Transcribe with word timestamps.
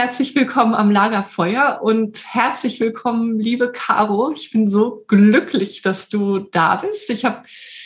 herzlich 0.00 0.34
willkommen 0.34 0.74
am 0.74 0.90
Lagerfeuer 0.90 1.80
und 1.82 2.24
herzlich 2.32 2.80
willkommen, 2.80 3.38
liebe 3.38 3.70
Caro. 3.70 4.32
Ich 4.34 4.50
bin 4.50 4.66
so 4.66 5.04
glücklich, 5.06 5.82
dass 5.82 6.08
du 6.08 6.38
da 6.38 6.76
bist. 6.76 7.10
Ich 7.10 7.26
habe 7.26 7.42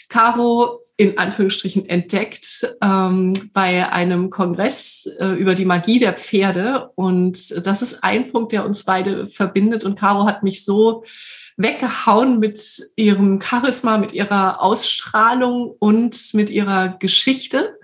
Caro 0.09 0.85
in 0.97 1.19
Anführungsstrichen 1.19 1.89
entdeckt 1.89 2.73
ähm, 2.81 3.33
bei 3.53 3.91
einem 3.91 4.31
Kongress 4.31 5.11
äh, 5.19 5.31
über 5.31 5.57
die 5.57 5.65
Magie 5.65 5.99
der 5.99 6.13
Pferde. 6.13 6.93
Und 6.95 7.67
das 7.67 7.83
ist 7.83 8.05
ein 8.05 8.31
Punkt, 8.31 8.53
der 8.53 8.65
uns 8.65 8.85
beide 8.85 9.27
verbindet. 9.27 9.83
Und 9.83 9.99
Caro 9.99 10.25
hat 10.25 10.45
mich 10.45 10.65
so 10.65 11.03
weggehauen 11.57 12.39
mit 12.39 12.61
ihrem 12.95 13.41
Charisma, 13.41 13.99
mit 13.99 14.13
ihrer 14.13 14.63
Ausstrahlung 14.63 15.75
und 15.81 16.33
mit 16.33 16.49
ihrer 16.49 16.91
Geschichte. 16.91 17.77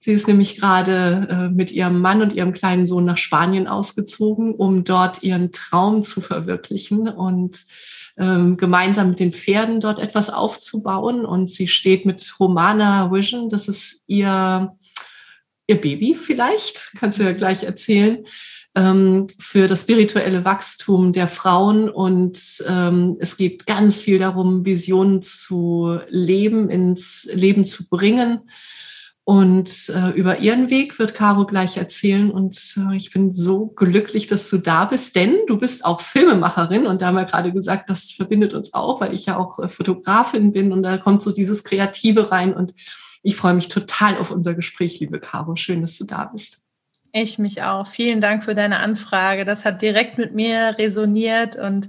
Sie 0.00 0.12
ist 0.12 0.28
nämlich 0.28 0.58
gerade 0.58 1.26
äh, 1.28 1.48
mit 1.48 1.72
ihrem 1.72 2.00
Mann 2.00 2.22
und 2.22 2.32
ihrem 2.32 2.52
kleinen 2.52 2.86
Sohn 2.86 3.04
nach 3.04 3.16
Spanien 3.16 3.66
ausgezogen, 3.66 4.54
um 4.54 4.84
dort 4.84 5.22
ihren 5.22 5.50
Traum 5.50 6.02
zu 6.02 6.20
verwirklichen 6.20 7.08
und 7.08 7.64
ähm, 8.16 8.56
gemeinsam 8.56 9.10
mit 9.10 9.18
den 9.18 9.32
Pferden 9.32 9.80
dort 9.80 9.98
etwas 9.98 10.30
aufzubauen. 10.30 11.24
Und 11.24 11.50
sie 11.50 11.66
steht 11.66 12.06
mit 12.06 12.34
Romana 12.38 13.10
Vision, 13.10 13.48
das 13.48 13.66
ist 13.66 14.04
ihr, 14.06 14.76
ihr 15.66 15.80
Baby 15.80 16.14
vielleicht, 16.14 16.92
kannst 16.98 17.18
du 17.18 17.24
ja 17.24 17.32
gleich 17.32 17.64
erzählen, 17.64 18.24
ähm, 18.76 19.26
für 19.40 19.66
das 19.66 19.82
spirituelle 19.82 20.44
Wachstum 20.44 21.12
der 21.12 21.26
Frauen. 21.26 21.90
Und 21.90 22.62
ähm, 22.68 23.16
es 23.18 23.36
geht 23.36 23.66
ganz 23.66 24.00
viel 24.00 24.20
darum, 24.20 24.64
Visionen 24.64 25.22
zu 25.22 25.98
leben, 26.08 26.70
ins 26.70 27.28
Leben 27.32 27.64
zu 27.64 27.88
bringen 27.88 28.42
und 29.28 29.90
äh, 29.90 30.08
über 30.12 30.38
ihren 30.38 30.70
Weg 30.70 30.98
wird 30.98 31.12
Caro 31.12 31.44
gleich 31.44 31.76
erzählen. 31.76 32.30
Und 32.30 32.78
äh, 32.78 32.96
ich 32.96 33.10
bin 33.10 33.30
so 33.30 33.66
glücklich, 33.66 34.26
dass 34.26 34.48
du 34.48 34.56
da 34.56 34.86
bist, 34.86 35.16
denn 35.16 35.36
du 35.46 35.58
bist 35.58 35.84
auch 35.84 36.00
Filmemacherin. 36.00 36.86
Und 36.86 37.02
da 37.02 37.08
haben 37.08 37.16
wir 37.16 37.26
gerade 37.26 37.52
gesagt, 37.52 37.90
das 37.90 38.10
verbindet 38.10 38.54
uns 38.54 38.72
auch, 38.72 39.02
weil 39.02 39.12
ich 39.12 39.26
ja 39.26 39.36
auch 39.36 39.58
äh, 39.58 39.68
Fotografin 39.68 40.52
bin. 40.52 40.72
Und 40.72 40.82
da 40.82 40.96
kommt 40.96 41.20
so 41.20 41.30
dieses 41.30 41.62
Kreative 41.62 42.32
rein. 42.32 42.54
Und 42.54 42.72
ich 43.22 43.36
freue 43.36 43.52
mich 43.52 43.68
total 43.68 44.16
auf 44.16 44.30
unser 44.30 44.54
Gespräch, 44.54 44.98
liebe 44.98 45.20
Caro. 45.20 45.56
Schön, 45.56 45.82
dass 45.82 45.98
du 45.98 46.06
da 46.06 46.24
bist. 46.24 46.62
Ich 47.12 47.38
mich 47.38 47.62
auch. 47.62 47.86
Vielen 47.86 48.22
Dank 48.22 48.44
für 48.44 48.54
deine 48.54 48.78
Anfrage. 48.78 49.44
Das 49.44 49.66
hat 49.66 49.82
direkt 49.82 50.16
mit 50.16 50.34
mir 50.34 50.74
resoniert 50.78 51.56
und 51.56 51.88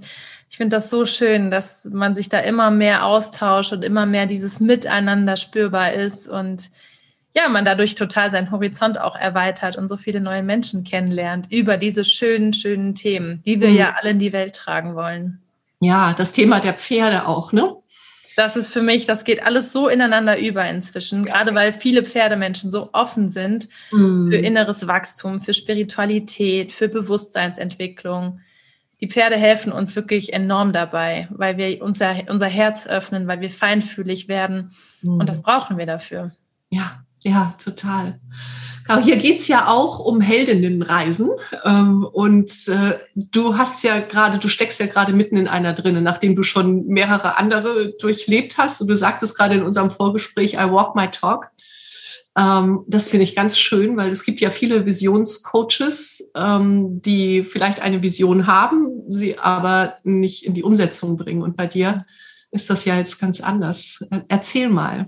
ich 0.49 0.57
finde 0.57 0.75
das 0.75 0.89
so 0.89 1.05
schön, 1.05 1.51
dass 1.51 1.85
man 1.85 2.15
sich 2.15 2.27
da 2.27 2.39
immer 2.39 2.69
mehr 2.69 3.05
austauscht 3.05 3.71
und 3.71 3.85
immer 3.85 4.05
mehr 4.05 4.25
dieses 4.25 4.59
Miteinander 4.59 5.37
spürbar 5.37 5.93
ist 5.93 6.27
und 6.27 6.69
ja, 7.35 7.47
man 7.47 7.65
dadurch 7.65 7.95
total 7.95 8.31
seinen 8.31 8.51
Horizont 8.51 8.99
auch 8.99 9.15
erweitert 9.15 9.77
und 9.77 9.87
so 9.87 9.97
viele 9.97 10.19
neue 10.19 10.43
Menschen 10.43 10.83
kennenlernt 10.83 11.47
über 11.51 11.77
diese 11.77 12.03
schönen, 12.03 12.53
schönen 12.53 12.95
Themen, 12.95 13.41
die 13.45 13.61
wir 13.61 13.69
mhm. 13.69 13.75
ja 13.75 13.95
alle 13.99 14.11
in 14.11 14.19
die 14.19 14.33
Welt 14.33 14.55
tragen 14.55 14.95
wollen. 14.95 15.39
Ja, 15.79 16.13
das 16.13 16.31
Thema 16.31 16.59
der 16.59 16.73
Pferde 16.73 17.27
auch, 17.27 17.53
ne? 17.53 17.75
Das 18.35 18.55
ist 18.55 18.71
für 18.71 18.81
mich, 18.81 19.05
das 19.05 19.25
geht 19.25 19.43
alles 19.43 19.73
so 19.73 19.89
ineinander 19.89 20.39
über 20.39 20.67
inzwischen, 20.69 21.25
gerade 21.25 21.53
weil 21.55 21.73
viele 21.73 22.05
Pferdemenschen 22.05 22.71
so 22.71 22.89
offen 22.93 23.27
sind 23.27 23.67
mhm. 23.91 24.31
für 24.31 24.37
inneres 24.37 24.87
Wachstum, 24.87 25.41
für 25.41 25.53
Spiritualität, 25.53 26.71
für 26.71 26.87
Bewusstseinsentwicklung. 26.87 28.39
Die 29.01 29.09
Pferde 29.09 29.35
helfen 29.35 29.71
uns 29.73 29.95
wirklich 29.95 30.33
enorm 30.33 30.73
dabei, 30.73 31.27
weil 31.31 31.57
wir 31.57 31.81
unser, 31.81 32.15
unser 32.29 32.47
Herz 32.47 32.87
öffnen, 32.87 33.27
weil 33.27 33.41
wir 33.41 33.49
feinfühlig 33.49 34.29
werden. 34.29 34.71
Mhm. 35.01 35.19
Und 35.19 35.29
das 35.29 35.41
brauchen 35.41 35.77
wir 35.77 35.85
dafür. 35.85 36.31
Ja, 36.69 37.03
ja, 37.21 37.53
total. 37.63 38.19
Aber 38.87 39.01
hier 39.01 39.17
geht's 39.17 39.47
ja 39.47 39.67
auch 39.67 39.99
um 39.99 40.19
Heldinnenreisen. 40.19 41.29
Ähm, 41.63 42.03
und 42.03 42.49
äh, 42.67 42.97
du 43.13 43.55
hast 43.55 43.83
ja 43.83 43.99
gerade, 43.99 44.39
du 44.39 44.47
steckst 44.47 44.79
ja 44.79 44.87
gerade 44.87 45.13
mitten 45.13 45.37
in 45.37 45.47
einer 45.47 45.73
drinnen, 45.73 46.03
nachdem 46.03 46.35
du 46.35 46.41
schon 46.41 46.87
mehrere 46.87 47.37
andere 47.37 47.93
durchlebt 47.99 48.57
hast. 48.57 48.81
Und 48.81 48.87
du 48.87 48.95
sagtest 48.95 49.37
gerade 49.37 49.55
in 49.55 49.63
unserem 49.63 49.91
Vorgespräch, 49.91 50.55
I 50.55 50.71
walk 50.71 50.95
my 50.95 51.07
talk. 51.11 51.51
Ähm, 52.35 52.83
das 52.87 53.09
finde 53.09 53.25
ich 53.25 53.35
ganz 53.35 53.59
schön, 53.59 53.95
weil 53.95 54.09
es 54.09 54.23
gibt 54.23 54.41
ja 54.41 54.49
viele 54.49 54.85
Visionscoaches, 54.87 56.31
ähm, 56.35 57.01
die 57.01 57.43
vielleicht 57.43 57.81
eine 57.81 58.01
Vision 58.01 58.47
haben, 58.47 59.03
sie 59.09 59.37
aber 59.37 59.97
nicht 60.03 60.45
in 60.45 60.55
die 60.55 60.63
Umsetzung 60.63 61.15
bringen. 61.15 61.43
Und 61.43 61.57
bei 61.57 61.67
dir 61.67 62.05
ist 62.49 62.69
das 62.71 62.85
ja 62.85 62.97
jetzt 62.97 63.19
ganz 63.19 63.41
anders. 63.41 64.03
Erzähl 64.29 64.69
mal. 64.69 65.05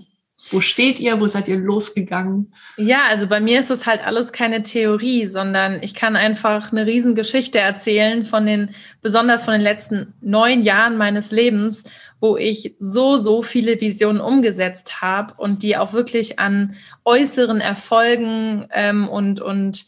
Wo 0.50 0.60
steht 0.60 1.00
ihr? 1.00 1.20
Wo 1.20 1.26
seid 1.26 1.48
ihr 1.48 1.58
losgegangen? 1.58 2.52
Ja, 2.76 3.00
also 3.08 3.26
bei 3.26 3.40
mir 3.40 3.60
ist 3.60 3.70
es 3.70 3.86
halt 3.86 4.04
alles 4.06 4.32
keine 4.32 4.62
Theorie, 4.62 5.26
sondern 5.26 5.82
ich 5.82 5.94
kann 5.94 6.16
einfach 6.16 6.72
eine 6.72 6.86
Riesengeschichte 6.86 7.58
erzählen 7.58 8.24
von 8.24 8.44
den, 8.44 8.70
besonders 9.00 9.44
von 9.44 9.52
den 9.52 9.62
letzten 9.62 10.14
neun 10.20 10.62
Jahren 10.62 10.96
meines 10.96 11.30
Lebens, 11.30 11.84
wo 12.20 12.36
ich 12.36 12.76
so, 12.78 13.16
so 13.16 13.42
viele 13.42 13.80
Visionen 13.80 14.20
umgesetzt 14.20 15.00
habe 15.00 15.34
und 15.36 15.62
die 15.62 15.76
auch 15.76 15.92
wirklich 15.92 16.38
an 16.38 16.74
äußeren 17.04 17.60
Erfolgen 17.60 18.66
ähm, 18.72 19.08
und, 19.08 19.40
und 19.40 19.86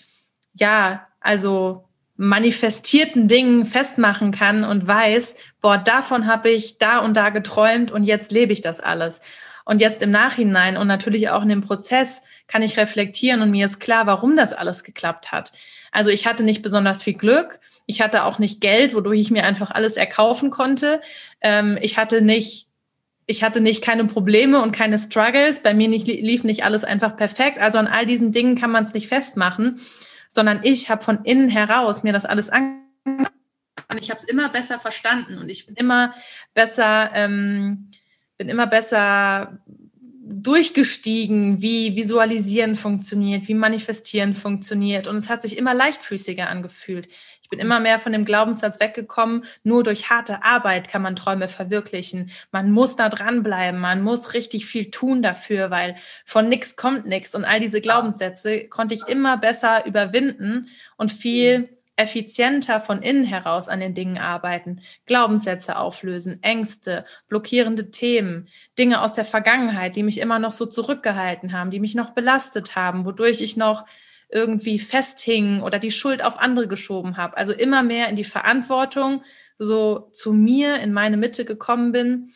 ja, 0.55 1.05
also 1.21 1.85
manifestierten 2.17 3.29
Dingen 3.29 3.67
festmachen 3.67 4.31
kann 4.31 4.65
und 4.65 4.87
weiß, 4.87 5.37
boah, 5.61 5.79
davon 5.79 6.27
habe 6.27 6.51
ich 6.51 6.79
da 6.79 6.99
und 6.99 7.17
da 7.17 7.31
geträumt 7.31 7.91
und 7.91 8.05
jetzt 8.05 8.31
lebe 8.31 8.53
ich 8.53 8.61
das 8.61 8.81
alles. 8.81 9.21
Und 9.65 9.81
jetzt 9.81 10.03
im 10.03 10.11
Nachhinein 10.11 10.77
und 10.77 10.87
natürlich 10.87 11.31
auch 11.31 11.43
in 11.43 11.49
dem 11.49 11.63
Prozess 11.63 12.23
kann 12.47 12.63
ich 12.63 12.77
reflektieren 12.77 13.41
und 13.41 13.51
mir 13.51 13.67
ist 13.67 13.81
klar, 13.81 14.07
warum 14.07 14.37
das 14.37 14.53
alles 14.53 14.85
geklappt 14.85 15.33
hat. 15.33 15.53
Also 15.91 16.11
ich 16.11 16.27
hatte 16.27 16.43
nicht 16.43 16.63
besonders 16.63 17.03
viel 17.03 17.15
Glück. 17.15 17.61
Ich 17.87 18.01
hatte 18.01 18.25
auch 18.25 18.39
nicht 18.39 18.61
Geld, 18.61 18.95
wodurch 18.95 19.21
ich 19.21 19.31
mir 19.31 19.45
einfach 19.45 19.71
alles 19.71 19.97
erkaufen 19.97 20.51
konnte. 20.51 21.01
Ähm, 21.41 21.79
ich 21.81 21.97
hatte 21.97 22.21
nicht, 22.21 22.69
ich 23.27 23.43
hatte 23.43 23.61
nicht 23.61 23.83
keine 23.83 24.05
Probleme 24.05 24.61
und 24.61 24.73
keine 24.73 24.99
Struggles. 24.99 25.63
Bei 25.63 25.73
mir 25.73 25.89
nicht, 25.89 26.07
lief 26.07 26.45
nicht 26.45 26.65
alles 26.65 26.85
einfach 26.85 27.17
perfekt. 27.17 27.59
Also 27.59 27.79
an 27.79 27.87
all 27.87 28.05
diesen 28.05 28.33
Dingen 28.33 28.57
kann 28.57 28.71
man 28.71 28.85
es 28.85 28.93
nicht 28.93 29.09
festmachen 29.09 29.81
sondern 30.35 30.61
ich 30.65 30.91
habe 30.91 31.03
von 31.03 31.25
innen 31.25 31.49
heraus 31.49 32.03
mir 32.03 32.13
das 32.13 32.25
alles 32.25 32.51
und 33.95 34.01
ich 34.01 34.11
habe 34.11 34.19
es 34.19 34.25
immer 34.25 34.49
besser 34.49 34.81
verstanden 34.81 35.39
und 35.39 35.49
ich 35.49 35.67
bin 35.67 35.77
immer 35.77 36.13
besser, 36.55 37.11
ähm, 37.15 37.91
bin 38.37 38.49
immer 38.49 38.67
besser 38.67 39.59
durchgestiegen, 40.27 41.61
wie 41.61 41.97
Visualisieren 41.97 42.77
funktioniert, 42.77 43.47
wie 43.49 43.55
Manifestieren 43.55 44.35
funktioniert 44.35 45.07
und 45.07 45.17
es 45.17 45.29
hat 45.29 45.43
sich 45.43 45.59
immer 45.59 45.75
leichtfüßiger 45.75 46.49
angefühlt. 46.49 47.09
Ich 47.43 47.51
bin 47.51 47.59
immer 47.59 47.79
mehr 47.79 47.99
von 47.99 48.13
dem 48.13 48.25
Glaubenssatz 48.25 48.81
weggekommen, 48.81 49.45
nur 49.65 49.83
durch 49.83 50.09
harte 50.09 50.43
Arbeit 50.43 50.89
kann 50.89 51.03
man 51.03 51.15
Träume 51.15 51.49
verwirklichen. 51.49 52.31
Man 52.53 52.71
muss 52.71 52.97
da 52.97 53.11
dranbleiben, 53.11 53.79
man 53.79 54.03
muss 54.03 54.33
richtig 54.33 54.65
viel 54.65 54.91
tun 54.91 55.23
dafür, 55.23 55.71
weil 55.71 55.95
von 56.25 56.49
nichts 56.49 56.75
kommt 56.77 57.05
nichts. 57.05 57.35
Und 57.35 57.45
all 57.45 57.61
diese 57.61 57.83
Glaubenssätze 57.83 58.65
konnte 58.69 58.95
ich 58.95 59.07
immer 59.09 59.37
besser 59.37 59.85
überwinden 59.85 60.69
und 60.97 61.13
viel 61.13 61.69
effizienter 61.97 62.81
von 62.81 63.03
innen 63.03 63.25
heraus 63.25 63.69
an 63.69 63.81
den 63.81 63.95
Dingen 63.95 64.19
arbeiten, 64.19 64.81
Glaubenssätze 65.07 65.77
auflösen, 65.77 66.43
Ängste, 66.43 67.05
blockierende 67.29 67.91
Themen, 67.91 68.49
Dinge 68.79 69.01
aus 69.01 69.13
der 69.13 69.25
Vergangenheit, 69.25 69.95
die 69.97 70.03
mich 70.03 70.21
immer 70.21 70.39
noch 70.39 70.53
so 70.53 70.67
zurückgehalten 70.67 71.53
haben, 71.53 71.71
die 71.71 71.81
mich 71.81 71.95
noch 71.95 72.11
belastet 72.11 72.75
haben, 72.77 73.05
wodurch 73.05 73.41
ich 73.41 73.57
noch 73.57 73.85
irgendwie 74.29 74.79
festhing 74.79 75.63
oder 75.63 75.79
die 75.79 75.93
Schuld 75.93 76.25
auf 76.25 76.41
andere 76.41 76.67
geschoben 76.67 77.17
habe. 77.17 77.37
Also 77.37 77.53
immer 77.53 77.83
mehr 77.83 78.09
in 78.09 78.17
die 78.17 78.25
Verantwortung 78.25 79.23
so 79.59 80.09
zu 80.13 80.33
mir 80.33 80.77
in 80.77 80.93
meine 80.93 81.17
Mitte 81.17 81.45
gekommen 81.45 81.93
bin. 81.93 82.33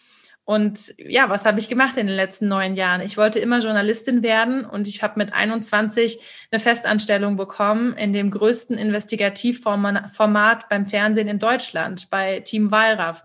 Und 0.48 0.94
ja, 0.96 1.28
was 1.28 1.44
habe 1.44 1.60
ich 1.60 1.68
gemacht 1.68 1.98
in 1.98 2.06
den 2.06 2.16
letzten 2.16 2.48
neun 2.48 2.74
Jahren? 2.74 3.02
Ich 3.02 3.18
wollte 3.18 3.38
immer 3.38 3.58
Journalistin 3.58 4.22
werden 4.22 4.64
und 4.64 4.88
ich 4.88 5.02
habe 5.02 5.18
mit 5.18 5.34
21 5.34 6.24
eine 6.50 6.58
Festanstellung 6.58 7.36
bekommen 7.36 7.92
in 7.98 8.14
dem 8.14 8.30
größten 8.30 8.78
Investigativformat 8.78 10.68
beim 10.70 10.86
Fernsehen 10.86 11.28
in 11.28 11.38
Deutschland, 11.38 12.08
bei 12.08 12.40
Team 12.40 12.70
Wallraff, 12.70 13.24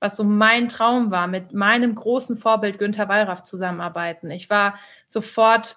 was 0.00 0.16
so 0.16 0.24
mein 0.24 0.66
Traum 0.66 1.12
war, 1.12 1.28
mit 1.28 1.52
meinem 1.52 1.94
großen 1.94 2.34
Vorbild 2.34 2.80
Günther 2.80 3.08
Wallraff 3.08 3.44
zusammenarbeiten. 3.44 4.28
Ich 4.32 4.50
war 4.50 4.76
sofort 5.06 5.76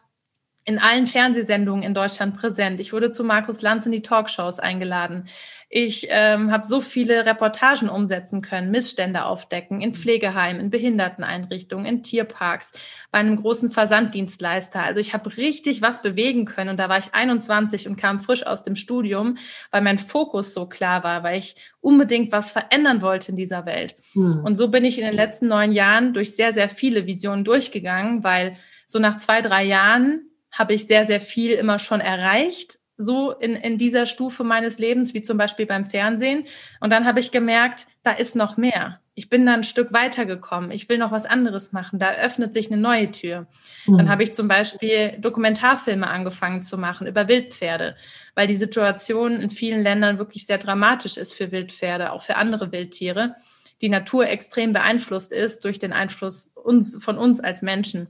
in 0.70 0.78
allen 0.78 1.08
Fernsehsendungen 1.08 1.82
in 1.82 1.96
Deutschland 1.96 2.38
präsent. 2.38 2.80
Ich 2.80 2.94
wurde 2.94 3.10
zu 3.10 3.24
Markus 3.24 3.64
Lanz 3.64 3.88
in 3.88 3.92
die 3.92 4.04
Talkshows 4.04 4.60
eingeladen. 4.60 5.26
Ich 5.68 6.08
ähm, 6.12 6.52
habe 6.52 6.64
so 6.64 6.80
viele 6.80 7.26
Reportagen 7.26 7.90
umsetzen 7.90 8.44
können, 8.44 8.70
Missstände 8.70 9.26
aufdecken 9.26 9.82
in 9.82 9.96
Pflegeheimen, 9.96 10.62
in 10.62 10.70
Behinderteneinrichtungen, 10.70 11.88
in 11.88 12.04
Tierparks, 12.04 12.74
bei 13.12 13.18
einem 13.18 13.38
großen 13.38 13.72
Versanddienstleister. 13.72 14.84
Also 14.84 15.00
ich 15.00 15.16
habe 15.16 15.36
richtig 15.38 15.82
was 15.82 16.04
bewegen 16.04 16.46
können. 16.46 16.70
Und 16.70 16.80
da 16.80 16.88
war 16.88 17.00
ich 17.00 17.16
21 17.16 17.88
und 17.88 17.98
kam 17.98 18.20
frisch 18.20 18.46
aus 18.46 18.62
dem 18.62 18.76
Studium, 18.76 19.40
weil 19.72 19.82
mein 19.82 19.98
Fokus 19.98 20.54
so 20.54 20.68
klar 20.68 21.04
war, 21.04 21.24
weil 21.24 21.40
ich 21.40 21.56
unbedingt 21.82 22.32
was 22.32 22.52
verändern 22.52 23.02
wollte 23.02 23.32
in 23.32 23.38
dieser 23.38 23.66
Welt. 23.66 23.96
Hm. 24.14 24.44
Und 24.44 24.54
so 24.54 24.68
bin 24.68 24.86
ich 24.86 25.00
in 25.00 25.06
den 25.06 25.16
letzten 25.16 25.48
neun 25.48 25.72
Jahren 25.72 26.14
durch 26.14 26.36
sehr, 26.36 26.54
sehr 26.54 26.70
viele 26.70 27.08
Visionen 27.08 27.44
durchgegangen, 27.44 28.24
weil 28.24 28.56
so 28.86 29.00
nach 29.00 29.18
zwei, 29.18 29.42
drei 29.42 29.64
Jahren 29.64 30.30
habe 30.52 30.74
ich 30.74 30.88
sehr, 30.88 31.06
sehr 31.06 31.22
viel 31.22 31.52
immer 31.52 31.80
schon 31.80 32.02
erreicht, 32.02 32.80
so 32.98 33.32
in, 33.32 33.56
in 33.56 33.78
dieser 33.78 34.06
Stufe 34.06 34.44
meines 34.44 34.78
Lebens, 34.78 35.14
wie 35.14 35.22
zum 35.22 35.38
Beispiel 35.38 35.66
beim 35.66 35.86
Fernsehen. 35.86 36.44
Und 36.82 36.92
dann 36.92 37.06
habe 37.06 37.22
ich 37.22 37.32
gemerkt, 37.32 37.88
da 38.04 38.12
ist 38.12 38.36
noch 38.36 38.58
mehr. 38.58 39.00
Ich 39.16 39.30
bin 39.30 39.46
da 39.46 39.54
ein 39.54 39.64
Stück 39.64 39.94
weitergekommen. 39.94 40.72
Ich 40.72 40.90
will 40.90 40.98
noch 40.98 41.12
was 41.12 41.26
anderes 41.26 41.72
machen. 41.72 41.98
Da 41.98 42.12
öffnet 42.12 42.54
sich 42.54 42.72
eine 42.72 42.80
neue 42.82 43.10
Tür. 43.12 43.48
Mhm. 43.86 43.98
Dann 43.98 44.10
habe 44.10 44.24
ich 44.24 44.34
zum 44.34 44.50
Beispiel 44.50 45.18
Dokumentarfilme 45.20 46.08
angefangen 46.08 46.62
zu 46.62 46.78
machen 46.78 47.08
über 47.08 47.28
Wildpferde, 47.30 47.96
weil 48.36 48.48
die 48.48 48.56
Situation 48.56 49.40
in 49.40 49.50
vielen 49.50 49.82
Ländern 49.82 50.20
wirklich 50.20 50.46
sehr 50.46 50.58
dramatisch 50.58 51.16
ist 51.16 51.34
für 51.34 51.52
Wildpferde, 51.52 52.12
auch 52.12 52.24
für 52.24 52.36
andere 52.36 52.72
Wildtiere. 52.72 53.36
Die 53.82 53.90
Natur 53.90 54.28
extrem 54.28 54.74
beeinflusst 54.74 55.32
ist 55.32 55.64
durch 55.64 55.80
den 55.80 55.94
Einfluss 55.94 56.52
uns, 56.56 56.98
von 57.02 57.18
uns 57.18 57.40
als 57.40 57.62
Menschen. 57.62 58.08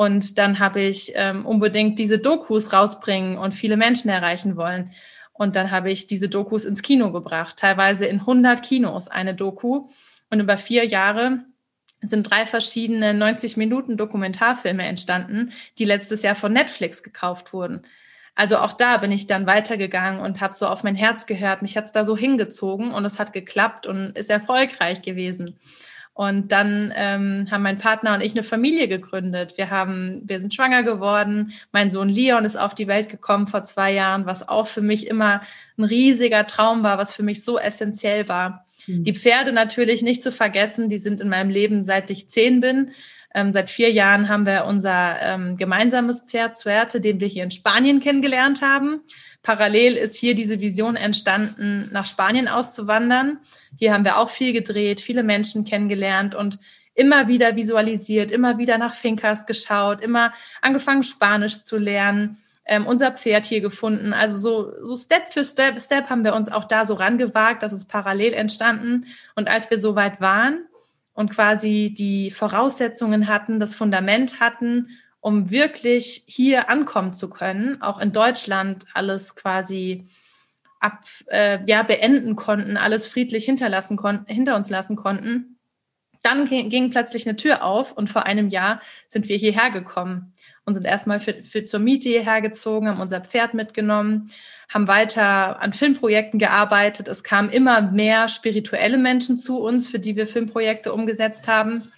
Und 0.00 0.38
dann 0.38 0.60
habe 0.60 0.80
ich 0.80 1.10
ähm, 1.16 1.44
unbedingt 1.44 1.98
diese 1.98 2.20
Dokus 2.20 2.72
rausbringen 2.72 3.36
und 3.36 3.52
viele 3.52 3.76
Menschen 3.76 4.08
erreichen 4.08 4.56
wollen. 4.56 4.92
Und 5.32 5.56
dann 5.56 5.72
habe 5.72 5.90
ich 5.90 6.06
diese 6.06 6.28
Dokus 6.28 6.64
ins 6.64 6.82
Kino 6.82 7.10
gebracht, 7.10 7.56
teilweise 7.56 8.06
in 8.06 8.20
100 8.20 8.62
Kinos 8.62 9.08
eine 9.08 9.34
Doku. 9.34 9.88
Und 10.30 10.38
über 10.38 10.56
vier 10.56 10.86
Jahre 10.86 11.40
sind 12.00 12.30
drei 12.30 12.46
verschiedene 12.46 13.12
90 13.12 13.56
Minuten 13.56 13.96
Dokumentarfilme 13.96 14.84
entstanden, 14.84 15.50
die 15.78 15.84
letztes 15.84 16.22
Jahr 16.22 16.36
von 16.36 16.52
Netflix 16.52 17.02
gekauft 17.02 17.52
wurden. 17.52 17.82
Also 18.36 18.58
auch 18.58 18.74
da 18.74 18.98
bin 18.98 19.10
ich 19.10 19.26
dann 19.26 19.48
weitergegangen 19.48 20.20
und 20.20 20.40
habe 20.40 20.54
so 20.54 20.68
auf 20.68 20.84
mein 20.84 20.94
Herz 20.94 21.26
gehört. 21.26 21.60
Mich 21.60 21.76
hat's 21.76 21.90
da 21.90 22.04
so 22.04 22.16
hingezogen 22.16 22.92
und 22.92 23.04
es 23.04 23.18
hat 23.18 23.32
geklappt 23.32 23.88
und 23.88 24.16
ist 24.16 24.30
erfolgreich 24.30 25.02
gewesen. 25.02 25.58
Und 26.18 26.50
dann 26.50 26.92
ähm, 26.96 27.46
haben 27.48 27.62
mein 27.62 27.78
Partner 27.78 28.12
und 28.12 28.22
ich 28.22 28.32
eine 28.32 28.42
Familie 28.42 28.88
gegründet. 28.88 29.56
Wir 29.56 29.70
haben, 29.70 30.20
wir 30.24 30.40
sind 30.40 30.52
schwanger 30.52 30.82
geworden. 30.82 31.52
Mein 31.70 31.92
Sohn 31.92 32.08
Leon 32.08 32.44
ist 32.44 32.56
auf 32.56 32.74
die 32.74 32.88
Welt 32.88 33.08
gekommen 33.08 33.46
vor 33.46 33.62
zwei 33.62 33.92
Jahren, 33.92 34.26
was 34.26 34.48
auch 34.48 34.66
für 34.66 34.80
mich 34.80 35.06
immer 35.06 35.42
ein 35.76 35.84
riesiger 35.84 36.44
Traum 36.44 36.82
war, 36.82 36.98
was 36.98 37.14
für 37.14 37.22
mich 37.22 37.44
so 37.44 37.56
essentiell 37.56 38.28
war. 38.28 38.66
Mhm. 38.88 39.04
Die 39.04 39.14
Pferde 39.14 39.52
natürlich 39.52 40.02
nicht 40.02 40.20
zu 40.20 40.32
vergessen, 40.32 40.88
die 40.88 40.98
sind 40.98 41.20
in 41.20 41.28
meinem 41.28 41.50
Leben 41.50 41.84
seit 41.84 42.10
ich 42.10 42.28
zehn 42.28 42.58
bin. 42.58 42.90
Ähm, 43.34 43.52
seit 43.52 43.68
vier 43.68 43.90
Jahren 43.92 44.28
haben 44.28 44.46
wir 44.46 44.64
unser 44.64 45.16
ähm, 45.20 45.56
gemeinsames 45.56 46.20
Pferd 46.20 46.56
Suerte, 46.56 47.00
den 47.00 47.20
wir 47.20 47.28
hier 47.28 47.44
in 47.44 47.50
Spanien 47.50 48.00
kennengelernt 48.00 48.62
haben. 48.62 49.00
Parallel 49.42 49.94
ist 49.94 50.16
hier 50.16 50.34
diese 50.34 50.60
Vision 50.60 50.96
entstanden, 50.96 51.88
nach 51.92 52.06
Spanien 52.06 52.48
auszuwandern. 52.48 53.38
Hier 53.76 53.92
haben 53.92 54.04
wir 54.04 54.18
auch 54.18 54.30
viel 54.30 54.52
gedreht, 54.52 55.00
viele 55.00 55.22
Menschen 55.22 55.64
kennengelernt 55.64 56.34
und 56.34 56.58
immer 56.94 57.28
wieder 57.28 57.54
visualisiert, 57.54 58.30
immer 58.30 58.58
wieder 58.58 58.76
nach 58.76 58.94
Fincas 58.94 59.46
geschaut, 59.46 60.00
immer 60.00 60.32
angefangen, 60.62 61.04
Spanisch 61.04 61.62
zu 61.64 61.76
lernen, 61.76 62.38
ähm, 62.64 62.86
unser 62.86 63.12
Pferd 63.12 63.46
hier 63.46 63.60
gefunden. 63.60 64.12
Also 64.12 64.36
so, 64.36 64.84
so 64.84 64.96
Step 64.96 65.32
für 65.32 65.44
Step, 65.44 65.80
Step 65.80 66.10
haben 66.10 66.24
wir 66.24 66.34
uns 66.34 66.50
auch 66.50 66.64
da 66.64 66.84
so 66.86 66.94
rangewagt, 66.94 67.62
das 67.62 67.72
ist 67.72 67.88
parallel 67.88 68.32
entstanden. 68.32 69.06
Und 69.36 69.48
als 69.48 69.70
wir 69.70 69.78
so 69.78 69.94
weit 69.94 70.20
waren 70.20 70.66
und 71.18 71.30
quasi 71.30 71.92
die 71.96 72.30
Voraussetzungen 72.30 73.26
hatten, 73.26 73.58
das 73.58 73.74
Fundament 73.74 74.38
hatten 74.38 74.88
um 75.20 75.50
wirklich 75.50 76.22
hier 76.26 76.70
ankommen 76.70 77.12
zu 77.12 77.28
können, 77.28 77.82
auch 77.82 77.98
in 77.98 78.12
Deutschland 78.12 78.86
alles 78.94 79.34
quasi 79.34 80.06
ab, 80.80 81.04
äh, 81.26 81.58
ja, 81.66 81.82
beenden 81.82 82.36
konnten, 82.36 82.76
alles 82.76 83.08
friedlich 83.08 83.44
hinterlassen 83.44 83.96
konnten, 83.96 84.32
hinter 84.32 84.54
uns 84.54 84.70
lassen 84.70 84.94
konnten. 84.94 85.58
Dann 86.22 86.46
ging, 86.46 86.70
ging 86.70 86.90
plötzlich 86.90 87.26
eine 87.26 87.36
Tür 87.36 87.64
auf 87.64 87.92
und 87.92 88.08
vor 88.08 88.26
einem 88.26 88.48
Jahr 88.48 88.80
sind 89.08 89.28
wir 89.28 89.36
hierher 89.36 89.70
gekommen 89.70 90.32
und 90.68 90.74
sind 90.74 90.84
erstmal 90.84 91.18
für, 91.18 91.42
für 91.42 91.64
zur 91.64 91.80
Miete 91.80 92.10
hierher 92.10 92.42
gezogen, 92.42 92.88
haben 92.88 93.00
unser 93.00 93.22
Pferd 93.22 93.54
mitgenommen, 93.54 94.30
haben 94.70 94.86
weiter 94.86 95.62
an 95.62 95.72
Filmprojekten 95.72 96.38
gearbeitet. 96.38 97.08
Es 97.08 97.24
kamen 97.24 97.48
immer 97.48 97.80
mehr 97.80 98.28
spirituelle 98.28 98.98
Menschen 98.98 99.38
zu 99.38 99.60
uns, 99.60 99.88
für 99.88 99.98
die 99.98 100.14
wir 100.14 100.26
Filmprojekte 100.26 100.92
umgesetzt 100.92 101.48
haben. 101.48 101.90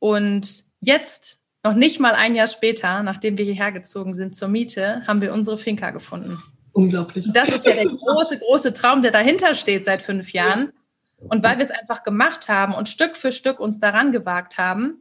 Und 0.00 0.64
jetzt 0.82 1.40
noch 1.64 1.72
nicht 1.72 1.98
mal 1.98 2.12
ein 2.12 2.34
Jahr 2.34 2.46
später, 2.46 3.02
nachdem 3.02 3.38
wir 3.38 3.46
hierher 3.46 3.72
gezogen 3.72 4.14
sind 4.14 4.36
zur 4.36 4.48
Miete, 4.48 5.02
haben 5.06 5.22
wir 5.22 5.32
unsere 5.32 5.56
Finca 5.56 5.90
gefunden. 5.90 6.42
Unglaublich. 6.72 7.26
Das 7.32 7.48
ist 7.48 7.64
ja 7.64 7.72
der 7.72 7.86
große, 7.86 8.38
große 8.38 8.74
Traum, 8.74 9.00
der 9.00 9.12
dahinter 9.12 9.54
steht 9.54 9.86
seit 9.86 10.02
fünf 10.02 10.34
Jahren. 10.34 10.72
Und 11.16 11.42
weil 11.42 11.56
wir 11.56 11.64
es 11.64 11.70
einfach 11.70 12.02
gemacht 12.02 12.50
haben 12.50 12.74
und 12.74 12.90
Stück 12.90 13.16
für 13.16 13.32
Stück 13.32 13.60
uns 13.60 13.80
daran 13.80 14.12
gewagt 14.12 14.58
haben, 14.58 14.98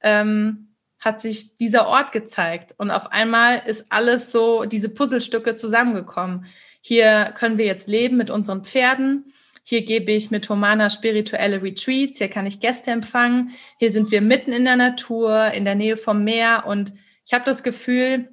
ähm, 0.00 0.68
hat 1.00 1.20
sich 1.20 1.56
dieser 1.56 1.88
Ort 1.88 2.12
gezeigt. 2.12 2.74
Und 2.78 2.90
auf 2.90 3.12
einmal 3.12 3.62
ist 3.66 3.86
alles 3.90 4.32
so, 4.32 4.64
diese 4.64 4.88
Puzzlestücke 4.88 5.54
zusammengekommen. 5.54 6.46
Hier 6.80 7.34
können 7.36 7.58
wir 7.58 7.66
jetzt 7.66 7.88
leben 7.88 8.16
mit 8.16 8.30
unseren 8.30 8.64
Pferden. 8.64 9.32
Hier 9.62 9.82
gebe 9.82 10.12
ich 10.12 10.30
mit 10.30 10.48
Humana 10.48 10.90
spirituelle 10.90 11.62
Retreats. 11.62 12.18
Hier 12.18 12.28
kann 12.28 12.46
ich 12.46 12.60
Gäste 12.60 12.92
empfangen. 12.92 13.50
Hier 13.78 13.90
sind 13.90 14.10
wir 14.10 14.20
mitten 14.20 14.52
in 14.52 14.64
der 14.64 14.76
Natur, 14.76 15.50
in 15.52 15.64
der 15.64 15.74
Nähe 15.74 15.96
vom 15.96 16.22
Meer. 16.22 16.64
Und 16.66 16.92
ich 17.24 17.34
habe 17.34 17.44
das 17.44 17.62
Gefühl, 17.62 18.28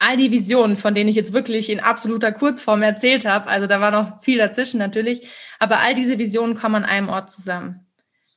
all 0.00 0.16
die 0.16 0.32
Visionen, 0.32 0.76
von 0.76 0.94
denen 0.94 1.08
ich 1.08 1.16
jetzt 1.16 1.32
wirklich 1.32 1.70
in 1.70 1.78
absoluter 1.78 2.32
Kurzform 2.32 2.82
erzählt 2.82 3.26
habe, 3.26 3.48
also 3.48 3.66
da 3.66 3.80
war 3.80 3.90
noch 3.90 4.22
viel 4.22 4.38
dazwischen 4.38 4.78
natürlich, 4.78 5.28
aber 5.58 5.78
all 5.78 5.94
diese 5.94 6.18
Visionen 6.18 6.56
kommen 6.56 6.76
an 6.76 6.84
einem 6.84 7.08
Ort 7.10 7.30
zusammen. 7.30 7.86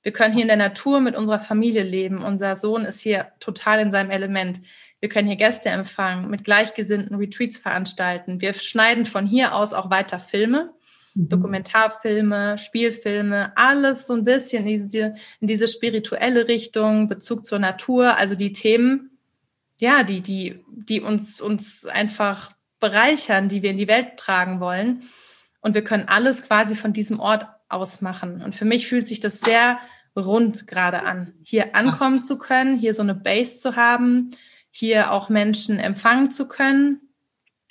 Wir 0.03 0.11
können 0.11 0.33
hier 0.33 0.43
in 0.43 0.49
der 0.49 0.57
Natur 0.57 0.99
mit 0.99 1.15
unserer 1.15 1.39
Familie 1.39 1.83
leben. 1.83 2.23
Unser 2.23 2.55
Sohn 2.55 2.83
ist 2.85 2.99
hier 2.99 3.31
total 3.39 3.79
in 3.79 3.91
seinem 3.91 4.11
Element. 4.11 4.59
Wir 4.99 5.09
können 5.09 5.27
hier 5.27 5.37
Gäste 5.37 5.69
empfangen, 5.69 6.29
mit 6.29 6.43
Gleichgesinnten 6.43 7.15
Retreats 7.15 7.57
veranstalten. 7.57 8.41
Wir 8.41 8.53
schneiden 8.53 9.05
von 9.05 9.25
hier 9.25 9.55
aus 9.55 9.73
auch 9.73 9.89
weiter 9.89 10.19
Filme, 10.19 10.73
mhm. 11.15 11.29
Dokumentarfilme, 11.29 12.57
Spielfilme, 12.57 13.53
alles 13.55 14.07
so 14.07 14.13
ein 14.13 14.25
bisschen 14.25 14.65
in 14.65 14.77
diese, 14.77 15.15
in 15.39 15.47
diese 15.47 15.67
spirituelle 15.67 16.47
Richtung, 16.47 17.07
Bezug 17.07 17.45
zur 17.45 17.59
Natur, 17.59 18.17
also 18.17 18.35
die 18.35 18.51
Themen, 18.51 19.17
ja, 19.79 20.03
die, 20.03 20.21
die, 20.21 20.63
die 20.69 21.01
uns, 21.01 21.41
uns 21.41 21.85
einfach 21.85 22.51
bereichern, 22.79 23.47
die 23.47 23.61
wir 23.61 23.71
in 23.71 23.77
die 23.77 23.87
Welt 23.87 24.17
tragen 24.17 24.59
wollen. 24.59 25.03
Und 25.61 25.75
wir 25.75 25.83
können 25.83 26.07
alles 26.07 26.43
quasi 26.43 26.75
von 26.75 26.91
diesem 26.91 27.19
Ort 27.19 27.45
aus 27.73 28.01
machen. 28.01 28.41
Und 28.41 28.55
für 28.55 28.65
mich 28.65 28.87
fühlt 28.87 29.07
sich 29.07 29.19
das 29.19 29.39
sehr 29.39 29.79
rund 30.15 30.67
gerade 30.67 31.03
an, 31.03 31.33
hier 31.43 31.75
ankommen 31.75 32.21
zu 32.21 32.37
können, 32.37 32.77
hier 32.77 32.93
so 32.93 33.01
eine 33.01 33.15
Base 33.15 33.59
zu 33.59 33.75
haben, 33.75 34.29
hier 34.69 35.11
auch 35.11 35.29
Menschen 35.29 35.79
empfangen 35.79 36.29
zu 36.29 36.47
können 36.47 37.01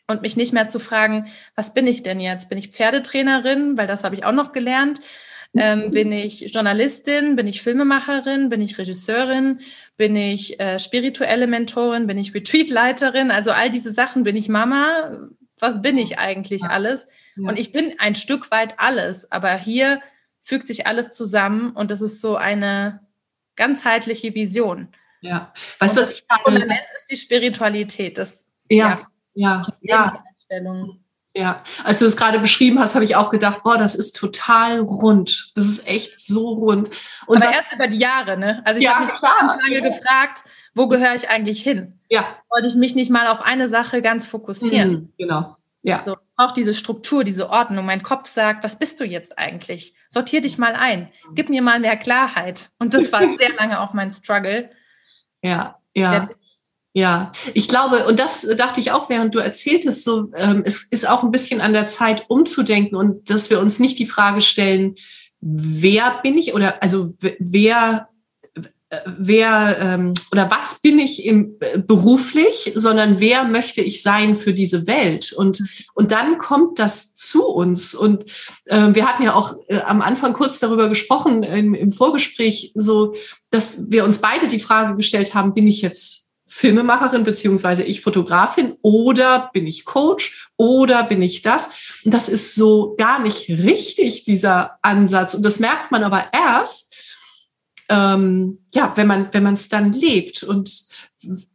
und 0.08 0.22
mich 0.22 0.36
nicht 0.36 0.52
mehr 0.52 0.68
zu 0.68 0.78
fragen, 0.78 1.26
was 1.54 1.74
bin 1.74 1.86
ich 1.86 2.02
denn 2.02 2.20
jetzt? 2.20 2.48
Bin 2.48 2.58
ich 2.58 2.68
Pferdetrainerin? 2.68 3.76
Weil 3.76 3.86
das 3.86 4.04
habe 4.04 4.14
ich 4.14 4.24
auch 4.24 4.32
noch 4.32 4.52
gelernt. 4.52 5.00
Ähm, 5.54 5.90
bin 5.90 6.12
ich 6.12 6.52
Journalistin? 6.52 7.36
Bin 7.36 7.46
ich 7.46 7.62
Filmemacherin? 7.62 8.48
Bin 8.48 8.60
ich 8.60 8.78
Regisseurin? 8.78 9.60
Bin 9.96 10.16
ich 10.16 10.58
äh, 10.60 10.78
spirituelle 10.78 11.46
Mentorin? 11.46 12.06
Bin 12.06 12.18
ich 12.18 12.34
Retreatleiterin? 12.34 13.30
Also 13.30 13.50
all 13.50 13.68
diese 13.70 13.92
Sachen. 13.92 14.24
Bin 14.24 14.36
ich 14.36 14.48
Mama? 14.48 15.28
Was 15.58 15.82
bin 15.82 15.98
ich 15.98 16.18
eigentlich 16.18 16.64
alles? 16.64 17.06
Ja. 17.36 17.48
Und 17.48 17.58
ich 17.58 17.72
bin 17.72 17.94
ein 17.98 18.14
Stück 18.14 18.50
weit 18.50 18.78
alles. 18.78 19.30
Aber 19.30 19.54
hier 19.54 20.00
fügt 20.40 20.66
sich 20.66 20.86
alles 20.86 21.12
zusammen 21.12 21.70
und 21.70 21.90
das 21.90 22.00
ist 22.00 22.20
so 22.20 22.36
eine 22.36 23.00
ganzheitliche 23.56 24.34
Vision. 24.34 24.88
Ja, 25.20 25.52
weißt 25.78 25.96
du, 25.96 26.02
was 26.02 26.10
ich 26.10 26.24
Das 26.28 26.40
Fundament 26.40 26.82
ist 26.96 27.10
die 27.10 27.16
Spiritualität. 27.16 28.18
Das, 28.18 28.52
ja, 28.68 29.06
ja, 29.34 29.66
ja. 29.80 30.12
ja. 30.50 30.86
Ja, 31.34 31.62
als 31.84 32.00
du 32.00 32.04
es 32.04 32.18
gerade 32.18 32.38
beschrieben 32.40 32.78
hast, 32.78 32.94
habe 32.94 33.06
ich 33.06 33.16
auch 33.16 33.30
gedacht, 33.30 33.62
boah, 33.62 33.78
das 33.78 33.94
ist 33.94 34.14
total 34.14 34.80
rund. 34.80 35.52
Das 35.54 35.66
ist 35.66 35.88
echt 35.88 36.20
so 36.20 36.50
rund. 36.50 36.90
Und 37.26 37.38
Aber 37.38 37.46
was, 37.46 37.56
erst 37.56 37.72
über 37.72 37.88
die 37.88 37.96
Jahre, 37.96 38.36
ne? 38.36 38.60
Also 38.66 38.80
ich 38.80 38.84
ja, 38.84 38.96
habe 38.96 39.06
mich 39.06 39.20
ganz 39.20 39.62
lange 39.62 39.80
gefragt, 39.80 40.44
wo 40.74 40.88
gehöre 40.88 41.14
ich 41.14 41.30
eigentlich 41.30 41.62
hin? 41.62 41.98
Ja. 42.10 42.36
Wollte 42.50 42.68
ich 42.68 42.74
mich 42.74 42.94
nicht 42.94 43.10
mal 43.10 43.28
auf 43.28 43.40
eine 43.40 43.68
Sache 43.68 44.02
ganz 44.02 44.26
fokussieren? 44.26 44.90
Mhm, 44.90 45.12
genau. 45.16 45.56
Ja. 45.82 46.04
So, 46.06 46.16
auch 46.36 46.52
diese 46.52 46.74
Struktur, 46.74 47.24
diese 47.24 47.50
Ordnung. 47.50 47.84
Mein 47.84 48.02
Kopf 48.02 48.28
sagt, 48.28 48.62
was 48.62 48.78
bist 48.78 49.00
du 49.00 49.04
jetzt 49.04 49.38
eigentlich? 49.38 49.94
Sortier 50.08 50.40
dich 50.40 50.56
mal 50.56 50.74
ein. 50.74 51.10
Gib 51.34 51.48
mir 51.48 51.60
mal 51.60 51.80
mehr 51.80 51.96
Klarheit. 51.96 52.70
Und 52.78 52.94
das 52.94 53.12
war 53.12 53.20
sehr 53.38 53.54
lange 53.58 53.80
auch 53.80 53.92
mein 53.92 54.10
Struggle. 54.10 54.70
Ja, 55.42 55.80
ja. 55.94 56.28
Ja, 56.94 57.32
ich 57.54 57.68
glaube, 57.68 58.04
und 58.04 58.20
das 58.20 58.46
dachte 58.58 58.78
ich 58.78 58.92
auch, 58.92 59.08
während 59.08 59.34
du 59.34 59.38
erzähltest, 59.38 60.04
so, 60.04 60.30
ähm, 60.36 60.62
es 60.66 60.82
ist 60.82 61.08
auch 61.08 61.22
ein 61.22 61.30
bisschen 61.30 61.62
an 61.62 61.72
der 61.72 61.86
Zeit 61.86 62.26
umzudenken 62.28 62.96
und 62.96 63.30
dass 63.30 63.48
wir 63.48 63.60
uns 63.60 63.78
nicht 63.78 63.98
die 63.98 64.04
Frage 64.04 64.42
stellen, 64.42 64.96
wer 65.40 66.20
bin 66.22 66.36
ich 66.36 66.52
oder 66.52 66.82
also 66.82 67.14
wer 67.18 68.10
wer 69.18 69.78
ähm, 69.80 70.12
oder 70.30 70.50
was 70.50 70.80
bin 70.80 70.98
ich 70.98 71.24
im, 71.24 71.56
äh, 71.60 71.78
beruflich, 71.78 72.72
sondern 72.74 73.20
wer 73.20 73.44
möchte 73.44 73.80
ich 73.80 74.02
sein 74.02 74.36
für 74.36 74.52
diese 74.52 74.86
Welt. 74.86 75.32
Und, 75.32 75.62
und 75.94 76.12
dann 76.12 76.38
kommt 76.38 76.78
das 76.78 77.14
zu 77.14 77.46
uns. 77.46 77.94
Und 77.94 78.24
äh, 78.66 78.88
wir 78.92 79.06
hatten 79.06 79.22
ja 79.22 79.34
auch 79.34 79.56
äh, 79.68 79.80
am 79.80 80.02
Anfang 80.02 80.34
kurz 80.34 80.58
darüber 80.58 80.88
gesprochen 80.88 81.42
im, 81.42 81.74
im 81.74 81.92
Vorgespräch, 81.92 82.72
so 82.74 83.14
dass 83.50 83.90
wir 83.90 84.04
uns 84.04 84.20
beide 84.20 84.48
die 84.48 84.60
Frage 84.60 84.96
gestellt 84.96 85.34
haben, 85.34 85.54
bin 85.54 85.66
ich 85.66 85.82
jetzt 85.82 86.30
Filmemacherin 86.46 87.24
beziehungsweise 87.24 87.82
ich 87.82 88.02
Fotografin 88.02 88.74
oder 88.82 89.50
bin 89.54 89.66
ich 89.66 89.86
Coach 89.86 90.50
oder 90.58 91.02
bin 91.02 91.22
ich 91.22 91.40
das? 91.40 92.00
Und 92.04 92.12
das 92.12 92.28
ist 92.28 92.54
so 92.54 92.94
gar 92.98 93.20
nicht 93.20 93.48
richtig, 93.48 94.24
dieser 94.24 94.78
Ansatz. 94.82 95.32
Und 95.32 95.44
das 95.44 95.60
merkt 95.60 95.90
man 95.90 96.04
aber 96.04 96.26
erst, 96.32 96.91
ähm, 97.92 98.58
ja, 98.72 98.92
wenn 98.96 99.06
man 99.06 99.28
wenn 99.32 99.42
man 99.42 99.54
es 99.54 99.68
dann 99.68 99.92
lebt 99.92 100.42
und 100.42 100.70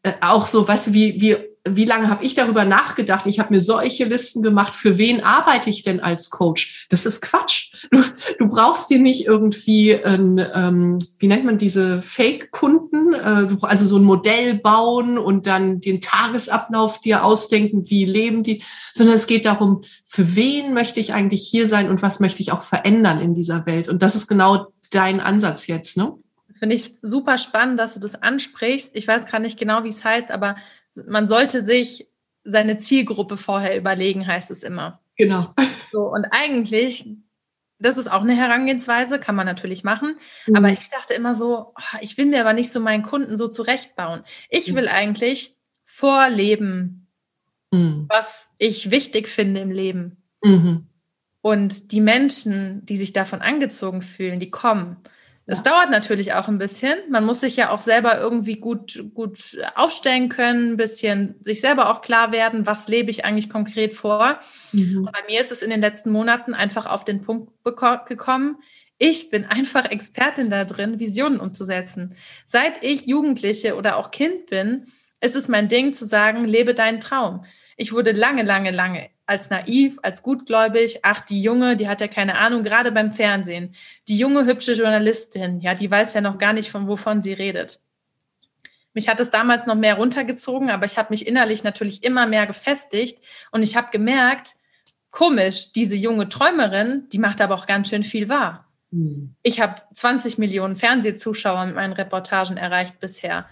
äh, 0.04 0.14
auch 0.22 0.48
so, 0.48 0.68
weißt 0.68 0.88
du, 0.88 0.94
wie 0.94 1.20
wie 1.20 1.36
wie 1.70 1.86
lange 1.86 2.10
habe 2.10 2.24
ich 2.24 2.34
darüber 2.34 2.66
nachgedacht? 2.66 3.26
Ich 3.26 3.40
habe 3.40 3.54
mir 3.54 3.60
solche 3.60 4.06
Listen 4.06 4.42
gemacht, 4.42 4.74
für 4.74 4.98
wen 4.98 5.22
arbeite 5.22 5.70
ich 5.70 5.84
denn 5.84 6.00
als 6.00 6.30
Coach? 6.30 6.88
Das 6.90 7.06
ist 7.06 7.22
Quatsch. 7.22 7.74
Du, 7.92 8.02
du 8.40 8.48
brauchst 8.48 8.90
dir 8.90 9.00
nicht 9.00 9.26
irgendwie, 9.26 9.94
ein, 9.96 10.40
ähm, 10.54 10.98
wie 11.20 11.28
nennt 11.28 11.46
man 11.46 11.58
diese 11.58 12.02
Fake-Kunden, 12.02 13.14
äh, 13.14 13.48
also 13.62 13.86
so 13.86 13.98
ein 13.98 14.04
Modell 14.04 14.56
bauen 14.56 15.18
und 15.18 15.48
dann 15.48 15.82
den 15.82 16.02
Tagesablauf 16.02 17.02
dir 17.02 17.24
ausdenken, 17.24 17.90
wie 17.90 18.06
leben 18.06 18.44
die, 18.44 18.64
sondern 18.94 19.16
es 19.16 19.28
geht 19.28 19.46
darum, 19.46 19.82
für 20.06 20.36
wen 20.36 20.74
möchte 20.74 21.00
ich 21.00 21.14
eigentlich 21.14 21.48
hier 21.48 21.68
sein 21.68 21.90
und 21.90 22.02
was 22.02 22.20
möchte 22.20 22.42
ich 22.42 22.52
auch 22.52 22.62
verändern 22.62 23.20
in 23.20 23.36
dieser 23.36 23.66
Welt? 23.66 23.90
Und 23.90 24.02
das 24.02 24.16
ist 24.16 24.28
genau 24.28 24.68
dein 24.92 25.20
Ansatz 25.20 25.68
jetzt, 25.68 25.98
ne? 25.98 26.14
Finde 26.58 26.76
ich 26.76 26.96
super 27.02 27.38
spannend, 27.38 27.80
dass 27.80 27.94
du 27.94 28.00
das 28.00 28.22
ansprichst. 28.22 28.96
Ich 28.96 29.08
weiß 29.08 29.26
gar 29.26 29.40
nicht 29.40 29.60
genau, 29.60 29.84
wie 29.84 29.90
es 29.90 30.04
heißt, 30.04 30.32
aber 30.32 30.58
man 31.08 31.28
sollte 31.28 31.62
sich 31.62 32.08
seine 32.44 32.78
Zielgruppe 32.78 33.38
vorher 33.38 33.78
überlegen, 33.78 34.26
heißt 34.26 34.52
es 34.52 34.64
immer. 34.64 35.02
Genau. 35.16 35.54
So, 35.90 36.02
und 36.02 36.26
eigentlich, 36.32 37.06
das 37.80 37.98
ist 37.98 38.12
auch 38.12 38.22
eine 38.22 38.36
Herangehensweise, 38.36 39.20
kann 39.20 39.36
man 39.36 39.46
natürlich 39.46 39.86
machen. 39.86 40.18
Mhm. 40.46 40.56
Aber 40.58 40.70
ich 40.70 40.90
dachte 40.90 41.14
immer 41.14 41.34
so, 41.34 41.72
oh, 41.74 41.98
ich 42.02 42.18
will 42.18 42.26
mir 42.26 42.42
aber 42.42 42.52
nicht 42.52 42.74
so 42.74 42.82
meinen 42.82 43.04
Kunden 43.04 43.38
so 43.38 43.48
zurechtbauen. 43.48 44.24
Ich 44.50 44.76
will 44.76 44.90
eigentlich 44.90 45.56
vorleben, 45.86 47.08
mhm. 47.72 48.06
was 48.10 48.52
ich 48.58 48.92
wichtig 48.92 49.30
finde 49.30 49.62
im 49.62 49.72
Leben. 49.72 50.18
Mhm. 50.44 50.88
Und 51.42 51.94
die 51.94 52.02
Menschen, 52.02 52.86
die 52.86 52.98
sich 52.98 53.14
davon 53.14 53.42
angezogen 53.42 54.02
fühlen, 54.02 54.42
die 54.42 54.52
kommen. 54.52 54.98
Das 55.48 55.60
ja. 55.60 55.72
dauert 55.72 55.90
natürlich 55.90 56.34
auch 56.34 56.50
ein 56.50 56.58
bisschen. 56.58 56.98
Man 57.10 57.26
muss 57.26 57.40
sich 57.40 57.56
ja 57.56 57.72
auch 57.72 57.82
selber 57.82 58.20
irgendwie 58.20 58.58
gut, 58.58 59.02
gut 59.14 59.58
aufstellen 59.76 60.28
können, 60.28 60.74
ein 60.74 60.78
bisschen 60.78 61.36
sich 61.40 61.62
selber 61.62 61.90
auch 61.90 62.02
klar 62.02 62.34
werden, 62.34 62.68
was 62.68 62.90
lebe 62.90 63.10
ich 63.10 63.24
eigentlich 63.24 63.50
konkret 63.50 63.96
vor. 63.96 64.40
Mhm. 64.74 64.98
Und 65.06 65.12
bei 65.12 65.20
mir 65.28 65.40
ist 65.40 65.54
es 65.54 65.62
in 65.62 65.70
den 65.70 65.80
letzten 65.80 66.12
Monaten 66.12 66.54
einfach 66.54 66.86
auf 66.86 67.06
den 67.06 67.22
Punkt 67.22 67.50
gekommen. 67.64 68.58
Ich 69.00 69.30
bin 69.30 69.46
einfach 69.46 69.90
Expertin 69.90 70.50
da 70.50 70.66
drin, 70.66 71.00
Visionen 71.00 71.40
umzusetzen. 71.40 72.14
Seit 72.46 72.84
ich 72.84 73.06
Jugendliche 73.06 73.76
oder 73.78 73.98
auch 73.98 74.12
Kind 74.12 74.48
bin, 74.48 74.88
ist 75.22 75.36
es 75.36 75.48
mein 75.48 75.70
Ding 75.70 75.94
zu 75.94 76.06
sagen, 76.06 76.44
lebe 76.44 76.74
deinen 76.74 77.00
Traum. 77.00 77.44
Ich 77.78 77.94
wurde 77.94 78.12
lange, 78.12 78.44
lange, 78.44 78.72
lange 78.72 79.10
als 79.28 79.50
naiv, 79.50 80.00
als 80.02 80.24
gutgläubig, 80.24 81.00
ach, 81.04 81.22
die 81.22 81.42
Junge, 81.42 81.76
die 81.76 81.88
hat 81.88 82.02
ja 82.02 82.08
keine 82.08 82.40
Ahnung, 82.40 82.64
gerade 82.64 82.92
beim 82.92 83.12
Fernsehen. 83.12 83.76
Die 84.08 84.18
junge, 84.18 84.46
hübsche 84.46 84.74
Journalistin, 84.74 85.60
ja, 85.60 85.76
die 85.76 85.92
weiß 85.92 86.14
ja 86.14 86.22
noch 86.22 86.38
gar 86.38 86.54
nicht, 86.54 86.72
von 86.72 86.88
wovon 86.88 87.22
sie 87.22 87.34
redet. 87.34 87.82
Mich 88.94 89.10
hat 89.10 89.20
es 89.20 89.30
damals 89.30 89.68
noch 89.68 89.76
mehr 89.76 89.96
runtergezogen, 89.96 90.72
aber 90.72 90.86
ich 90.86 90.98
habe 90.98 91.10
mich 91.12 91.28
innerlich 91.28 91.64
natürlich 91.64 92.04
immer 92.04 92.26
mehr 92.26 92.48
gefestigt 92.48 93.20
und 93.52 93.62
ich 93.62 93.76
habe 93.76 93.92
gemerkt, 93.92 94.56
komisch, 95.12 95.72
diese 95.72 95.96
junge 95.96 96.30
Träumerin, 96.30 97.08
die 97.12 97.20
macht 97.20 97.42
aber 97.42 97.56
auch 97.56 97.68
ganz 97.68 97.90
schön 97.90 98.04
viel 98.04 98.30
wahr. 98.30 98.68
Mhm. 98.92 99.36
Ich 99.44 99.60
habe 99.60 99.76
20 99.94 100.38
Millionen 100.38 100.76
Fernsehzuschauer 100.78 101.66
mit 101.66 101.76
meinen 101.76 101.94
Reportagen 101.94 102.58
erreicht 102.58 103.00
bisher. 103.00 103.46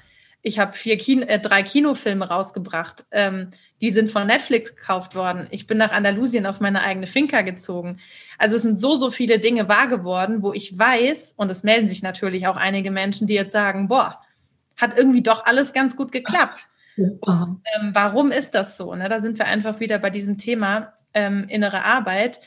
Ich 0.47 0.59
habe 0.59 0.73
vier 0.73 0.95
Kino, 0.99 1.25
äh, 1.25 1.39
drei 1.39 1.63
Kinofilme 1.63 2.29
rausgebracht. 2.29 3.07
Ähm, 3.09 3.49
die 3.81 3.89
sind 3.89 4.11
von 4.11 4.27
Netflix 4.27 4.75
gekauft 4.75 5.15
worden. 5.15 5.47
Ich 5.49 5.65
bin 5.65 5.79
nach 5.79 5.91
Andalusien 5.91 6.45
auf 6.45 6.59
meine 6.59 6.83
eigene 6.83 7.07
Finca 7.07 7.41
gezogen. 7.41 7.97
Also 8.37 8.57
es 8.57 8.61
sind 8.61 8.79
so, 8.79 8.95
so 8.95 9.09
viele 9.09 9.39
Dinge 9.39 9.69
wahr 9.69 9.87
geworden, 9.87 10.43
wo 10.43 10.53
ich 10.53 10.77
weiß, 10.77 11.33
und 11.35 11.49
es 11.49 11.63
melden 11.63 11.87
sich 11.87 12.03
natürlich 12.03 12.45
auch 12.45 12.57
einige 12.57 12.91
Menschen, 12.91 13.25
die 13.25 13.33
jetzt 13.33 13.53
sagen, 13.53 13.87
boah, 13.87 14.21
hat 14.77 14.95
irgendwie 14.95 15.23
doch 15.23 15.47
alles 15.47 15.73
ganz 15.73 15.95
gut 15.95 16.11
geklappt. 16.11 16.67
Und, 16.95 17.61
ähm, 17.75 17.89
warum 17.93 18.29
ist 18.29 18.51
das 18.53 18.77
so? 18.77 18.93
Ne? 18.93 19.09
Da 19.09 19.19
sind 19.19 19.39
wir 19.39 19.47
einfach 19.47 19.79
wieder 19.79 19.97
bei 19.97 20.11
diesem 20.11 20.37
Thema 20.37 20.93
ähm, 21.15 21.45
innere 21.49 21.83
Arbeit 21.83 22.39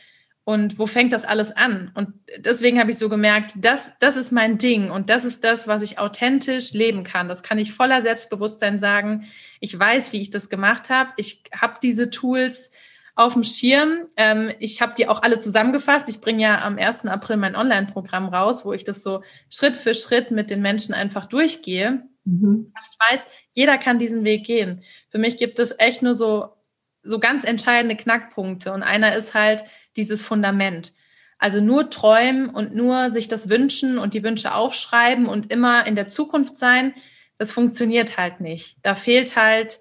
und 0.49 0.78
wo 0.78 0.87
fängt 0.87 1.12
das 1.12 1.26
alles 1.26 1.55
an? 1.55 1.90
Und 1.93 2.14
deswegen 2.38 2.81
habe 2.81 2.90
ich 2.90 2.97
so 2.97 3.11
gemerkt, 3.11 3.57
das, 3.57 3.93
das 3.99 4.17
ist 4.17 4.33
mein 4.33 4.57
Ding 4.57 4.90
und 4.90 5.11
das 5.11 5.26
ist 5.26 5.45
das, 5.45 5.69
was 5.69 5.83
ich 5.83 5.99
authentisch 5.99 6.73
leben 6.73 7.05
kann. 7.05 7.28
Das 7.28 7.43
kann 7.43 7.59
ich 7.59 7.75
voller 7.75 8.00
Selbstbewusstsein 8.00 8.78
sagen. 8.78 9.26
Ich 9.61 9.78
weiß, 9.78 10.14
wie 10.14 10.23
ich 10.23 10.31
das 10.31 10.49
gemacht 10.49 10.88
habe. 10.88 11.11
Ich 11.19 11.43
habe 11.55 11.75
diese 11.83 12.09
Tools 12.09 12.71
auf 13.14 13.35
dem 13.35 13.45
Schirm. 13.45 14.07
Ähm, 14.17 14.50
ich 14.59 14.81
habe 14.81 14.95
die 14.97 15.07
auch 15.07 15.23
alle 15.23 15.38
zusammengefasst. 15.38 16.09
Ich 16.09 16.23
bringe 16.23 16.45
ja 16.45 16.62
am 16.62 16.78
1. 16.78 17.05
April 17.05 17.37
mein 17.37 17.55
Online-Programm 17.55 18.28
raus, 18.28 18.64
wo 18.64 18.73
ich 18.73 18.85
das 18.85 19.02
so 19.02 19.23
Schritt 19.50 19.76
für 19.76 19.93
Schritt 19.93 20.31
mit 20.31 20.49
den 20.49 20.62
Menschen 20.62 20.95
einfach 20.95 21.26
durchgehe. 21.26 22.05
Mhm. 22.25 22.73
Ich 22.90 22.97
weiß, 23.11 23.21
jeder 23.55 23.76
kann 23.76 23.99
diesen 23.99 24.25
Weg 24.25 24.47
gehen. 24.47 24.81
Für 25.11 25.19
mich 25.19 25.37
gibt 25.37 25.59
es 25.59 25.75
echt 25.78 26.00
nur 26.00 26.14
so, 26.14 26.55
so 27.02 27.19
ganz 27.19 27.45
entscheidende 27.45 27.97
Knackpunkte. 27.97 28.73
Und 28.73 28.83
einer 28.83 29.14
ist 29.14 29.35
halt 29.35 29.62
dieses 29.99 30.23
Fundament. 30.23 30.95
Also 31.38 31.61
nur 31.61 31.90
träumen 31.90 32.49
und 32.49 32.75
nur 32.75 33.11
sich 33.11 33.28
das 33.28 33.49
wünschen 33.49 33.99
und 33.99 34.14
die 34.14 34.25
Wünsche 34.25 34.55
aufschreiben 34.55 35.26
und 35.26 35.52
immer 35.52 35.87
in 35.87 35.95
der 35.95 36.09
Zukunft 36.09 36.57
sein, 36.57 36.95
das 37.37 37.52
funktioniert 37.52 38.17
halt 38.17 38.40
nicht. 38.40 38.78
Da 38.83 38.95
fehlt 38.95 39.37
halt, 39.37 39.78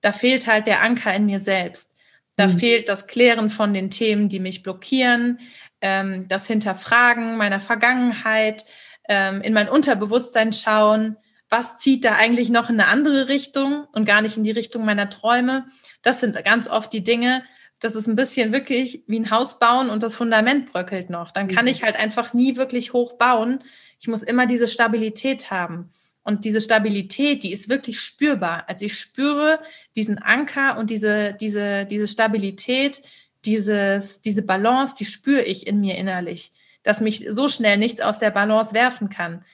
da 0.00 0.12
fehlt 0.12 0.46
halt 0.46 0.66
der 0.66 0.82
Anker 0.82 1.12
in 1.12 1.26
mir 1.26 1.40
selbst. 1.40 1.96
Da 2.36 2.46
mhm. 2.46 2.58
fehlt 2.58 2.88
das 2.88 3.06
Klären 3.06 3.50
von 3.50 3.74
den 3.74 3.90
Themen, 3.90 4.28
die 4.28 4.40
mich 4.40 4.62
blockieren, 4.62 5.40
ähm, 5.80 6.26
das 6.28 6.46
Hinterfragen 6.46 7.36
meiner 7.36 7.60
Vergangenheit, 7.60 8.64
ähm, 9.08 9.42
in 9.42 9.52
mein 9.52 9.68
Unterbewusstsein 9.68 10.52
schauen, 10.52 11.16
was 11.50 11.78
zieht 11.78 12.04
da 12.04 12.14
eigentlich 12.14 12.50
noch 12.50 12.70
in 12.70 12.80
eine 12.80 12.88
andere 12.88 13.28
Richtung 13.28 13.86
und 13.92 14.04
gar 14.04 14.20
nicht 14.22 14.36
in 14.36 14.44
die 14.44 14.50
Richtung 14.50 14.84
meiner 14.84 15.10
Träume. 15.10 15.66
Das 16.02 16.20
sind 16.20 16.42
ganz 16.44 16.68
oft 16.68 16.92
die 16.92 17.02
Dinge, 17.02 17.42
das 17.80 17.94
ist 17.94 18.06
ein 18.06 18.16
bisschen 18.16 18.52
wirklich 18.52 19.04
wie 19.06 19.20
ein 19.20 19.30
Haus 19.30 19.58
bauen 19.58 19.90
und 19.90 20.02
das 20.02 20.16
Fundament 20.16 20.72
bröckelt 20.72 21.10
noch. 21.10 21.30
Dann 21.30 21.48
kann 21.48 21.66
mhm. 21.66 21.70
ich 21.70 21.82
halt 21.82 21.96
einfach 21.98 22.34
nie 22.34 22.56
wirklich 22.56 22.92
hoch 22.92 23.14
bauen. 23.14 23.60
Ich 24.00 24.08
muss 24.08 24.22
immer 24.22 24.46
diese 24.46 24.68
Stabilität 24.68 25.50
haben. 25.50 25.90
Und 26.22 26.44
diese 26.44 26.60
Stabilität, 26.60 27.42
die 27.42 27.52
ist 27.52 27.68
wirklich 27.68 28.00
spürbar. 28.00 28.64
Also 28.68 28.84
ich 28.84 28.98
spüre 28.98 29.60
diesen 29.96 30.18
Anker 30.18 30.76
und 30.76 30.90
diese, 30.90 31.32
diese, 31.40 31.86
diese 31.86 32.06
Stabilität, 32.06 33.00
dieses, 33.44 34.20
diese 34.20 34.42
Balance, 34.42 34.94
die 34.98 35.06
spüre 35.06 35.42
ich 35.42 35.66
in 35.66 35.80
mir 35.80 35.96
innerlich, 35.96 36.50
dass 36.82 37.00
mich 37.00 37.26
so 37.30 37.48
schnell 37.48 37.78
nichts 37.78 38.00
aus 38.00 38.18
der 38.18 38.30
Balance 38.30 38.74
werfen 38.74 39.08
kann. 39.08 39.44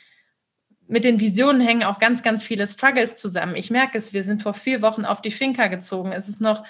Mit 0.88 1.04
den 1.04 1.20
Visionen 1.20 1.60
hängen 1.60 1.84
auch 1.84 1.98
ganz, 1.98 2.22
ganz 2.22 2.42
viele 2.42 2.66
Struggles 2.66 3.16
zusammen. 3.16 3.54
Ich 3.54 3.70
merke 3.70 3.96
es, 3.96 4.12
wir 4.12 4.24
sind 4.24 4.42
vor 4.42 4.54
vier 4.54 4.82
Wochen 4.82 5.04
auf 5.04 5.22
die 5.22 5.30
Finca 5.30 5.68
gezogen. 5.68 6.12
Es 6.12 6.28
ist 6.28 6.40
noch 6.40 6.64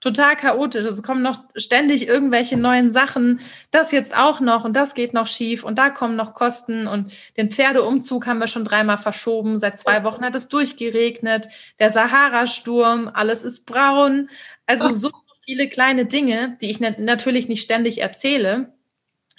total 0.00 0.36
chaotisch. 0.36 0.84
Es 0.84 1.02
kommen 1.02 1.22
noch 1.22 1.44
ständig 1.56 2.08
irgendwelche 2.08 2.56
neuen 2.56 2.92
Sachen. 2.92 3.40
Das 3.70 3.92
jetzt 3.92 4.16
auch 4.16 4.40
noch 4.40 4.64
und 4.64 4.76
das 4.76 4.94
geht 4.94 5.14
noch 5.14 5.26
schief 5.26 5.64
und 5.64 5.78
da 5.78 5.90
kommen 5.90 6.16
noch 6.16 6.34
Kosten 6.34 6.86
und 6.86 7.12
den 7.36 7.50
Pferdeumzug 7.50 8.26
haben 8.26 8.38
wir 8.38 8.48
schon 8.48 8.64
dreimal 8.64 8.98
verschoben. 8.98 9.58
Seit 9.58 9.78
zwei 9.78 10.04
Wochen 10.04 10.24
hat 10.24 10.34
es 10.34 10.48
durchgeregnet. 10.48 11.48
Der 11.78 11.90
Sahara-Sturm, 11.90 13.10
alles 13.12 13.42
ist 13.42 13.66
braun. 13.66 14.28
Also 14.66 14.88
so 14.92 15.10
viele 15.44 15.68
kleine 15.68 16.06
Dinge, 16.06 16.56
die 16.60 16.70
ich 16.70 16.80
natürlich 16.80 17.48
nicht 17.48 17.62
ständig 17.62 18.02
erzähle. 18.02 18.72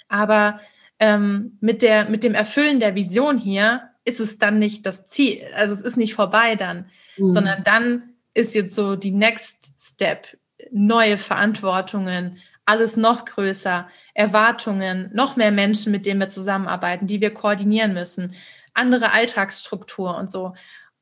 Aber 0.08 0.60
ähm, 0.98 1.58
mit, 1.60 1.82
der, 1.82 2.08
mit 2.08 2.24
dem 2.24 2.34
Erfüllen 2.34 2.80
der 2.80 2.94
Vision 2.94 3.38
hier 3.38 3.90
ist 4.04 4.20
es 4.20 4.38
dann 4.38 4.58
nicht 4.58 4.86
das 4.86 5.06
Ziel. 5.06 5.42
Also 5.54 5.74
es 5.74 5.82
ist 5.82 5.96
nicht 5.96 6.14
vorbei 6.14 6.56
dann, 6.56 6.86
mhm. 7.18 7.28
sondern 7.28 7.62
dann 7.62 8.14
ist 8.34 8.54
jetzt 8.54 8.74
so 8.74 8.96
die 8.96 9.10
Next 9.10 9.72
Step 9.78 10.37
neue 10.70 11.18
Verantwortungen, 11.18 12.38
alles 12.64 12.96
noch 12.96 13.24
größer, 13.24 13.88
Erwartungen, 14.14 15.10
noch 15.14 15.36
mehr 15.36 15.50
Menschen, 15.52 15.90
mit 15.90 16.04
denen 16.04 16.20
wir 16.20 16.28
zusammenarbeiten, 16.28 17.06
die 17.06 17.20
wir 17.20 17.32
koordinieren 17.32 17.94
müssen, 17.94 18.34
andere 18.74 19.12
Alltagsstruktur 19.12 20.16
und 20.16 20.30
so. 20.30 20.54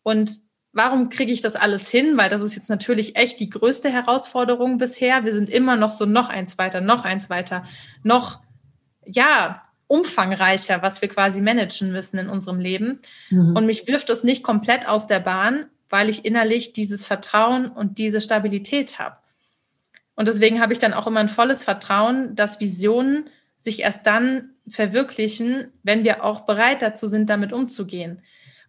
Und 0.02 0.30
warum 0.72 1.08
kriege 1.08 1.32
ich 1.32 1.40
das 1.40 1.56
alles 1.56 1.88
hin? 1.90 2.16
Weil 2.16 2.28
das 2.28 2.42
ist 2.42 2.54
jetzt 2.54 2.70
natürlich 2.70 3.16
echt 3.16 3.40
die 3.40 3.50
größte 3.50 3.90
Herausforderung 3.90 4.78
bisher. 4.78 5.24
Wir 5.24 5.32
sind 5.32 5.50
immer 5.50 5.76
noch 5.76 5.90
so 5.90 6.06
noch 6.06 6.28
eins 6.28 6.58
weiter, 6.58 6.80
noch 6.80 7.04
eins 7.04 7.30
weiter, 7.30 7.64
noch, 8.02 8.40
ja, 9.04 9.62
umfangreicher, 9.88 10.82
was 10.82 11.00
wir 11.00 11.08
quasi 11.08 11.40
managen 11.40 11.92
müssen 11.92 12.18
in 12.18 12.28
unserem 12.28 12.60
Leben. 12.60 12.98
Mhm. 13.30 13.56
Und 13.56 13.66
mich 13.66 13.86
wirft 13.86 14.08
das 14.08 14.24
nicht 14.24 14.42
komplett 14.42 14.88
aus 14.88 15.06
der 15.06 15.20
Bahn, 15.20 15.66
weil 15.88 16.08
ich 16.08 16.24
innerlich 16.24 16.72
dieses 16.72 17.06
Vertrauen 17.06 17.68
und 17.68 17.98
diese 17.98 18.20
Stabilität 18.20 18.98
habe. 18.98 19.16
Und 20.16 20.28
deswegen 20.28 20.60
habe 20.60 20.72
ich 20.72 20.78
dann 20.78 20.94
auch 20.94 21.06
immer 21.06 21.20
ein 21.20 21.28
volles 21.28 21.62
Vertrauen, 21.62 22.34
dass 22.34 22.58
Visionen 22.60 23.28
sich 23.56 23.80
erst 23.80 24.06
dann 24.06 24.50
verwirklichen, 24.68 25.72
wenn 25.82 26.04
wir 26.04 26.24
auch 26.24 26.40
bereit 26.40 26.82
dazu 26.82 27.06
sind, 27.06 27.30
damit 27.30 27.52
umzugehen. 27.52 28.22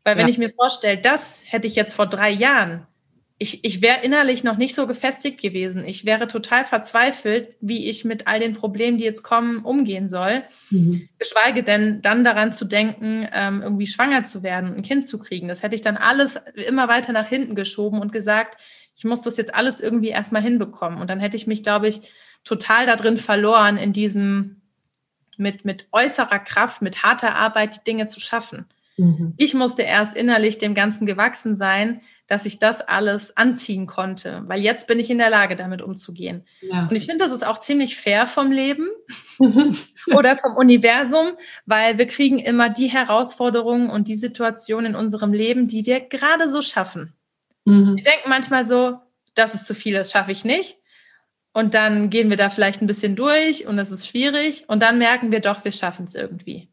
Weil 0.03 0.17
wenn 0.17 0.27
ja. 0.27 0.31
ich 0.31 0.37
mir 0.37 0.53
vorstelle, 0.53 0.97
das 0.97 1.43
hätte 1.45 1.67
ich 1.67 1.75
jetzt 1.75 1.93
vor 1.93 2.07
drei 2.07 2.29
Jahren, 2.29 2.85
ich, 3.39 3.63
ich 3.63 3.81
wäre 3.81 4.03
innerlich 4.03 4.43
noch 4.43 4.57
nicht 4.57 4.73
so 4.73 4.87
gefestigt 4.87 5.39
gewesen. 5.39 5.85
Ich 5.85 6.05
wäre 6.05 6.27
total 6.27 6.65
verzweifelt, 6.65 7.49
wie 7.61 7.87
ich 7.87 8.03
mit 8.03 8.25
all 8.25 8.39
den 8.39 8.55
Problemen, 8.55 8.97
die 8.97 9.03
jetzt 9.03 9.21
kommen, 9.21 9.63
umgehen 9.63 10.07
soll. 10.07 10.41
Mhm. 10.71 11.07
Geschweige 11.19 11.61
denn 11.61 12.01
dann 12.01 12.23
daran 12.23 12.51
zu 12.51 12.65
denken, 12.65 13.27
ähm, 13.31 13.61
irgendwie 13.61 13.85
schwanger 13.85 14.23
zu 14.23 14.41
werden 14.41 14.71
und 14.71 14.77
ein 14.77 14.83
Kind 14.83 15.05
zu 15.05 15.19
kriegen. 15.19 15.47
Das 15.47 15.61
hätte 15.61 15.75
ich 15.75 15.81
dann 15.81 15.97
alles 15.97 16.39
immer 16.55 16.87
weiter 16.87 17.13
nach 17.13 17.27
hinten 17.27 17.53
geschoben 17.53 17.99
und 17.99 18.11
gesagt, 18.11 18.59
ich 18.97 19.03
muss 19.03 19.21
das 19.21 19.37
jetzt 19.37 19.53
alles 19.53 19.79
irgendwie 19.79 20.09
erstmal 20.09 20.41
hinbekommen. 20.41 20.99
Und 20.99 21.09
dann 21.09 21.19
hätte 21.19 21.37
ich 21.37 21.45
mich, 21.45 21.61
glaube 21.61 21.87
ich, 21.87 22.01
total 22.43 22.87
da 22.87 22.95
drin 22.95 23.17
verloren, 23.17 23.77
in 23.77 23.93
diesem 23.93 24.61
mit, 25.37 25.65
mit 25.65 25.87
äußerer 25.91 26.39
Kraft, 26.39 26.81
mit 26.81 27.03
harter 27.03 27.35
Arbeit 27.35 27.75
die 27.75 27.83
Dinge 27.83 28.07
zu 28.07 28.19
schaffen. 28.19 28.65
Mhm. 28.97 29.35
Ich 29.37 29.53
musste 29.53 29.83
erst 29.83 30.17
innerlich 30.17 30.57
dem 30.57 30.73
Ganzen 30.73 31.05
gewachsen 31.05 31.55
sein, 31.55 32.01
dass 32.25 32.47
ich 32.47 32.57
das 32.57 32.81
alles 32.81 33.37
anziehen 33.37 33.85
konnte, 33.85 34.43
weil 34.47 34.61
jetzt 34.61 34.87
bin 34.87 34.99
ich 34.99 35.11
in 35.11 35.19
der 35.19 35.29
Lage, 35.29 35.55
damit 35.55 35.83
umzugehen. 35.83 36.43
Ja. 36.61 36.87
Und 36.89 36.95
ich 36.95 37.05
finde, 37.05 37.23
das 37.23 37.31
ist 37.31 37.45
auch 37.45 37.59
ziemlich 37.59 37.95
fair 37.95 38.25
vom 38.25 38.51
Leben 38.51 38.89
oder 40.07 40.37
vom 40.37 40.55
Universum, 40.57 41.33
weil 41.67 41.99
wir 41.99 42.07
kriegen 42.07 42.39
immer 42.39 42.69
die 42.69 42.87
Herausforderungen 42.87 43.91
und 43.91 44.07
die 44.07 44.15
Situationen 44.15 44.93
in 44.93 44.95
unserem 44.95 45.31
Leben, 45.31 45.67
die 45.67 45.85
wir 45.85 46.01
gerade 46.01 46.49
so 46.49 46.63
schaffen. 46.63 47.13
Mhm. 47.67 47.97
Wir 47.97 48.03
denken 48.03 48.29
manchmal 48.29 48.65
so, 48.65 48.97
das 49.35 49.53
ist 49.53 49.65
zu 49.65 49.75
viel, 49.75 49.93
das 49.93 50.11
schaffe 50.11 50.31
ich 50.31 50.45
nicht. 50.45 50.77
Und 51.53 51.73
dann 51.73 52.09
gehen 52.09 52.29
wir 52.29 52.37
da 52.37 52.49
vielleicht 52.49 52.81
ein 52.81 52.87
bisschen 52.87 53.15
durch 53.15 53.67
und 53.67 53.77
es 53.77 53.91
ist 53.91 54.07
schwierig. 54.07 54.63
Und 54.67 54.81
dann 54.81 54.97
merken 54.97 55.31
wir 55.31 55.41
doch, 55.41 55.65
wir 55.65 55.71
schaffen 55.71 56.05
es 56.05 56.15
irgendwie. 56.15 56.69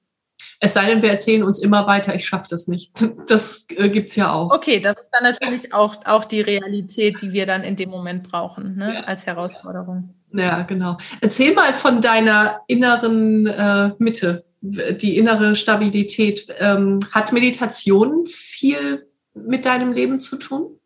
Es 0.61 0.75
sei 0.75 0.87
denn, 0.87 1.03
wir 1.03 1.11
erzählen 1.11 1.43
uns 1.43 1.63
immer 1.63 1.87
weiter, 1.87 2.15
ich 2.15 2.27
schaffe 2.27 2.47
das 2.49 2.69
nicht. 2.69 2.93
Das 3.27 3.67
äh, 3.75 3.89
gibt 3.89 4.11
es 4.11 4.17
ja 4.17 4.33
auch. 4.33 4.55
Okay, 4.55 4.81
das 4.81 4.99
ist 5.01 5.11
dann 5.11 5.33
natürlich 5.33 5.73
auch, 5.73 5.97
auch 6.05 6.25
die 6.25 6.43
Realität, 6.43 7.23
die 7.23 7.33
wir 7.33 7.47
dann 7.47 7.65
in 7.65 7.75
dem 7.75 7.91
Moment 7.91 8.23
brauchen, 8.23 8.77
ne? 8.77 8.95
Ja. 8.95 9.01
als 9.01 9.27
Herausforderung. 9.27 10.15
Ja, 10.33 10.63
genau. 10.63 10.99
Erzähl 11.21 11.55
mal 11.55 11.73
von 11.73 12.01
deiner 12.01 12.61
inneren 12.67 13.47
äh, 13.47 13.91
Mitte, 13.99 14.45
die 14.61 15.17
innere 15.17 15.57
Stabilität. 15.57 16.55
Ähm, 16.59 17.01
hat 17.13 17.33
Meditation 17.33 18.27
viel 18.27 19.07
mit 19.35 19.65
deinem 19.65 19.93
Leben 19.93 20.21
zu 20.21 20.37
tun? 20.37 20.79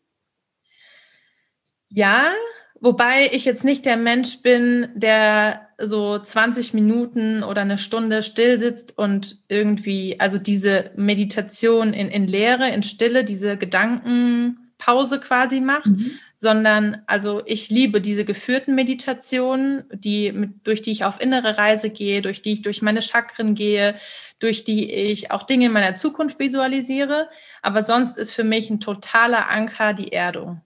Ja, 1.90 2.33
wobei 2.81 3.31
ich 3.33 3.44
jetzt 3.44 3.64
nicht 3.64 3.85
der 3.87 3.96
Mensch 3.96 4.42
bin, 4.42 4.88
der 4.94 5.68
so 5.79 6.18
20 6.18 6.74
Minuten 6.74 7.42
oder 7.42 7.62
eine 7.62 7.79
Stunde 7.79 8.22
still 8.22 8.59
sitzt 8.59 8.98
und 8.98 9.38
irgendwie, 9.48 10.18
also 10.18 10.38
diese 10.38 10.90
Meditation 10.96 11.92
in, 11.92 12.09
in 12.09 12.27
Leere, 12.27 12.68
in 12.70 12.83
Stille, 12.83 13.24
diese 13.24 13.57
Gedankenpause 13.57 15.20
quasi 15.20 15.61
macht, 15.61 15.87
mhm. 15.87 16.12
sondern 16.37 17.03
also 17.07 17.42
ich 17.46 17.70
liebe 17.70 18.01
diese 18.01 18.24
geführten 18.24 18.74
Meditationen, 18.74 19.85
die 19.92 20.33
mit, 20.33 20.66
durch 20.66 20.83
die 20.83 20.90
ich 20.90 21.05
auf 21.05 21.20
innere 21.20 21.59
Reise 21.59 21.90
gehe, 21.90 22.22
durch 22.22 22.42
die 22.42 22.55
ich 22.55 22.62
durch 22.62 22.83
meine 22.83 23.03
Chakren 23.03 23.55
gehe, 23.55 23.94
durch 24.40 24.64
die 24.64 24.92
ich 24.92 25.31
auch 25.31 25.44
Dinge 25.44 25.66
in 25.66 25.72
meiner 25.72 25.94
Zukunft 25.94 26.40
visualisiere. 26.40 27.29
Aber 27.62 27.83
sonst 27.83 28.18
ist 28.18 28.35
für 28.35 28.44
mich 28.44 28.68
ein 28.68 28.81
totaler 28.81 29.48
Anker 29.48 29.94
die 29.94 30.12
Erdung. 30.12 30.61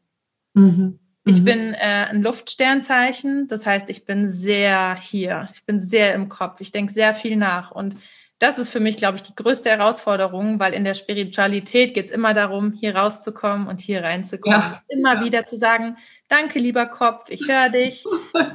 Mhm. 0.54 0.98
Ich 1.24 1.40
mhm. 1.40 1.44
bin 1.44 1.74
äh, 1.74 2.06
ein 2.10 2.22
Luftsternzeichen, 2.22 3.46
das 3.46 3.64
heißt, 3.64 3.88
ich 3.90 4.04
bin 4.04 4.26
sehr 4.26 4.96
hier, 5.00 5.48
ich 5.52 5.64
bin 5.64 5.78
sehr 5.78 6.14
im 6.14 6.28
Kopf, 6.28 6.60
ich 6.60 6.72
denke 6.72 6.92
sehr 6.92 7.14
viel 7.14 7.36
nach. 7.36 7.70
Und 7.70 7.94
das 8.40 8.58
ist 8.58 8.70
für 8.70 8.80
mich, 8.80 8.96
glaube 8.96 9.16
ich, 9.16 9.22
die 9.22 9.36
größte 9.36 9.70
Herausforderung, 9.70 10.58
weil 10.58 10.74
in 10.74 10.82
der 10.82 10.94
Spiritualität 10.94 11.94
geht 11.94 12.06
es 12.06 12.10
immer 12.10 12.34
darum, 12.34 12.72
hier 12.72 12.96
rauszukommen 12.96 13.68
und 13.68 13.78
hier 13.78 14.02
reinzukommen. 14.02 14.58
Ja, 14.58 14.82
immer 14.88 15.14
ja. 15.14 15.24
wieder 15.24 15.44
zu 15.44 15.56
sagen, 15.56 15.96
danke, 16.26 16.58
lieber 16.58 16.86
Kopf, 16.86 17.26
ich 17.28 17.46
höre 17.46 17.68
dich, 17.68 18.04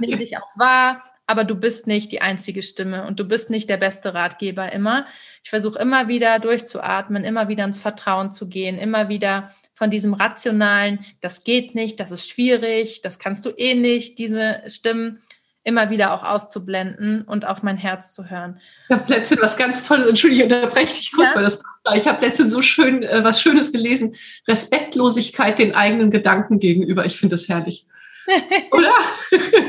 nehme 0.01 0.17
dich 0.17 0.38
auch 0.38 0.58
wahr, 0.58 1.06
aber 1.25 1.45
du 1.45 1.56
bist 1.56 1.88
nicht 1.88 2.12
die 2.12 2.21
einzige 2.21 2.63
Stimme 2.63 3.08
und 3.08 3.17
du 3.21 3.23
bist 3.23 3.49
nicht 3.49 3.69
der 3.69 3.77
beste 3.77 4.13
Ratgeber 4.13 4.73
immer. 4.73 5.06
Ich 5.41 5.49
versuche 5.49 5.80
immer 5.80 6.10
wieder 6.10 6.39
durchzuatmen, 6.39 7.23
immer 7.23 7.47
wieder 7.47 7.63
ins 7.63 7.80
Vertrauen 7.80 8.34
zu 8.34 8.49
gehen, 8.49 8.77
immer 8.77 9.08
wieder 9.08 9.53
von 9.78 9.92
diesem 9.92 10.16
rationalen, 10.16 11.00
das 11.22 11.44
geht 11.44 11.76
nicht, 11.76 12.00
das 12.00 12.10
ist 12.12 12.28
schwierig, 12.28 13.02
das 13.04 13.20
kannst 13.20 13.46
du 13.46 13.52
eh 13.52 13.76
nicht, 13.76 14.18
diese 14.18 14.63
Stimmen 14.66 15.22
immer 15.63 15.90
wieder 15.90 16.13
auch 16.13 16.24
auszublenden 16.24 17.24
und 17.24 17.46
auf 17.46 17.62
mein 17.62 17.78
Herz 17.78 18.13
zu 18.13 18.30
hören. 18.30 18.60
Ich 18.90 18.96
habe 18.96 19.13
letztens 19.13 19.42
was 19.42 19.58
ganz 19.58 19.84
Tolles, 19.86 20.08
Entschuldige, 20.08 20.46
unterbreche 20.46 20.96
dich 20.96 21.12
kurz, 21.12 21.32
ja? 21.32 21.36
weil 21.36 21.44
das 21.44 21.62
Ich 21.94 22.08
habe 22.08 22.26
letztens 22.26 22.54
so 22.54 22.62
schön 22.62 23.04
äh, 23.04 23.24
was 23.24 23.42
Schönes 23.42 23.72
gelesen. 23.72 24.16
Respektlosigkeit 24.48 25.60
den 25.60 25.76
eigenen 25.76 26.10
Gedanken 26.10 26.60
gegenüber. 26.60 27.06
Ich 27.06 27.20
finde 27.20 27.36
das 27.36 27.50
herrlich. 27.50 27.86
Oder? 28.72 28.94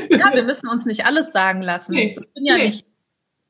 ja, 0.09 0.33
wir 0.33 0.43
müssen 0.43 0.67
uns 0.69 0.85
nicht 0.85 1.05
alles 1.05 1.33
sagen 1.33 1.61
lassen. 1.61 1.91
Nee, 1.91 2.13
das 2.15 2.27
bin 2.27 2.45
ja 2.45 2.55
nee. 2.55 2.67
nicht, 2.67 2.85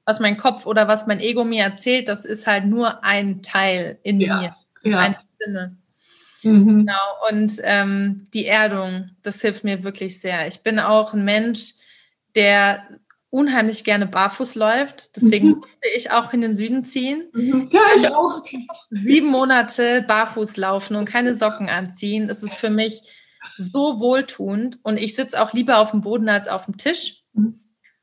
was 0.05 0.19
mein 0.19 0.35
Kopf 0.35 0.65
oder 0.65 0.87
was 0.87 1.05
mein 1.05 1.19
Ego 1.19 1.43
mir 1.43 1.63
erzählt, 1.63 2.07
das 2.07 2.25
ist 2.25 2.47
halt 2.47 2.65
nur 2.65 3.03
ein 3.03 3.43
Teil 3.43 3.99
in 4.01 4.19
ja, 4.19 4.37
mir. 4.37 4.55
Ja. 4.91 4.99
Eine 4.99 5.17
Stimme. 5.35 5.77
Mhm. 6.43 6.79
Genau. 6.79 6.93
Und 7.29 7.53
ähm, 7.63 8.27
die 8.33 8.45
Erdung, 8.45 9.11
das 9.21 9.41
hilft 9.41 9.63
mir 9.63 9.83
wirklich 9.83 10.19
sehr. 10.19 10.47
Ich 10.47 10.61
bin 10.61 10.79
auch 10.79 11.13
ein 11.13 11.25
Mensch, 11.25 11.73
der 12.35 12.87
unheimlich 13.29 13.83
gerne 13.83 14.07
barfuß 14.07 14.55
läuft. 14.55 15.15
Deswegen 15.15 15.49
mhm. 15.49 15.57
musste 15.59 15.87
ich 15.95 16.11
auch 16.11 16.33
in 16.33 16.41
den 16.41 16.53
Süden 16.53 16.83
ziehen. 16.83 17.29
Mhm. 17.33 17.69
Ja, 17.71 17.81
ich 17.95 18.07
auch. 18.07 18.43
Sieben 18.89 19.27
Monate 19.27 20.03
barfuß 20.07 20.57
laufen 20.57 20.95
und 20.95 21.05
keine 21.05 21.35
Socken 21.35 21.69
anziehen. 21.69 22.27
Das 22.27 22.43
ist 22.43 22.55
für 22.55 22.69
mich 22.69 23.01
so 23.57 23.99
wohltuend. 23.99 24.79
Und 24.83 24.97
ich 24.97 25.15
sitze 25.15 25.41
auch 25.41 25.53
lieber 25.53 25.77
auf 25.79 25.91
dem 25.91 26.01
Boden 26.01 26.29
als 26.29 26.47
auf 26.47 26.65
dem 26.65 26.77
Tisch. 26.77 27.23
Mhm. 27.33 27.59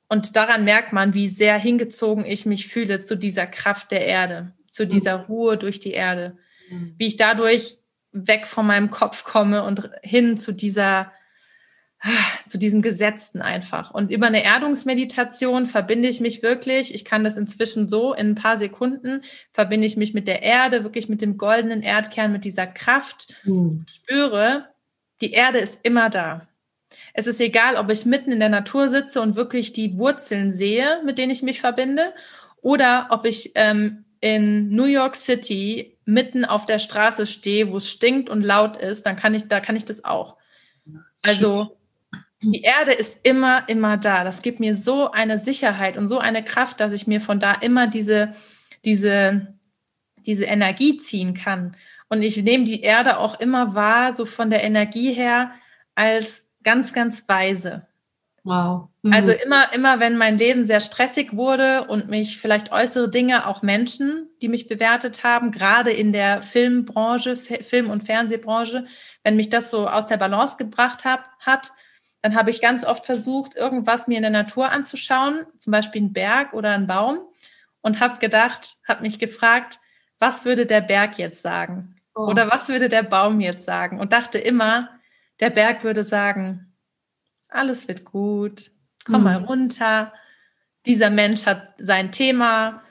Und 0.09 0.37
daran 0.37 0.64
merkt 0.64 0.92
man, 0.92 1.14
wie 1.14 1.29
sehr 1.29 1.59
hingezogen 1.59 2.25
ich 2.25 2.46
mich 2.46 2.68
fühle 2.68 3.01
zu 3.01 3.16
dieser 3.16 3.46
Kraft 3.46 3.90
der 3.90 4.07
Erde, 4.07 4.55
zu 4.68 4.85
mhm. 4.85 4.88
dieser 4.90 5.16
Ruhe 5.27 5.57
durch 5.57 5.81
die 5.81 5.92
Erde. 5.92 6.38
Mhm. 6.70 6.94
Wie 6.96 7.09
ich 7.09 7.16
dadurch 7.16 7.79
weg 8.16 8.46
von 8.46 8.66
meinem 8.66 8.90
Kopf 8.90 9.24
komme 9.24 9.62
und 9.62 9.90
hin 10.02 10.38
zu 10.38 10.52
dieser 10.52 11.12
zu 12.48 12.59
diesem 12.59 12.83
Gesetzten 12.83 13.40
einfach. 13.40 13.90
Und 13.90 14.11
über 14.11 14.26
eine 14.26 14.44
Erdungsmeditation 14.44 15.66
verbinde 15.66 16.09
ich 16.09 16.20
mich 16.20 16.42
wirklich, 16.42 16.94
ich 16.94 17.05
kann 17.05 17.24
das 17.24 17.37
inzwischen 17.37 17.88
so 17.88 18.12
in 18.12 18.31
ein 18.31 18.35
paar 18.35 18.57
Sekunden, 18.57 19.22
verbinde 19.52 19.87
ich 19.87 19.96
mich 19.96 20.14
mit 20.14 20.29
der 20.29 20.42
Erde, 20.42 20.85
wirklich 20.85 21.09
mit 21.09 21.20
dem 21.20 21.38
goldenen 21.38 21.83
Erdkern, 21.83 22.33
mit 22.33 22.44
dieser 22.44 22.66
Kraft, 22.66 23.35
mhm. 23.44 23.85
spüre, 23.88 24.68
die 25.20 25.33
Erde 25.33 25.59
ist 25.59 25.81
immer 25.83 26.11
da. 26.11 26.46
Es 27.14 27.26
ist 27.26 27.40
egal, 27.40 27.76
ob 27.76 27.90
ich 27.90 28.05
mitten 28.05 28.31
in 28.31 28.40
der 28.40 28.50
Natur 28.50 28.90
sitze 28.90 29.22
und 29.22 29.37
wirklich 29.37 29.72
die 29.72 29.96
Wurzeln 29.96 30.52
sehe, 30.52 31.00
mit 31.05 31.16
denen 31.18 31.33
ich 31.33 31.42
mich 31.42 31.61
verbinde, 31.61 32.12
oder 32.61 33.09
ob 33.11 33.24
ich 33.24 33.52
ähm, 33.55 34.05
in 34.20 34.68
New 34.68 34.85
York 34.85 35.16
City 35.16 35.95
mitten 36.07 36.45
auf 36.45 36.64
der 36.64 36.79
Straße 36.79 37.27
stehe, 37.27 37.71
wo 37.71 37.77
es 37.77 37.90
stinkt 37.90 38.31
und 38.31 38.42
laut 38.42 38.77
ist, 38.79 39.05
dann 39.05 39.16
kann 39.16 39.35
ich, 39.35 39.49
da 39.49 39.61
kann 39.61 39.77
ich 39.77 39.85
das 39.85 40.05
auch. 40.05 40.37
Also 41.21 41.77
die 42.40 42.62
Erde 42.62 42.92
ist 42.92 43.27
immer, 43.27 43.69
immer 43.69 43.97
da. 43.97 44.23
Das 44.23 44.40
gibt 44.40 44.61
mir 44.61 44.77
so 44.77 45.11
eine 45.11 45.38
Sicherheit 45.38 45.97
und 45.97 46.07
so 46.07 46.19
eine 46.19 46.45
Kraft, 46.45 46.81
dass 46.81 46.92
ich 46.92 47.07
mir 47.07 47.21
von 47.21 47.40
da 47.40 47.53
immer 47.53 47.88
diese, 47.88 48.35
diese, 48.85 49.55
diese 50.19 50.45
Energie 50.45 50.97
ziehen 50.97 51.35
kann. 51.35 51.77
Und 52.09 52.23
ich 52.23 52.37
nehme 52.42 52.64
die 52.64 52.83
Erde 52.83 53.19
auch 53.19 53.40
immer 53.40 53.75
wahr, 53.75 54.12
so 54.12 54.25
von 54.27 54.49
der 54.49 54.62
Energie 54.62 55.12
her, 55.12 55.51
als 55.97 56.49
ganz, 56.62 56.92
ganz 56.92 57.29
weise. 57.29 57.87
Wow. 58.46 58.90
Mhm. 59.02 59.12
Also 59.12 59.32
immer, 59.32 59.72
immer, 59.74 59.98
wenn 59.98 60.16
mein 60.16 60.38
Leben 60.38 60.64
sehr 60.64 60.78
stressig 60.78 61.37
wurde 61.37 61.88
und 61.88 62.09
mich 62.09 62.38
vielleicht 62.38 62.70
äußere 62.70 63.11
Dinge, 63.11 63.48
auch 63.48 63.62
Menschen, 63.62 64.28
die 64.40 64.46
mich 64.46 64.68
bewertet 64.68 65.24
haben, 65.24 65.50
gerade 65.50 65.90
in 65.90 66.12
der 66.12 66.42
Filmbranche, 66.42 67.35
Film- 67.35 67.90
und 67.90 68.04
Fernsehbranche, 68.04 68.87
wenn 69.24 69.35
mich 69.35 69.50
das 69.50 69.72
so 69.72 69.88
aus 69.88 70.06
der 70.06 70.16
Balance 70.16 70.59
gebracht 70.59 71.04
hab, 71.04 71.24
hat, 71.40 71.72
dann 72.22 72.37
habe 72.37 72.50
ich 72.50 72.61
ganz 72.61 72.85
oft 72.85 73.04
versucht, 73.04 73.56
irgendwas 73.56 74.06
mir 74.06 74.16
in 74.16 74.22
der 74.22 74.30
Natur 74.30 74.70
anzuschauen, 74.70 75.44
zum 75.59 75.72
Beispiel 75.72 76.02
einen 76.02 76.12
Berg 76.12 76.54
oder 76.54 76.70
einen 76.70 76.87
Baum, 76.87 77.18
und 77.80 77.98
habe 77.98 78.20
gedacht, 78.20 78.76
habe 78.87 79.02
mich 79.02 79.18
gefragt, 79.18 79.80
was 80.20 80.44
würde 80.44 80.66
der 80.66 80.82
Berg 80.82 81.18
jetzt 81.18 81.42
sagen? 81.42 81.96
Oh. 82.14 82.28
Oder 82.28 82.48
was 82.48 82.68
würde 82.68 82.88
der 82.88 83.02
Baum 83.02 83.40
jetzt 83.40 83.64
sagen? 83.64 83.98
Und 83.98 84.12
dachte 84.12 84.38
immer, 84.38 84.90
der 85.40 85.50
Berg 85.50 85.82
würde 85.82 86.04
sagen, 86.04 86.75
alles 87.50 87.88
wird 87.88 88.04
gut, 88.04 88.70
komm 89.04 89.18
mhm. 89.18 89.24
mal 89.24 89.37
runter. 89.37 90.12
Dieser 90.85 91.11
Mensch 91.11 91.46
hat 91.46 91.74
sein 91.78 92.12
Thema. 92.12 92.82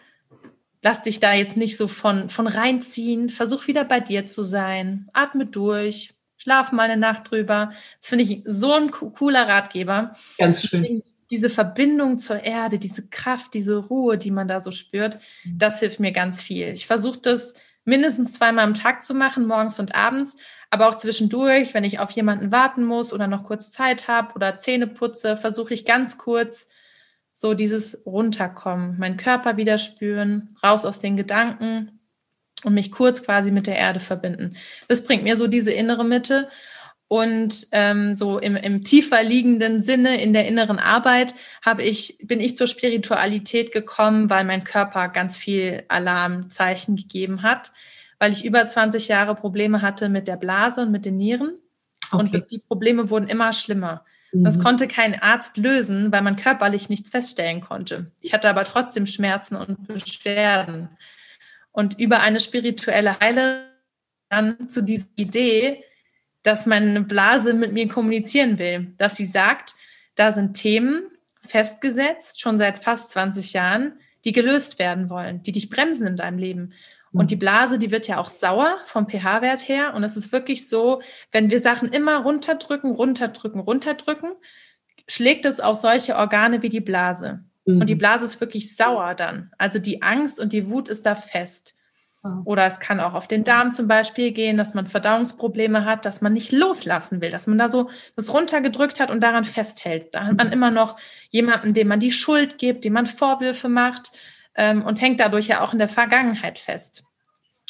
Lass 0.82 1.02
dich 1.02 1.20
da 1.20 1.34
jetzt 1.34 1.58
nicht 1.58 1.78
so 1.78 1.88
von, 1.88 2.30
von 2.30 2.48
reinziehen. 2.48 3.30
Versuch 3.30 3.68
wieder 3.68 3.86
bei 3.86 4.00
dir 4.00 4.26
zu 4.26 4.44
sein. 4.44 5.10
Atme 5.14 5.46
durch 5.46 6.16
schlaf 6.38 6.72
mal 6.72 6.84
eine 6.84 6.98
Nacht 6.98 7.32
drüber. 7.32 7.72
Das 8.00 8.10
finde 8.10 8.24
ich 8.24 8.42
so 8.46 8.74
ein 8.74 8.92
cooler 8.92 9.48
Ratgeber. 9.48 10.14
Ganz 10.38 10.64
schön. 10.64 11.04
Diese 11.32 11.50
Verbindung 11.50 12.20
zur 12.20 12.44
Erde, 12.44 12.78
diese 12.78 13.08
Kraft, 13.08 13.56
diese 13.56 13.78
Ruhe, 13.78 14.18
die 14.18 14.30
man 14.30 14.48
da 14.48 14.60
so 14.60 14.70
spürt, 14.70 15.18
mhm. 15.44 15.58
das 15.58 15.80
hilft 15.80 16.00
mir 16.00 16.12
ganz 16.12 16.42
viel. 16.42 16.68
Ich 16.68 16.86
versuche 16.86 17.20
das 17.20 17.56
mindestens 17.86 18.34
zweimal 18.34 18.66
am 18.66 18.74
Tag 18.74 19.04
zu 19.04 19.14
machen, 19.14 19.48
morgens 19.48 19.80
und 19.80 19.96
abends, 19.96 20.36
aber 20.70 20.90
auch 20.90 20.96
zwischendurch, 20.96 21.74
wenn 21.74 21.84
ich 21.84 22.00
auf 22.00 22.12
jemanden 22.12 22.52
warten 22.52 22.84
muss 22.84 23.14
oder 23.14 23.28
noch 23.28 23.44
kurz 23.44 23.72
Zeit 23.72 24.08
habe 24.08 24.34
oder 24.34 24.58
Zähne 24.58 24.88
putze, 24.88 25.38
versuche 25.38 25.74
ich 25.74 25.86
ganz 25.86 26.18
kurz 26.18 26.70
so 27.32 27.54
dieses 27.54 28.06
Runterkommen, 28.06 28.98
meinen 28.98 29.18
Körper 29.18 29.58
wieder 29.58 29.78
spüren, 29.78 30.56
raus 30.64 30.86
aus 30.86 31.00
den 31.00 31.18
Gedanken 31.18 32.00
und 32.64 32.74
mich 32.74 32.92
kurz 32.92 33.24
quasi 33.24 33.52
mit 33.52 33.68
der 33.68 33.78
Erde 33.78 34.00
verbinden. 34.00 34.56
Das 34.88 35.04
bringt 35.04 35.24
mir 35.24 35.38
so 35.38 35.48
diese 35.48 35.72
innere 35.72 36.06
Mitte. 36.06 36.50
Und 37.16 37.68
ähm, 37.72 38.14
so 38.14 38.40
im, 38.40 38.58
im 38.58 38.84
tiefer 38.84 39.24
liegenden 39.24 39.82
Sinne, 39.82 40.22
in 40.22 40.34
der 40.34 40.50
inneren 40.50 40.80
Arbeit, 40.80 41.34
habe 41.66 41.82
ich, 41.82 42.18
bin 42.22 42.42
ich 42.42 42.58
zur 42.58 42.68
Spiritualität 42.68 43.72
gekommen, 43.72 44.30
weil 44.30 44.44
mein 44.44 44.66
Körper 44.66 45.08
ganz 45.08 45.38
viel 45.38 45.86
Alarmzeichen 45.88 46.98
gegeben 46.98 47.42
hat, 47.42 47.72
weil 48.20 48.34
ich 48.34 48.44
über 48.44 48.68
20 48.68 49.08
Jahre 49.08 49.34
Probleme 49.34 49.82
hatte 49.82 50.10
mit 50.10 50.28
der 50.28 50.36
Blase 50.36 50.82
und 50.82 50.92
mit 50.92 51.06
den 51.06 51.16
Nieren. 51.16 51.58
Okay. 52.12 52.18
Und 52.18 52.52
die 52.52 52.60
Probleme 52.60 53.10
wurden 53.10 53.28
immer 53.28 53.54
schlimmer. 53.54 54.04
Das 54.34 54.58
mhm. 54.58 54.64
konnte 54.64 54.90
kein 54.90 55.18
Arzt 55.18 55.56
lösen, 55.56 56.12
weil 56.12 56.22
man 56.22 56.36
körperlich 56.36 56.90
nichts 56.90 57.12
feststellen 57.12 57.62
konnte. 57.62 58.12
Ich 58.20 58.34
hatte 58.34 58.50
aber 58.50 58.66
trotzdem 58.66 59.06
Schmerzen 59.06 59.56
und 59.56 59.88
Beschwerden. 59.88 60.90
Und 61.72 61.98
über 61.98 62.20
eine 62.20 62.42
spirituelle 62.42 63.22
Heilerin 63.22 63.62
dann 64.28 64.68
zu 64.68 64.84
dieser 64.84 65.08
Idee, 65.16 65.82
dass 66.46 66.68
meine 66.68 67.02
Blase 67.02 67.54
mit 67.54 67.74
mir 67.74 67.88
kommunizieren 67.88 68.60
will, 68.60 68.94
dass 68.98 69.16
sie 69.16 69.26
sagt, 69.26 69.74
da 70.14 70.32
sind 70.32 70.54
Themen 70.54 71.04
festgesetzt, 71.42 72.40
schon 72.40 72.58
seit 72.58 72.78
fast 72.78 73.10
20 73.12 73.54
Jahren, 73.54 73.94
die 74.26 74.32
gelöst 74.32 74.78
werden 74.78 75.10
wollen, 75.10 75.42
die 75.42 75.52
dich 75.52 75.70
bremsen 75.70 76.06
in 76.06 76.18
deinem 76.18 76.38
Leben. 76.38 76.74
Und 77.12 77.32
die 77.32 77.36
Blase, 77.36 77.80
die 77.80 77.92
wird 77.92 78.08
ja 78.08 78.18
auch 78.18 78.30
sauer 78.30 78.78
vom 78.84 79.08
pH-Wert 79.08 79.68
her. 79.68 79.94
Und 79.96 80.04
es 80.04 80.18
ist 80.18 80.34
wirklich 80.34 80.68
so, 80.68 81.02
wenn 81.32 81.50
wir 81.50 81.62
Sachen 81.62 81.90
immer 81.90 82.18
runterdrücken, 82.18 82.92
runterdrücken, 82.92 83.62
runterdrücken, 83.62 84.32
schlägt 85.08 85.46
es 85.46 85.62
auf 85.62 85.78
solche 85.78 86.18
Organe 86.18 86.62
wie 86.62 86.70
die 86.70 86.82
Blase. 86.82 87.44
Mhm. 87.66 87.82
Und 87.82 87.90
die 87.90 87.96
mhm. 87.96 88.00
Blase 88.00 88.26
ist 88.26 88.42
wirklich 88.42 88.76
sauer 88.76 89.16
dann. 89.16 89.52
Also 89.58 89.80
die 89.80 90.02
Angst 90.02 90.40
und 90.40 90.52
die 90.52 90.68
Wut 90.68 90.90
ist 90.90 91.06
da 91.06 91.16
fest. 91.16 91.76
Oder 92.46 92.66
es 92.66 92.80
kann 92.80 93.00
auch 93.00 93.14
auf 93.14 93.28
den 93.28 93.44
Darm 93.44 93.72
zum 93.72 93.88
Beispiel 93.88 94.32
gehen, 94.32 94.58
dass 94.58 94.74
man 94.74 94.88
Verdauungsprobleme 94.88 95.86
hat, 95.86 96.06
dass 96.06 96.22
man 96.22 96.34
nicht 96.34 96.52
loslassen 96.52 97.22
will, 97.22 97.30
dass 97.30 97.48
man 97.48 97.58
da 97.58 97.70
so 97.70 97.90
das 98.16 98.34
runtergedrückt 98.34 99.00
hat 99.00 99.12
und 99.12 99.22
daran 99.22 99.46
festhält. 99.46 100.16
Da 100.16 100.26
hat 100.26 100.38
man 100.38 100.52
immer 100.52 100.72
noch 100.72 100.98
jemanden, 101.30 101.74
dem 101.74 101.88
man 101.88 102.00
die 102.00 102.12
Schuld 102.12 102.58
gibt, 102.58 102.84
dem 102.84 102.94
man 102.94 103.06
Vorwürfe 103.06 103.70
macht 103.70 104.12
ähm, 104.56 104.84
und 104.84 105.02
hängt 105.02 105.20
dadurch 105.20 105.48
ja 105.48 105.62
auch 105.62 105.74
in 105.74 105.80
der 105.80 105.90
Vergangenheit 105.90 106.58
fest. 106.60 107.04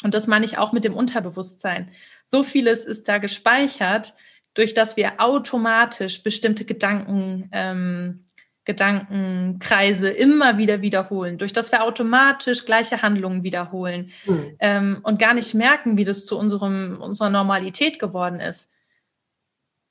Und 0.02 0.14
das 0.14 0.26
meine 0.26 0.44
ich 0.44 0.58
auch 0.58 0.72
mit 0.72 0.84
dem 0.84 0.94
Unterbewusstsein. 0.94 1.90
So 2.24 2.42
vieles 2.42 2.84
ist 2.84 3.08
da 3.08 3.18
gespeichert, 3.18 4.14
durch 4.54 4.74
das 4.74 4.96
wir 4.96 5.14
automatisch 5.18 6.22
bestimmte 6.22 6.64
Gedanken 6.64 7.48
ähm, 7.52 8.25
Gedankenkreise 8.66 10.10
immer 10.10 10.58
wieder 10.58 10.82
wiederholen, 10.82 11.38
durch 11.38 11.52
das 11.52 11.70
wir 11.70 11.84
automatisch 11.84 12.64
gleiche 12.64 13.00
Handlungen 13.00 13.44
wiederholen 13.44 14.10
mhm. 14.26 14.56
ähm, 14.58 14.98
und 15.04 15.20
gar 15.20 15.34
nicht 15.34 15.54
merken, 15.54 15.96
wie 15.96 16.04
das 16.04 16.26
zu 16.26 16.36
unserem, 16.36 17.00
unserer 17.00 17.30
Normalität 17.30 17.98
geworden 18.00 18.40
ist. 18.40 18.70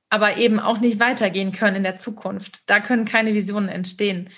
Aber 0.09 0.37
eben 0.37 0.59
auch 0.59 0.79
nicht 0.79 0.99
weitergehen 0.99 1.53
können 1.53 1.77
in 1.77 1.83
der 1.83 1.97
Zukunft. 1.97 2.69
Da 2.69 2.81
können 2.81 3.05
keine 3.05 3.33
Visionen 3.33 3.69
entstehen. 3.69 4.29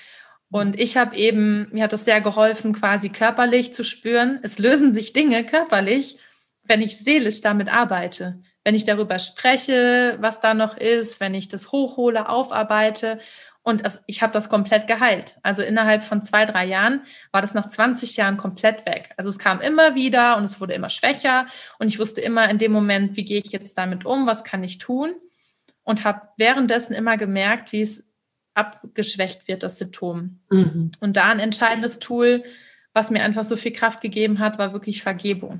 Und 0.49 0.79
ich 0.79 0.97
habe 0.97 1.15
eben, 1.17 1.67
mir 1.71 1.83
hat 1.83 1.93
das 1.93 2.05
sehr 2.05 2.21
geholfen, 2.21 2.73
quasi 2.73 3.09
körperlich 3.09 3.73
zu 3.73 3.83
spüren, 3.83 4.39
es 4.43 4.59
lösen 4.59 4.93
sich 4.93 5.13
Dinge 5.13 5.45
körperlich, 5.45 6.19
wenn 6.63 6.81
ich 6.81 6.97
seelisch 6.99 7.41
damit 7.41 7.73
arbeite. 7.73 8.39
Wenn 8.63 8.75
ich 8.75 8.85
darüber 8.85 9.17
spreche, 9.17 10.17
was 10.19 10.41
da 10.41 10.53
noch 10.53 10.77
ist, 10.77 11.19
wenn 11.19 11.33
ich 11.33 11.47
das 11.47 11.71
hochhole, 11.71 12.29
aufarbeite 12.29 13.19
und 13.67 13.83
ich 14.05 14.21
habe 14.21 14.31
das 14.31 14.47
komplett 14.47 14.87
geheilt. 14.87 15.35
Also 15.43 15.61
innerhalb 15.61 16.05
von 16.05 16.21
zwei, 16.21 16.45
drei 16.45 16.65
Jahren 16.65 17.01
war 17.33 17.41
das 17.41 17.53
nach 17.53 17.67
20 17.67 18.15
Jahren 18.15 18.37
komplett 18.37 18.85
weg. 18.85 19.09
Also 19.17 19.29
es 19.29 19.39
kam 19.39 19.59
immer 19.59 19.93
wieder 19.93 20.37
und 20.37 20.45
es 20.45 20.61
wurde 20.61 20.73
immer 20.73 20.87
schwächer. 20.87 21.47
Und 21.77 21.87
ich 21.87 21.99
wusste 21.99 22.21
immer 22.21 22.49
in 22.49 22.59
dem 22.59 22.71
Moment, 22.71 23.17
wie 23.17 23.25
gehe 23.25 23.39
ich 23.39 23.51
jetzt 23.51 23.77
damit 23.77 24.05
um, 24.05 24.25
was 24.25 24.45
kann 24.45 24.63
ich 24.63 24.77
tun? 24.77 25.15
Und 25.83 26.05
habe 26.05 26.29
währenddessen 26.37 26.93
immer 26.93 27.17
gemerkt, 27.17 27.73
wie 27.73 27.81
es 27.81 28.07
abgeschwächt 28.53 29.49
wird, 29.49 29.63
das 29.63 29.79
Symptom. 29.79 30.39
Mhm. 30.49 30.91
Und 31.01 31.17
da 31.17 31.25
ein 31.25 31.41
entscheidendes 31.41 31.99
Tool, 31.99 32.43
was 32.93 33.11
mir 33.11 33.21
einfach 33.21 33.43
so 33.43 33.57
viel 33.57 33.73
Kraft 33.73 33.99
gegeben 33.99 34.39
hat, 34.39 34.57
war 34.59 34.71
wirklich 34.71 35.03
Vergebung. 35.03 35.59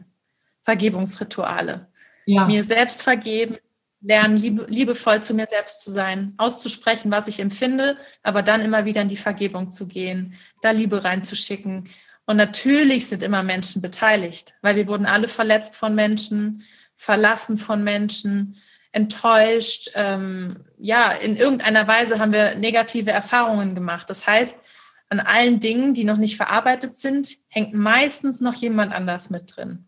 Vergebungsrituale. 0.62 1.90
Ja. 2.26 2.46
Mir 2.46 2.64
selbst 2.64 3.04
vergeben, 3.04 3.58
lernen, 4.02 4.38
liebe, 4.38 4.66
liebevoll 4.70 5.24
zu 5.24 5.34
mir 5.34 5.48
selbst 5.48 5.84
zu 5.84 5.92
sein, 5.92 6.34
auszusprechen, 6.38 7.12
was 7.12 7.28
ich 7.28 7.40
empfinde, 7.40 7.98
aber 8.24 8.44
dann 8.44 8.62
immer 8.62 8.86
wieder 8.86 9.02
in 9.02 9.10
die 9.10 9.18
Vergebung 9.18 9.72
zu 9.72 9.88
gehen, 9.88 10.36
da 10.62 10.72
Liebe 10.72 11.04
reinzuschicken. 11.04 11.90
Und 12.26 12.38
natürlich 12.38 13.08
sind 13.08 13.24
immer 13.24 13.44
Menschen 13.44 13.82
beteiligt, 13.82 14.54
weil 14.62 14.76
wir 14.76 14.88
wurden 14.88 15.06
alle 15.06 15.28
verletzt 15.28 15.76
von 15.76 15.96
Menschen. 15.96 16.64
verlassen 17.00 17.58
von 17.60 17.84
Menschen, 17.84 18.58
enttäuscht. 18.92 19.92
Ähm, 19.94 20.66
ja, 20.80 21.12
in 21.12 21.38
irgendeiner 21.38 21.88
Weise 21.88 22.20
haben 22.20 22.34
wir 22.34 22.56
negative 22.56 23.12
Erfahrungen 23.12 23.76
gemacht. 23.76 24.10
Das 24.10 24.26
heißt, 24.28 24.60
an 25.10 25.20
allen 25.20 25.60
Dingen, 25.60 25.94
die 25.94 26.04
noch 26.04 26.18
nicht 26.18 26.36
verarbeitet 26.36 26.96
sind, 26.96 27.30
hängt 27.48 27.74
meistens 27.74 28.42
noch 28.42 28.56
jemand 28.56 28.94
anders 28.94 29.30
mit 29.30 29.56
drin. 29.56 29.87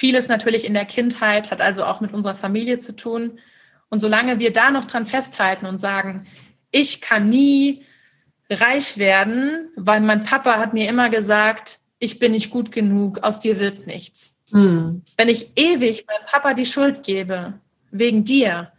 Vieles 0.00 0.28
natürlich 0.28 0.64
in 0.64 0.72
der 0.72 0.86
Kindheit 0.86 1.50
hat 1.50 1.60
also 1.60 1.84
auch 1.84 2.00
mit 2.00 2.14
unserer 2.14 2.34
Familie 2.34 2.78
zu 2.78 2.96
tun. 2.96 3.38
Und 3.90 4.00
solange 4.00 4.38
wir 4.38 4.50
da 4.50 4.70
noch 4.70 4.86
dran 4.86 5.04
festhalten 5.04 5.66
und 5.66 5.76
sagen, 5.76 6.26
ich 6.70 7.02
kann 7.02 7.28
nie 7.28 7.82
reich 8.48 8.96
werden, 8.96 9.68
weil 9.76 10.00
mein 10.00 10.22
Papa 10.22 10.56
hat 10.56 10.72
mir 10.72 10.88
immer 10.88 11.10
gesagt, 11.10 11.80
ich 11.98 12.18
bin 12.18 12.32
nicht 12.32 12.48
gut 12.48 12.72
genug, 12.72 13.18
aus 13.18 13.40
dir 13.40 13.60
wird 13.60 13.86
nichts. 13.86 14.38
Mhm. 14.52 15.02
Wenn 15.18 15.28
ich 15.28 15.52
ewig 15.54 16.06
meinem 16.06 16.24
Papa 16.24 16.54
die 16.54 16.64
Schuld 16.64 17.02
gebe, 17.02 17.60
wegen 17.90 18.24
dir, 18.24 18.72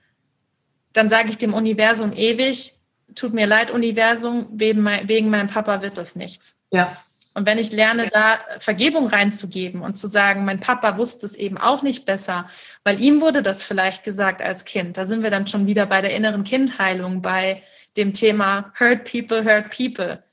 dann 0.91 1.12
sage 1.12 1.29
ich 1.29 1.38
dem 1.38 1.53
Universum 1.53 2.13
ewig, 2.13 2.73
tut 3.13 3.36
mir 3.36 3.45
leid, 3.45 3.69
Universum, 3.69 4.47
wegen, 4.53 4.81
mein, 4.81 5.07
wegen 5.07 5.29
meinem 5.29 5.49
Papa 5.49 5.84
wird 5.84 5.99
das 5.99 6.15
nichts. 6.15 6.63
Ja. 6.71 6.97
Und 7.33 7.45
wenn 7.45 7.57
ich 7.57 7.71
lerne, 7.71 8.09
da 8.09 8.39
Vergebung 8.59 9.07
reinzugeben 9.07 9.81
und 9.81 9.95
zu 9.95 10.07
sagen, 10.07 10.43
mein 10.43 10.59
Papa 10.59 10.97
wusste 10.97 11.25
es 11.25 11.35
eben 11.35 11.57
auch 11.57 11.81
nicht 11.81 12.05
besser, 12.05 12.49
weil 12.83 12.99
ihm 13.01 13.21
wurde 13.21 13.41
das 13.41 13.63
vielleicht 13.63 14.03
gesagt 14.03 14.41
als 14.41 14.65
Kind. 14.65 14.97
Da 14.97 15.05
sind 15.05 15.23
wir 15.23 15.29
dann 15.29 15.47
schon 15.47 15.65
wieder 15.65 15.85
bei 15.85 16.01
der 16.01 16.13
inneren 16.13 16.43
Kindheilung, 16.43 17.21
bei 17.21 17.63
dem 17.95 18.11
Thema 18.11 18.73
Hurt 18.77 19.09
People, 19.09 19.45
Hurt 19.45 19.75
People, 19.75 20.23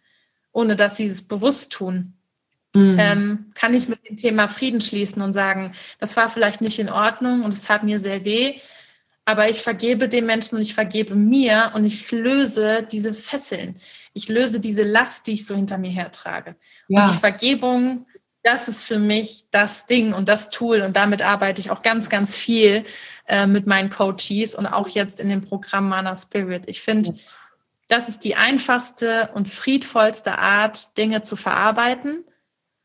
ohne 0.52 0.74
dass 0.74 0.96
sie 0.96 1.06
es 1.06 1.26
bewusst 1.26 1.72
tun. 1.72 2.14
Mhm. 2.74 2.96
Ähm, 2.98 3.46
kann 3.54 3.74
ich 3.74 3.88
mit 3.88 4.06
dem 4.08 4.16
Thema 4.16 4.48
Frieden 4.48 4.80
schließen 4.80 5.22
und 5.22 5.32
sagen, 5.32 5.72
das 6.00 6.16
war 6.16 6.28
vielleicht 6.28 6.60
nicht 6.60 6.78
in 6.78 6.90
Ordnung 6.90 7.44
und 7.44 7.54
es 7.54 7.62
tat 7.62 7.82
mir 7.82 7.98
sehr 7.98 8.24
weh, 8.24 8.60
aber 9.24 9.48
ich 9.48 9.62
vergebe 9.62 10.08
dem 10.08 10.26
Menschen 10.26 10.56
und 10.56 10.62
ich 10.62 10.74
vergebe 10.74 11.14
mir 11.14 11.72
und 11.74 11.84
ich 11.84 12.10
löse 12.10 12.86
diese 12.90 13.14
Fesseln. 13.14 13.76
Ich 14.18 14.28
löse 14.28 14.58
diese 14.58 14.82
Last, 14.82 15.28
die 15.28 15.34
ich 15.34 15.46
so 15.46 15.54
hinter 15.54 15.78
mir 15.78 15.92
hertrage. 15.92 16.56
Ja. 16.88 17.04
Und 17.04 17.14
die 17.14 17.18
Vergebung, 17.18 18.06
das 18.42 18.66
ist 18.66 18.82
für 18.82 18.98
mich 18.98 19.44
das 19.52 19.86
Ding 19.86 20.12
und 20.12 20.28
das 20.28 20.50
Tool 20.50 20.80
und 20.80 20.96
damit 20.96 21.22
arbeite 21.22 21.60
ich 21.60 21.70
auch 21.70 21.82
ganz, 21.82 22.10
ganz 22.10 22.34
viel 22.34 22.84
äh, 23.28 23.46
mit 23.46 23.68
meinen 23.68 23.90
Coaches 23.90 24.56
und 24.56 24.66
auch 24.66 24.88
jetzt 24.88 25.20
in 25.20 25.28
dem 25.28 25.40
Programm 25.40 25.88
Mana 25.88 26.16
Spirit. 26.16 26.64
Ich 26.66 26.82
finde, 26.82 27.14
das 27.86 28.08
ist 28.08 28.24
die 28.24 28.34
einfachste 28.34 29.30
und 29.34 29.48
friedvollste 29.48 30.36
Art, 30.36 30.98
Dinge 30.98 31.22
zu 31.22 31.36
verarbeiten, 31.36 32.24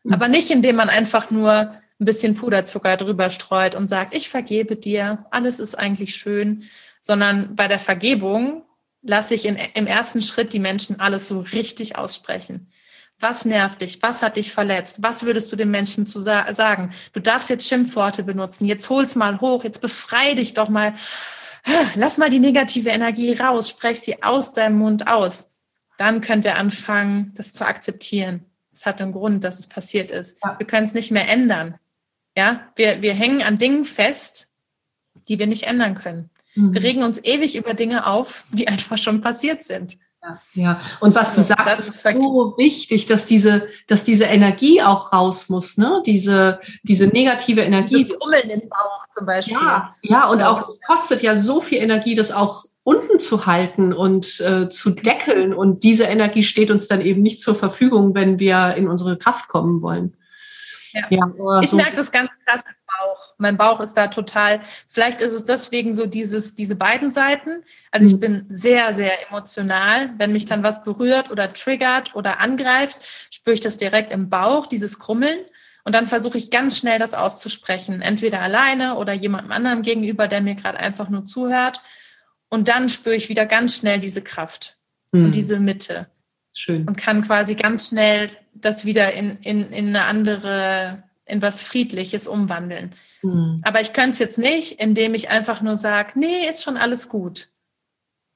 mhm. 0.03 0.13
aber 0.13 0.27
nicht 0.27 0.51
indem 0.51 0.75
man 0.75 0.89
einfach 0.89 1.31
nur 1.31 1.51
ein 1.51 2.05
bisschen 2.05 2.35
Puderzucker 2.35 2.95
drüber 2.95 3.31
streut 3.31 3.73
und 3.73 3.87
sagt, 3.87 4.13
ich 4.13 4.29
vergebe 4.29 4.75
dir, 4.75 5.25
alles 5.31 5.59
ist 5.59 5.73
eigentlich 5.73 6.15
schön, 6.15 6.65
sondern 7.01 7.55
bei 7.55 7.67
der 7.67 7.79
Vergebung 7.79 8.65
lasse 9.03 9.35
ich 9.35 9.45
in, 9.45 9.57
im 9.75 9.85
ersten 9.85 10.21
Schritt 10.21 10.53
die 10.53 10.59
Menschen 10.59 10.99
alles 10.99 11.27
so 11.27 11.39
richtig 11.39 11.97
aussprechen. 11.97 12.71
Was 13.19 13.45
nervt 13.45 13.81
dich? 13.81 14.01
Was 14.01 14.23
hat 14.23 14.37
dich 14.37 14.51
verletzt? 14.51 14.97
Was 15.01 15.23
würdest 15.23 15.51
du 15.51 15.55
den 15.55 15.71
Menschen 15.71 16.07
zu 16.07 16.19
sa 16.19 16.51
sagen? 16.51 16.93
Du 17.13 17.19
darfst 17.19 17.49
jetzt 17.49 17.67
Schimpfworte 17.67 18.23
benutzen. 18.23 18.65
Jetzt 18.65 18.89
hol's 18.89 19.15
mal 19.15 19.39
hoch. 19.39 19.63
Jetzt 19.63 19.81
befrei 19.81 20.33
dich 20.33 20.53
doch 20.53 20.69
mal. 20.69 20.93
Lass 21.95 22.17
mal 22.17 22.29
die 22.29 22.39
negative 22.39 22.89
Energie 22.89 23.33
raus. 23.33 23.69
Sprech 23.69 24.01
sie 24.01 24.23
aus 24.23 24.51
deinem 24.51 24.77
Mund 24.77 25.07
aus. 25.07 25.51
Dann 25.97 26.21
können 26.21 26.43
wir 26.43 26.55
anfangen, 26.55 27.31
das 27.35 27.53
zu 27.53 27.65
akzeptieren. 27.65 28.45
Es 28.73 28.85
hat 28.85 28.99
einen 28.99 29.11
Grund, 29.11 29.43
dass 29.43 29.59
es 29.59 29.67
passiert 29.67 30.11
ist. 30.11 30.39
Ja. 30.43 30.57
Wir 30.57 30.65
können 30.65 30.87
es 30.87 30.93
nicht 30.93 31.11
mehr 31.11 31.29
ändern. 31.29 31.77
Ja, 32.35 32.71
wir, 32.75 33.03
wir 33.03 33.13
hängen 33.13 33.43
an 33.43 33.59
Dingen 33.59 33.85
fest, 33.85 34.51
die 35.27 35.37
wir 35.37 35.45
nicht 35.45 35.63
ändern 35.63 35.93
können. 35.93 36.31
Mhm. 36.55 36.73
Wir 36.73 36.83
regen 36.83 37.03
uns 37.03 37.23
ewig 37.23 37.55
über 37.55 37.73
Dinge 37.73 38.05
auf, 38.07 38.45
die 38.51 38.67
einfach 38.67 38.97
schon 38.97 39.21
passiert 39.21 39.63
sind. 39.63 39.97
Ja, 40.23 40.39
ja. 40.53 40.81
und 41.01 41.15
was 41.15 41.35
du 41.35 41.41
also, 41.41 41.53
sagst, 41.53 41.79
ist, 41.79 42.05
ist 42.05 42.15
so 42.15 42.53
wichtig, 42.57 43.07
dass 43.07 43.25
diese, 43.25 43.67
dass 43.87 44.05
diese 44.05 44.23
Energie 44.23 44.81
auch 44.81 45.11
raus 45.11 45.49
muss, 45.49 45.77
ne? 45.77 46.01
Diese, 46.05 46.59
diese 46.83 47.07
negative 47.07 47.61
Energie. 47.61 48.05
Das 48.05 48.17
Ummeln 48.21 48.49
im 48.49 48.69
Bauch 48.69 49.05
zum 49.11 49.25
Beispiel. 49.25 49.57
Ja, 49.57 49.93
ja 50.01 50.29
und 50.29 50.41
auch 50.41 50.67
es 50.69 50.79
kostet 50.81 51.21
ja 51.23 51.35
so 51.35 51.59
viel 51.59 51.79
Energie, 51.79 52.15
das 52.15 52.31
auch 52.31 52.63
unten 52.83 53.19
zu 53.19 53.45
halten 53.45 53.91
und 53.91 54.39
äh, 54.41 54.69
zu 54.69 54.91
deckeln. 54.91 55.53
Und 55.53 55.83
diese 55.83 56.05
Energie 56.05 56.43
steht 56.43 56.71
uns 56.71 56.87
dann 56.87 57.01
eben 57.01 57.21
nicht 57.21 57.41
zur 57.41 57.55
Verfügung, 57.55 58.15
wenn 58.15 58.39
wir 58.39 58.75
in 58.77 58.87
unsere 58.87 59.17
Kraft 59.17 59.49
kommen 59.49 59.81
wollen. 59.81 60.15
Ja. 60.93 61.05
ja 61.09 61.61
ich 61.61 61.69
so. 61.69 61.77
merke 61.77 61.95
das 61.95 62.11
ganz 62.11 62.31
krass 62.45 62.61
im 62.61 62.75
Bauch. 62.85 63.33
Mein 63.37 63.57
Bauch 63.57 63.79
ist 63.79 63.93
da 63.95 64.07
total, 64.07 64.61
vielleicht 64.87 65.21
ist 65.21 65.33
es 65.33 65.45
deswegen 65.45 65.93
so 65.93 66.05
dieses, 66.05 66.55
diese 66.55 66.75
beiden 66.75 67.11
Seiten. 67.11 67.63
Also 67.91 68.07
ich 68.07 68.15
mhm. 68.15 68.19
bin 68.19 68.45
sehr, 68.49 68.93
sehr 68.93 69.27
emotional. 69.27 70.11
Wenn 70.17 70.31
mich 70.31 70.45
dann 70.45 70.63
was 70.63 70.83
berührt 70.83 71.31
oder 71.31 71.53
triggert 71.53 72.15
oder 72.15 72.39
angreift, 72.39 72.97
spüre 73.31 73.55
ich 73.55 73.61
das 73.61 73.77
direkt 73.77 74.13
im 74.13 74.29
Bauch, 74.29 74.67
dieses 74.67 74.99
Krummeln. 74.99 75.39
Und 75.83 75.93
dann 75.93 76.07
versuche 76.07 76.37
ich 76.37 76.49
ganz 76.49 76.77
schnell 76.77 76.97
das 76.97 77.13
auszusprechen, 77.13 78.01
entweder 78.01 78.39
alleine 78.39 78.95
oder 78.95 79.11
jemandem 79.13 79.51
anderem 79.51 79.81
gegenüber, 79.81 80.27
der 80.27 80.41
mir 80.41 80.55
gerade 80.55 80.79
einfach 80.79 81.09
nur 81.09 81.25
zuhört. 81.25 81.81
Und 82.49 82.67
dann 82.67 82.87
spüre 82.87 83.15
ich 83.15 83.29
wieder 83.29 83.45
ganz 83.45 83.75
schnell 83.75 83.99
diese 83.99 84.21
Kraft 84.21 84.77
mhm. 85.11 85.25
und 85.25 85.31
diese 85.33 85.59
Mitte. 85.59 86.07
Schön. 86.53 86.87
Und 86.87 86.97
kann 86.97 87.23
quasi 87.23 87.55
ganz 87.55 87.89
schnell 87.89 88.29
das 88.53 88.85
wieder 88.85 89.13
in, 89.13 89.37
in, 89.41 89.71
in 89.71 89.87
eine 89.89 90.03
andere, 90.03 91.03
in 91.25 91.41
was 91.41 91.61
Friedliches 91.61 92.27
umwandeln. 92.27 92.93
Mhm. 93.21 93.61
Aber 93.63 93.81
ich 93.81 93.93
könnte 93.93 94.11
es 94.11 94.19
jetzt 94.19 94.37
nicht, 94.37 94.79
indem 94.79 95.13
ich 95.13 95.29
einfach 95.29 95.61
nur 95.61 95.77
sage, 95.77 96.19
nee, 96.19 96.47
ist 96.49 96.63
schon 96.63 96.77
alles 96.77 97.09
gut. 97.09 97.49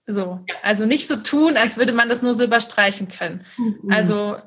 So. 0.06 0.40
Also 0.64 0.86
nicht 0.86 1.08
so 1.08 1.18
tun, 1.18 1.58
als 1.58 1.78
würde 1.78 1.92
man 1.92 2.08
das 2.08 2.22
nur 2.22 2.34
so 2.34 2.46
überstreichen 2.46 3.10
können. 3.10 3.46
Mhm. 3.58 3.92
Also 3.92 4.38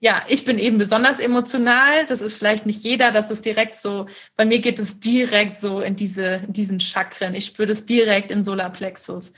ja, 0.00 0.22
ich 0.28 0.44
bin 0.44 0.58
eben 0.58 0.78
besonders 0.78 1.18
emotional. 1.18 2.06
Das 2.06 2.20
ist 2.20 2.34
vielleicht 2.34 2.66
nicht 2.66 2.82
jeder, 2.82 3.10
das 3.10 3.30
ist 3.30 3.44
direkt 3.44 3.76
so, 3.76 4.06
bei 4.36 4.44
mir 4.44 4.58
geht 4.58 4.78
es 4.78 5.00
direkt 5.00 5.56
so 5.56 5.80
in 5.80 5.96
diese, 5.96 6.42
in 6.46 6.52
diesen 6.52 6.80
Chakren. 6.80 7.34
Ich 7.34 7.46
spüre 7.46 7.68
das 7.68 7.84
direkt 7.84 8.30
im 8.30 8.44
Solarplexus. 8.44 9.32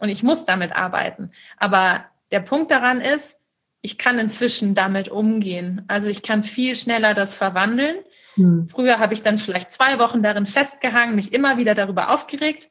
Und 0.00 0.08
ich 0.08 0.22
muss 0.22 0.44
damit 0.44 0.72
arbeiten. 0.72 1.30
Aber 1.56 2.04
der 2.30 2.40
Punkt 2.40 2.70
daran 2.70 3.00
ist, 3.00 3.41
ich 3.82 3.98
kann 3.98 4.18
inzwischen 4.18 4.74
damit 4.74 5.08
umgehen. 5.08 5.84
Also 5.88 6.08
ich 6.08 6.22
kann 6.22 6.44
viel 6.44 6.76
schneller 6.76 7.14
das 7.14 7.34
verwandeln. 7.34 7.96
Hm. 8.36 8.66
Früher 8.66 9.00
habe 9.00 9.12
ich 9.12 9.22
dann 9.22 9.38
vielleicht 9.38 9.72
zwei 9.72 9.98
Wochen 9.98 10.22
darin 10.22 10.46
festgehangen, 10.46 11.16
mich 11.16 11.32
immer 11.32 11.58
wieder 11.58 11.74
darüber 11.74 12.10
aufgeregt. 12.10 12.68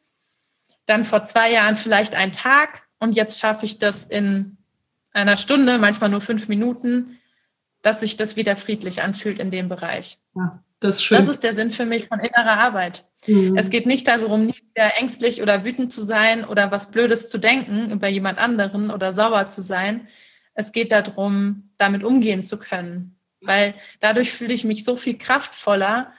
Dann 0.86 1.04
vor 1.04 1.24
zwei 1.24 1.52
Jahren 1.52 1.76
vielleicht 1.76 2.15
einen 2.15 2.32
Tag 2.32 2.84
und 3.00 3.13
jetzt 3.13 3.39
schaffe 3.39 3.65
ich 3.65 3.78
das 3.78 4.06
in 4.06 4.58
einer 5.12 5.36
Stunde, 5.36 5.78
manchmal 5.78 6.10
nur 6.10 6.21
fünf 6.21 6.47
Minuten, 6.47 7.19
dass 7.82 8.00
sich 8.00 8.15
das 8.15 8.38
wieder 8.38 8.56
friedlich 8.56 9.02
anfühlt 9.02 9.39
in 9.39 9.52
dem 9.52 9.67
Bereich. 9.67 10.19
Ja, 10.36 10.63
das 10.80 10.95
ist 10.95 11.04
schön. 11.04 11.17
Das 11.17 11.28
ist 11.28 11.43
der 11.43 11.54
Sinn 11.54 11.71
für 11.71 11.86
mich 11.86 12.08
von 12.08 12.19
innerer 12.19 12.58
Arbeit. 12.58 13.04
Mhm. 13.28 13.58
Es 13.58 13.69
geht 13.69 13.86
nicht 13.86 14.08
darum, 14.08 14.45
nie 14.45 14.56
wieder 14.74 14.97
ängstlich 14.97 15.41
oder 15.41 15.65
wütend 15.65 15.91
zu 15.91 16.04
sein 16.04 16.45
oder 16.45 16.71
was 16.71 16.89
Blödes 16.89 17.28
zu 17.28 17.38
denken 17.38 17.91
über 17.91 18.08
jemand 18.08 18.39
anderen 18.39 18.91
oder 18.91 19.12
sauer 19.12 19.50
zu 19.50 19.62
sein, 19.62 20.08
es 20.62 20.71
geht 20.71 20.91
darum, 20.91 21.71
damit 21.78 22.04
umgehen 22.04 22.43
zu 22.43 22.58
können. 22.58 23.17
Weil 23.41 23.74
dadurch 24.00 24.32
fühle 24.32 24.54
ich 24.54 24.63
mich 24.63 24.84
so 24.84 24.95
viel 24.95 25.17
kraftvoller, 25.17 26.13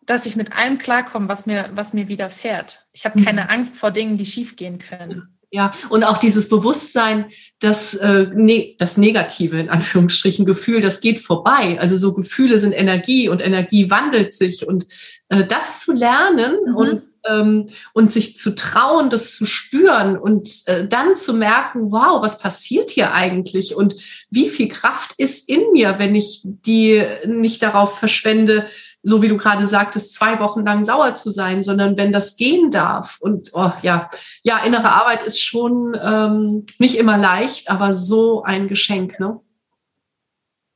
dass 0.00 0.24
ich 0.24 0.36
mit 0.36 0.52
allem 0.52 0.78
klarkomme, 0.78 1.28
was 1.28 1.44
mir, 1.44 1.70
was 1.74 1.92
mir 1.92 2.08
widerfährt. 2.08 2.86
Ich 2.92 3.04
habe 3.04 3.22
keine 3.22 3.42
mhm. 3.42 3.48
Angst 3.50 3.76
vor 3.76 3.90
Dingen, 3.90 4.16
die 4.16 4.24
schiefgehen 4.24 4.78
können. 4.78 5.38
Ja, 5.50 5.72
und 5.88 6.04
auch 6.04 6.18
dieses 6.18 6.48
Bewusstsein, 6.48 7.26
dass 7.58 7.94
äh, 7.94 8.26
ne, 8.34 8.76
das 8.78 8.98
negative, 8.98 9.58
in 9.58 9.70
Anführungsstrichen, 9.70 10.44
Gefühl, 10.44 10.82
das 10.82 11.00
geht 11.00 11.18
vorbei. 11.18 11.78
Also 11.80 11.96
so 11.96 12.14
Gefühle 12.14 12.58
sind 12.58 12.72
Energie 12.72 13.28
und 13.28 13.40
Energie 13.40 13.90
wandelt 13.90 14.32
sich. 14.32 14.68
Und 14.68 14.86
das 15.28 15.84
zu 15.84 15.92
lernen 15.92 16.56
mhm. 16.66 16.76
und, 16.76 17.04
ähm, 17.28 17.68
und 17.92 18.12
sich 18.12 18.36
zu 18.36 18.54
trauen, 18.54 19.10
das 19.10 19.34
zu 19.34 19.44
spüren 19.44 20.16
und 20.16 20.66
äh, 20.66 20.88
dann 20.88 21.16
zu 21.16 21.34
merken, 21.34 21.92
wow, 21.92 22.22
was 22.22 22.38
passiert 22.38 22.90
hier 22.90 23.12
eigentlich 23.12 23.74
und 23.74 23.94
wie 24.30 24.48
viel 24.48 24.68
Kraft 24.68 25.12
ist 25.18 25.48
in 25.48 25.72
mir, 25.72 25.98
wenn 25.98 26.14
ich 26.14 26.40
die 26.44 27.02
nicht 27.26 27.62
darauf 27.62 27.98
verschwende, 27.98 28.66
so 29.02 29.20
wie 29.20 29.28
du 29.28 29.36
gerade 29.36 29.66
sagtest, 29.66 30.14
zwei 30.14 30.40
Wochen 30.40 30.64
lang 30.64 30.84
sauer 30.86 31.12
zu 31.12 31.30
sein, 31.30 31.62
sondern 31.62 31.98
wenn 31.98 32.10
das 32.10 32.36
gehen 32.36 32.70
darf. 32.70 33.18
Und 33.20 33.50
oh, 33.52 33.72
ja, 33.82 34.08
ja, 34.42 34.58
innere 34.64 34.90
Arbeit 34.90 35.24
ist 35.24 35.42
schon 35.42 35.94
ähm, 36.00 36.64
nicht 36.78 36.96
immer 36.96 37.18
leicht, 37.18 37.70
aber 37.70 37.92
so 37.92 38.42
ein 38.42 38.66
Geschenk, 38.66 39.20
ne? 39.20 39.40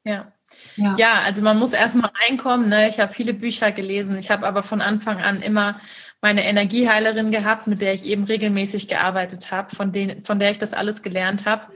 Ja. 0.04 0.32
Ja. 0.76 0.94
ja, 0.98 1.20
also 1.26 1.42
man 1.42 1.58
muss 1.58 1.72
erstmal 1.72 2.10
reinkommen. 2.26 2.68
Ne? 2.68 2.88
Ich 2.88 2.98
habe 2.98 3.12
viele 3.12 3.34
Bücher 3.34 3.72
gelesen. 3.72 4.16
Ich 4.18 4.30
habe 4.30 4.46
aber 4.46 4.62
von 4.62 4.80
Anfang 4.80 5.20
an 5.20 5.42
immer 5.42 5.80
meine 6.20 6.44
Energieheilerin 6.44 7.30
gehabt, 7.30 7.66
mit 7.66 7.80
der 7.80 7.94
ich 7.94 8.04
eben 8.04 8.24
regelmäßig 8.24 8.88
gearbeitet 8.88 9.50
habe, 9.50 9.74
von, 9.74 9.92
von 10.24 10.38
der 10.38 10.50
ich 10.50 10.58
das 10.58 10.72
alles 10.72 11.02
gelernt 11.02 11.46
habe. 11.46 11.66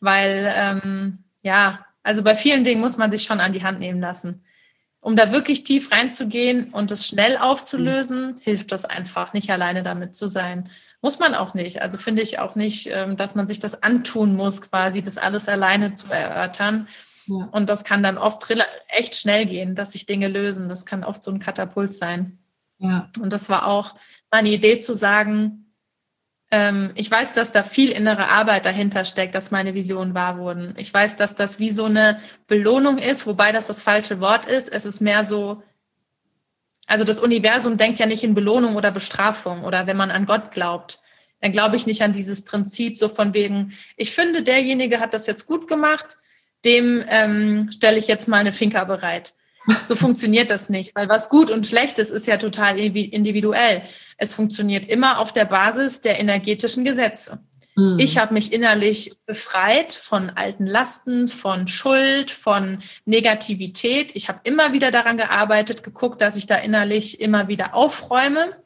Weil, 0.00 0.52
ähm, 0.56 1.24
ja, 1.42 1.84
also 2.02 2.22
bei 2.22 2.34
vielen 2.34 2.64
Dingen 2.64 2.80
muss 2.80 2.96
man 2.96 3.10
sich 3.10 3.24
schon 3.24 3.40
an 3.40 3.52
die 3.52 3.62
Hand 3.62 3.78
nehmen 3.80 4.00
lassen. 4.00 4.42
um 5.00 5.16
da 5.16 5.32
wirklich 5.32 5.64
tief 5.64 5.92
reinzugehen 5.92 6.72
und 6.72 6.90
es 6.90 7.06
schnell 7.06 7.36
aufzulösen, 7.36 8.32
mhm. 8.32 8.36
hilft 8.40 8.72
das 8.72 8.86
einfach, 8.86 9.34
nicht 9.34 9.50
alleine 9.50 9.82
damit 9.82 10.14
zu 10.14 10.26
sein. 10.26 10.70
Muss 11.02 11.18
man 11.18 11.34
auch 11.34 11.52
nicht. 11.52 11.82
Also 11.82 11.98
finde 11.98 12.22
ich 12.22 12.38
auch 12.38 12.54
nicht, 12.54 12.88
ähm, 12.90 13.18
dass 13.18 13.34
man 13.34 13.46
sich 13.46 13.58
das 13.60 13.82
antun 13.82 14.34
muss, 14.34 14.62
quasi 14.62 15.02
das 15.02 15.18
alles 15.18 15.46
alleine 15.46 15.92
zu 15.92 16.10
erörtern. 16.10 16.88
Ja. 17.26 17.48
Und 17.52 17.68
das 17.68 17.84
kann 17.84 18.02
dann 18.02 18.18
oft 18.18 18.44
echt 18.88 19.14
schnell 19.14 19.46
gehen, 19.46 19.74
dass 19.74 19.92
sich 19.92 20.06
Dinge 20.06 20.28
lösen. 20.28 20.68
Das 20.68 20.86
kann 20.86 21.04
oft 21.04 21.22
so 21.22 21.30
ein 21.30 21.40
Katapult 21.40 21.92
sein. 21.94 22.38
Ja. 22.78 23.10
Und 23.20 23.32
das 23.32 23.48
war 23.48 23.66
auch 23.66 23.94
meine 24.30 24.50
Idee 24.50 24.78
zu 24.78 24.94
sagen, 24.94 25.64
ähm, 26.50 26.90
ich 26.94 27.10
weiß, 27.10 27.32
dass 27.32 27.52
da 27.52 27.62
viel 27.62 27.90
innere 27.90 28.28
Arbeit 28.28 28.66
dahinter 28.66 29.04
steckt, 29.04 29.34
dass 29.34 29.50
meine 29.50 29.74
Visionen 29.74 30.14
wahr 30.14 30.38
wurden. 30.38 30.74
Ich 30.76 30.92
weiß, 30.92 31.16
dass 31.16 31.34
das 31.34 31.58
wie 31.58 31.70
so 31.70 31.86
eine 31.86 32.20
Belohnung 32.46 32.98
ist, 32.98 33.26
wobei 33.26 33.52
das 33.52 33.66
das 33.66 33.80
falsche 33.80 34.20
Wort 34.20 34.46
ist. 34.46 34.68
Es 34.68 34.84
ist 34.84 35.00
mehr 35.00 35.24
so, 35.24 35.62
also 36.86 37.04
das 37.04 37.18
Universum 37.18 37.76
denkt 37.76 37.98
ja 37.98 38.06
nicht 38.06 38.24
in 38.24 38.34
Belohnung 38.34 38.76
oder 38.76 38.90
Bestrafung 38.90 39.64
oder 39.64 39.86
wenn 39.86 39.96
man 39.96 40.10
an 40.10 40.26
Gott 40.26 40.50
glaubt, 40.50 41.00
dann 41.40 41.52
glaube 41.52 41.76
ich 41.76 41.86
nicht 41.86 42.02
an 42.02 42.12
dieses 42.12 42.44
Prinzip 42.44 42.98
so 42.98 43.08
von 43.08 43.34
wegen, 43.34 43.72
ich 43.96 44.12
finde, 44.14 44.42
derjenige 44.42 45.00
hat 45.00 45.14
das 45.14 45.26
jetzt 45.26 45.46
gut 45.46 45.66
gemacht, 45.66 46.18
dem 46.64 47.04
ähm, 47.08 47.70
stelle 47.72 47.98
ich 47.98 48.06
jetzt 48.06 48.28
mal 48.28 48.38
eine 48.38 48.52
Finca 48.52 48.84
bereit. 48.84 49.34
So 49.86 49.96
funktioniert 49.96 50.50
das 50.50 50.68
nicht, 50.68 50.94
weil 50.94 51.08
was 51.08 51.28
gut 51.28 51.50
und 51.50 51.66
schlecht 51.66 51.98
ist, 51.98 52.10
ist 52.10 52.26
ja 52.26 52.36
total 52.36 52.78
individuell. 52.78 53.82
Es 54.18 54.34
funktioniert 54.34 54.86
immer 54.86 55.18
auf 55.18 55.32
der 55.32 55.44
Basis 55.44 56.00
der 56.00 56.20
energetischen 56.20 56.84
Gesetze. 56.84 57.40
Mhm. 57.76 57.98
Ich 57.98 58.18
habe 58.18 58.34
mich 58.34 58.52
innerlich 58.52 59.16
befreit 59.26 59.94
von 59.94 60.30
alten 60.30 60.66
Lasten, 60.66 61.28
von 61.28 61.66
Schuld, 61.66 62.30
von 62.30 62.82
Negativität. 63.04 64.12
Ich 64.14 64.28
habe 64.28 64.40
immer 64.44 64.72
wieder 64.72 64.90
daran 64.90 65.16
gearbeitet, 65.16 65.82
geguckt, 65.82 66.20
dass 66.20 66.36
ich 66.36 66.46
da 66.46 66.56
innerlich 66.56 67.20
immer 67.20 67.48
wieder 67.48 67.74
aufräume. 67.74 68.56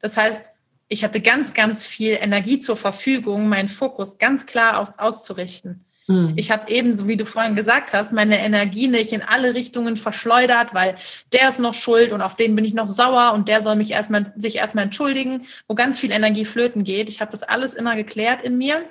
Das 0.00 0.16
heißt, 0.16 0.52
ich 0.88 1.04
hatte 1.04 1.20
ganz, 1.20 1.54
ganz 1.54 1.86
viel 1.86 2.18
Energie 2.20 2.58
zur 2.58 2.76
Verfügung, 2.76 3.48
meinen 3.48 3.68
Fokus 3.68 4.18
ganz 4.18 4.46
klar 4.46 4.78
aus, 4.78 4.98
auszurichten. 4.98 5.84
Mhm. 6.10 6.32
Ich 6.36 6.50
habe 6.50 6.70
ebenso, 6.72 7.06
wie 7.06 7.16
du 7.16 7.24
vorhin 7.24 7.54
gesagt 7.54 7.92
hast, 7.92 8.12
meine 8.12 8.40
Energie 8.40 8.88
nicht 8.88 9.12
in 9.12 9.22
alle 9.22 9.54
Richtungen 9.54 9.96
verschleudert, 9.96 10.74
weil 10.74 10.96
der 11.32 11.48
ist 11.48 11.60
noch 11.60 11.74
schuld 11.74 12.10
und 12.12 12.20
auf 12.20 12.34
den 12.34 12.56
bin 12.56 12.64
ich 12.64 12.74
noch 12.74 12.86
sauer 12.86 13.32
und 13.32 13.46
der 13.46 13.60
soll 13.60 13.76
mich 13.76 13.92
erstmal, 13.92 14.32
sich 14.36 14.56
erstmal 14.56 14.84
entschuldigen, 14.84 15.46
wo 15.68 15.74
ganz 15.74 16.00
viel 16.00 16.10
Energie 16.10 16.44
flöten 16.44 16.82
geht. 16.82 17.08
Ich 17.08 17.20
habe 17.20 17.30
das 17.30 17.44
alles 17.44 17.74
immer 17.74 17.94
geklärt 17.94 18.42
in 18.42 18.58
mir. 18.58 18.84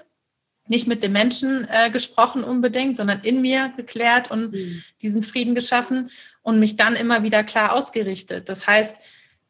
Nicht 0.67 0.87
mit 0.87 1.03
dem 1.03 1.11
Menschen 1.11 1.67
äh, 1.69 1.89
gesprochen 1.89 2.43
unbedingt, 2.43 2.95
sondern 2.95 3.21
in 3.21 3.41
mir 3.41 3.73
geklärt 3.75 4.31
und 4.31 4.53
mhm. 4.53 4.83
diesen 5.01 5.23
Frieden 5.23 5.55
geschaffen 5.55 6.11
und 6.41 6.59
mich 6.59 6.77
dann 6.77 6.95
immer 6.95 7.23
wieder 7.23 7.43
klar 7.43 7.73
ausgerichtet. 7.73 8.47
Das 8.49 8.67
heißt, 8.67 9.01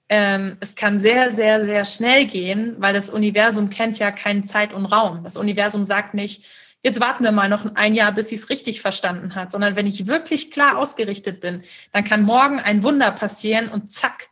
ähm, 0.08 0.58
es 0.60 0.76
kann 0.76 0.98
sehr, 0.98 1.32
sehr, 1.32 1.64
sehr 1.66 1.86
schnell 1.86 2.26
gehen, 2.26 2.78
weil 2.80 2.94
das 2.94 3.10
Universum 3.10 3.70
kennt 3.70 4.00
ja 4.00 4.12
keinen 4.12 4.44
Zeit 4.44 4.74
und 4.74 4.86
Raum. 4.86 5.24
Das 5.24 5.38
Universum 5.38 5.84
sagt 5.84 6.16
nicht, 6.16 6.46
jetzt 6.84 7.00
warten 7.00 7.24
wir 7.24 7.32
mal 7.32 7.50
noch 7.50 7.76
ein 7.76 7.94
Jahr, 7.94 8.12
bis 8.12 8.30
sie 8.30 8.36
es 8.36 8.50
richtig 8.50 8.82
verstanden 8.82 9.36
hat, 9.36 9.52
sondern 9.52 9.76
wenn 9.76 9.88
ich 9.88 10.08
wirklich 10.08 10.52
klar 10.52 10.78
ausgerichtet 10.78 11.42
bin, 11.42 11.64
dann 11.92 12.04
kann 12.04 12.24
morgen 12.24 12.60
ein 12.60 12.84
Wunder 12.84 13.12
passieren 13.12 13.70
und 13.70 13.90
zack, 13.90 14.30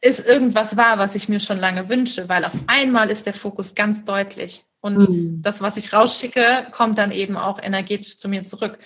ist 0.00 0.26
irgendwas 0.26 0.76
wahr, 0.76 0.98
was 0.98 1.14
ich 1.14 1.28
mir 1.28 1.40
schon 1.40 1.58
lange 1.58 1.88
wünsche, 1.88 2.28
weil 2.28 2.44
auf 2.44 2.54
einmal 2.68 3.10
ist 3.10 3.26
der 3.26 3.34
Fokus 3.34 3.74
ganz 3.74 4.04
deutlich. 4.04 4.64
Und 4.80 5.08
mhm. 5.08 5.42
das, 5.42 5.60
was 5.60 5.76
ich 5.76 5.92
rausschicke, 5.92 6.68
kommt 6.70 6.98
dann 6.98 7.10
eben 7.10 7.36
auch 7.36 7.60
energetisch 7.60 8.18
zu 8.18 8.28
mir 8.28 8.44
zurück. 8.44 8.78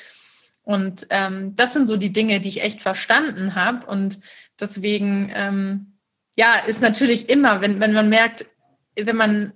Und 0.63 1.07
ähm, 1.11 1.55
das 1.55 1.75
sind 1.75 1.87
so 1.87 1.97
die 1.97 2.13
Dinge, 2.13 2.41
die 2.41 2.49
ich 2.49 2.63
echt 2.63 2.81
verstanden 2.81 3.55
habe. 3.55 3.87
Und 3.87 4.21
deswegen, 4.59 5.31
ähm, 5.35 5.99
ja, 6.35 6.55
ist 6.67 6.81
natürlich 6.81 7.29
immer, 7.29 7.61
wenn, 7.61 7.79
wenn 7.81 7.93
man 7.93 8.09
merkt, 8.09 8.47
wenn 8.97 9.17
man 9.17 9.53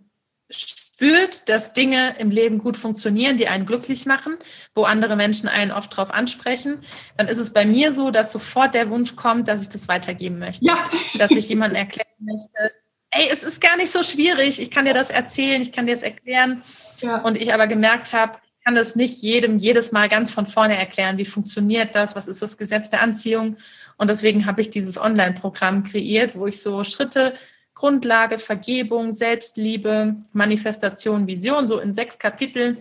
spürt, 0.97 1.51
dass 1.51 1.75
Dinge 1.75 2.17
im 2.19 2.31
Leben 2.31 2.59
gut 2.59 2.79
funktionieren, 2.79 3.37
die 3.37 3.49
einen 3.49 3.67
glücklich 3.67 4.07
machen, 4.07 4.37
wo 4.75 4.85
andere 4.85 5.15
Menschen 5.15 5.47
einen 5.47 5.71
oft 5.71 5.95
drauf 5.95 6.11
ansprechen, 6.11 6.79
dann 7.19 7.29
ist 7.29 7.37
es 7.37 7.53
bei 7.53 7.67
mir 7.67 7.93
so, 7.93 8.11
dass 8.11 8.33
sofort 8.33 8.75
der 8.75 8.89
Wunsch 8.89 9.15
kommt, 9.15 9.49
dass 9.49 9.61
ich 9.61 9.69
das 9.69 9.89
weitergeben 9.89 10.39
möchte. 10.39 10.65
Ja. 10.65 10.79
Dass 11.19 11.33
ich 11.33 11.51
jemandem 11.51 11.77
erklären 11.77 12.09
möchte, 12.19 12.73
ey, 13.11 13.29
es 13.31 13.43
ist 13.43 13.61
gar 13.61 13.77
nicht 13.77 13.93
so 13.93 14.03
schwierig, 14.03 14.61
ich 14.61 14.71
kann 14.71 14.87
dir 14.87 14.95
das 14.95 15.11
erzählen, 15.11 15.61
ich 15.61 15.71
kann 15.71 15.87
dir 15.87 15.95
das 15.95 16.03
erklären. 16.03 16.63
Ja. 17.01 17.21
Und 17.21 17.41
ich 17.41 17.53
aber 17.53 17.67
gemerkt 17.67 18.15
habe, 18.15 18.39
ich 18.47 18.65
kann 18.65 18.75
das 18.75 18.97
nicht 18.97 19.23
jedem 19.23 19.59
jedes 19.59 19.93
Mal 19.93 20.09
ganz 20.09 20.31
von 20.31 20.47
vorne 20.47 20.79
erklären. 20.79 21.19
Wie 21.19 21.27
funktioniert 21.27 21.95
das? 21.95 22.17
Was 22.17 22.27
ist 22.27 22.41
das 22.41 22.57
Gesetz 22.57 22.89
der 22.89 23.03
Anziehung? 23.03 23.59
Und 23.99 24.09
deswegen 24.09 24.47
habe 24.47 24.63
ich 24.63 24.71
dieses 24.71 24.97
Online-Programm 24.97 25.85
kreiert, 25.85 26.37
wo 26.37 26.47
ich 26.47 26.63
so 26.63 26.85
Schritte 26.85 27.35
Grundlage, 27.77 28.39
Vergebung, 28.39 29.13
Selbstliebe, 29.13 30.17
Manifestation, 30.33 31.27
Vision, 31.27 31.67
so 31.69 31.79
in 31.79 31.95
sechs 31.95 32.19
Kapitel 32.19 32.79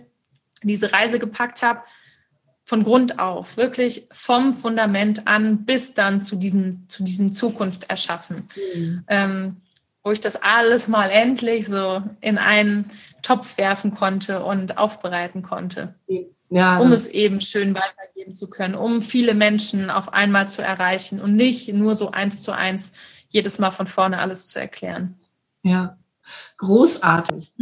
diese 0.62 0.92
Reise 0.92 1.18
gepackt 1.18 1.62
habe, 1.62 1.82
von 2.64 2.82
Grund 2.82 3.20
auf, 3.20 3.56
wirklich 3.56 4.08
vom 4.10 4.52
Fundament 4.52 5.28
an 5.28 5.64
bis 5.64 5.94
dann 5.94 6.22
zu 6.22 6.34
diesem, 6.34 6.88
zu 6.88 7.04
diesem 7.04 7.32
Zukunft 7.32 7.88
erschaffen. 7.88 8.48
Mhm. 8.74 9.04
Ähm, 9.06 9.56
wo 10.02 10.12
ich 10.12 10.20
das 10.20 10.36
alles 10.36 10.88
mal 10.88 11.10
endlich 11.10 11.66
so 11.66 12.02
in 12.20 12.38
einen 12.38 12.90
Topf 13.22 13.58
werfen 13.58 13.94
konnte 13.94 14.44
und 14.44 14.78
aufbereiten 14.78 15.42
konnte. 15.42 15.94
Ja, 16.48 16.78
um 16.78 16.92
es 16.92 17.08
eben 17.08 17.40
schön 17.40 17.74
weitergeben 17.74 18.36
zu 18.36 18.48
können, 18.48 18.76
um 18.76 19.02
viele 19.02 19.34
Menschen 19.34 19.90
auf 19.90 20.12
einmal 20.12 20.46
zu 20.46 20.62
erreichen 20.62 21.20
und 21.20 21.34
nicht 21.34 21.72
nur 21.72 21.96
so 21.96 22.12
eins 22.12 22.44
zu 22.44 22.52
eins 22.52 22.92
jedes 23.36 23.58
Mal 23.58 23.70
von 23.70 23.86
vorne 23.86 24.18
alles 24.18 24.48
zu 24.48 24.58
erklären. 24.58 25.16
Ja, 25.62 25.96
großartig. 26.58 27.54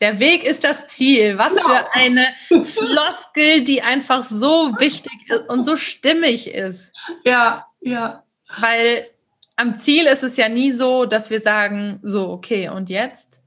Der 0.00 0.20
Weg 0.20 0.44
ist 0.44 0.62
das 0.62 0.86
Ziel. 0.88 1.38
Was 1.38 1.54
genau. 1.54 1.68
für 1.68 1.92
eine 1.94 2.26
Floskel, 2.64 3.64
die 3.64 3.82
einfach 3.82 4.22
so 4.22 4.72
wichtig 4.78 5.12
und 5.48 5.64
so 5.64 5.76
stimmig 5.76 6.54
ist. 6.54 6.94
Ja, 7.24 7.66
ja. 7.80 8.22
Weil 8.58 9.08
am 9.56 9.76
Ziel 9.76 10.06
ist 10.06 10.22
es 10.22 10.36
ja 10.36 10.48
nie 10.48 10.70
so, 10.70 11.04
dass 11.04 11.30
wir 11.30 11.40
sagen, 11.40 11.98
so, 12.02 12.30
okay, 12.30 12.68
und 12.68 12.90
jetzt? 12.90 13.42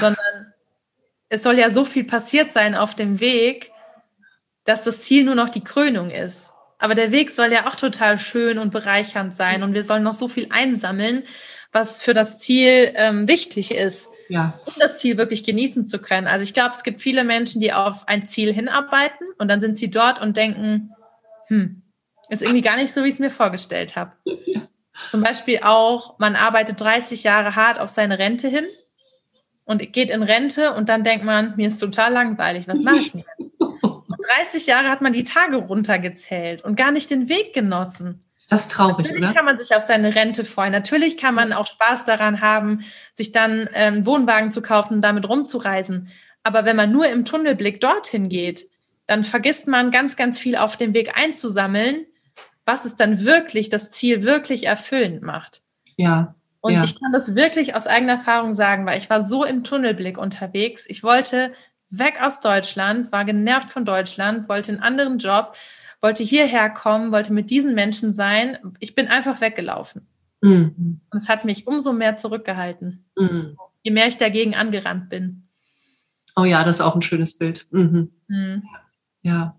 Sondern 0.00 0.52
es 1.28 1.42
soll 1.42 1.58
ja 1.58 1.70
so 1.70 1.84
viel 1.84 2.04
passiert 2.04 2.52
sein 2.52 2.74
auf 2.74 2.94
dem 2.94 3.18
Weg, 3.18 3.72
dass 4.64 4.84
das 4.84 5.02
Ziel 5.02 5.24
nur 5.24 5.34
noch 5.34 5.50
die 5.50 5.64
Krönung 5.64 6.10
ist. 6.10 6.52
Aber 6.78 6.94
der 6.94 7.10
Weg 7.10 7.30
soll 7.30 7.52
ja 7.52 7.66
auch 7.66 7.74
total 7.74 8.18
schön 8.18 8.58
und 8.58 8.70
bereichernd 8.70 9.34
sein 9.34 9.62
und 9.62 9.74
wir 9.74 9.82
sollen 9.82 10.02
noch 10.02 10.12
so 10.14 10.28
viel 10.28 10.48
einsammeln, 10.50 11.22
was 11.72 12.00
für 12.00 12.14
das 12.14 12.38
Ziel 12.38 12.92
ähm, 12.94 13.28
wichtig 13.28 13.74
ist, 13.74 14.10
ja. 14.28 14.58
um 14.64 14.74
das 14.78 14.98
Ziel 14.98 15.18
wirklich 15.18 15.44
genießen 15.44 15.86
zu 15.86 15.98
können. 15.98 16.26
Also 16.26 16.42
ich 16.42 16.54
glaube, 16.54 16.74
es 16.74 16.82
gibt 16.82 17.00
viele 17.00 17.24
Menschen, 17.24 17.60
die 17.60 17.72
auf 17.72 18.08
ein 18.08 18.26
Ziel 18.26 18.52
hinarbeiten 18.52 19.26
und 19.38 19.48
dann 19.48 19.60
sind 19.60 19.76
sie 19.76 19.90
dort 19.90 20.20
und 20.20 20.36
denken, 20.36 20.92
hm, 21.48 21.82
ist 22.28 22.42
irgendwie 22.42 22.62
gar 22.62 22.76
nicht 22.76 22.92
so, 22.92 23.04
wie 23.04 23.08
ich 23.08 23.14
es 23.14 23.20
mir 23.20 23.30
vorgestellt 23.30 23.96
habe. 23.96 24.12
Zum 25.10 25.22
Beispiel 25.22 25.60
auch, 25.62 26.18
man 26.18 26.36
arbeitet 26.36 26.80
30 26.80 27.22
Jahre 27.22 27.54
hart 27.54 27.78
auf 27.78 27.90
seine 27.90 28.18
Rente 28.18 28.48
hin 28.48 28.64
und 29.64 29.92
geht 29.92 30.10
in 30.10 30.22
Rente 30.22 30.72
und 30.72 30.88
dann 30.88 31.04
denkt 31.04 31.24
man, 31.24 31.54
mir 31.56 31.66
ist 31.66 31.78
total 31.78 32.12
langweilig, 32.12 32.66
was 32.66 32.80
mache 32.80 32.96
ich 32.96 33.12
denn 33.12 33.24
jetzt? 33.38 33.55
30 34.26 34.66
Jahre 34.66 34.88
hat 34.88 35.00
man 35.00 35.12
die 35.12 35.24
Tage 35.24 35.56
runtergezählt 35.56 36.62
und 36.64 36.76
gar 36.76 36.90
nicht 36.90 37.10
den 37.10 37.28
Weg 37.28 37.54
genossen. 37.54 38.20
Ist 38.36 38.52
das 38.52 38.68
traurig, 38.68 39.06
Natürlich 39.06 39.24
oder? 39.24 39.34
kann 39.34 39.44
man 39.44 39.58
sich 39.58 39.74
auf 39.74 39.82
seine 39.82 40.14
Rente 40.14 40.44
freuen. 40.44 40.72
Natürlich 40.72 41.16
kann 41.16 41.34
man 41.34 41.52
auch 41.52 41.66
Spaß 41.66 42.04
daran 42.04 42.40
haben, 42.40 42.84
sich 43.12 43.32
dann 43.32 43.68
einen 43.68 43.96
ähm, 43.96 44.06
Wohnwagen 44.06 44.50
zu 44.50 44.62
kaufen 44.62 44.94
und 44.94 45.02
damit 45.02 45.28
rumzureisen. 45.28 46.10
Aber 46.42 46.64
wenn 46.64 46.76
man 46.76 46.92
nur 46.92 47.08
im 47.08 47.24
Tunnelblick 47.24 47.80
dorthin 47.80 48.28
geht, 48.28 48.68
dann 49.06 49.24
vergisst 49.24 49.66
man 49.66 49.90
ganz, 49.90 50.16
ganz 50.16 50.38
viel 50.38 50.56
auf 50.56 50.76
dem 50.76 50.94
Weg 50.94 51.18
einzusammeln, 51.18 52.06
was 52.64 52.84
es 52.84 52.96
dann 52.96 53.24
wirklich, 53.24 53.68
das 53.68 53.90
Ziel 53.90 54.22
wirklich 54.22 54.66
erfüllend 54.66 55.22
macht. 55.22 55.62
Ja. 55.96 56.34
Und 56.60 56.74
ja. 56.74 56.84
ich 56.84 57.00
kann 57.00 57.12
das 57.12 57.34
wirklich 57.34 57.74
aus 57.74 57.86
eigener 57.86 58.14
Erfahrung 58.14 58.52
sagen, 58.52 58.86
weil 58.86 58.98
ich 58.98 59.08
war 59.08 59.22
so 59.22 59.44
im 59.44 59.62
Tunnelblick 59.64 60.18
unterwegs. 60.18 60.84
Ich 60.88 61.02
wollte 61.02 61.52
weg 61.90 62.20
aus 62.20 62.40
Deutschland, 62.40 63.12
war 63.12 63.24
genervt 63.24 63.70
von 63.70 63.84
Deutschland, 63.84 64.48
wollte 64.48 64.72
einen 64.72 64.82
anderen 64.82 65.18
Job, 65.18 65.56
wollte 66.00 66.22
hierher 66.22 66.70
kommen, 66.70 67.12
wollte 67.12 67.32
mit 67.32 67.50
diesen 67.50 67.74
Menschen 67.74 68.12
sein. 68.12 68.58
Ich 68.80 68.94
bin 68.94 69.08
einfach 69.08 69.40
weggelaufen. 69.40 70.06
Mhm. 70.40 71.00
Und 71.10 71.16
es 71.16 71.28
hat 71.28 71.44
mich 71.44 71.66
umso 71.66 71.92
mehr 71.92 72.16
zurückgehalten, 72.16 73.04
mhm. 73.16 73.56
je 73.82 73.90
mehr 73.90 74.06
ich 74.06 74.18
dagegen 74.18 74.54
angerannt 74.54 75.08
bin. 75.08 75.48
Oh 76.36 76.44
ja, 76.44 76.64
das 76.64 76.76
ist 76.76 76.82
auch 76.82 76.94
ein 76.94 77.02
schönes 77.02 77.38
Bild. 77.38 77.66
Mhm. 77.70 78.12
mhm. 78.28 78.62
Ja. 79.22 79.56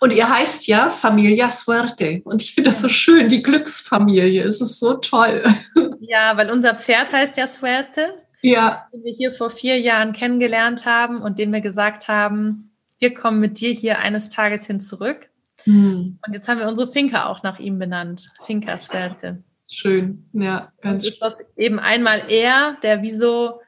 Und 0.00 0.12
ihr 0.14 0.30
heißt 0.30 0.66
ja 0.68 0.90
Familia 0.90 1.50
Suerte. 1.50 2.22
Und 2.24 2.40
ich 2.40 2.54
finde 2.54 2.70
das 2.70 2.80
so 2.80 2.88
schön, 2.88 3.28
die 3.28 3.42
Glücksfamilie. 3.42 4.42
Es 4.42 4.60
ist 4.60 4.78
so 4.78 4.94
toll. 4.94 5.42
Ja, 6.08 6.36
weil 6.36 6.52
unser 6.52 6.76
Pferd 6.76 7.12
heißt 7.12 7.36
ja 7.36 7.48
Suerte 7.48 8.14
ja. 8.50 8.88
den 8.92 9.04
wir 9.04 9.12
hier 9.12 9.32
vor 9.32 9.50
vier 9.50 9.80
Jahren 9.80 10.12
kennengelernt 10.12 10.86
haben 10.86 11.22
und 11.22 11.38
dem 11.38 11.52
wir 11.52 11.60
gesagt 11.60 12.08
haben, 12.08 12.72
wir 12.98 13.14
kommen 13.14 13.40
mit 13.40 13.60
dir 13.60 13.72
hier 13.72 13.98
eines 13.98 14.28
Tages 14.28 14.66
hin 14.66 14.80
zurück. 14.80 15.28
Mhm. 15.64 16.18
Und 16.26 16.32
jetzt 16.32 16.48
haben 16.48 16.60
wir 16.60 16.68
unsere 16.68 16.90
Finca 16.90 17.26
auch 17.26 17.42
nach 17.42 17.58
ihm 17.58 17.78
benannt. 17.78 18.28
Finca 18.44 18.78
Sverte. 18.78 19.42
Schön, 19.68 20.28
ja, 20.32 20.72
ganz 20.80 21.04
Und 21.04 21.08
ist 21.08 21.20
das 21.20 21.34
eben 21.56 21.80
einmal 21.80 22.22
er, 22.28 22.76
der 22.82 23.02
wie 23.02 23.10
so, 23.10 23.60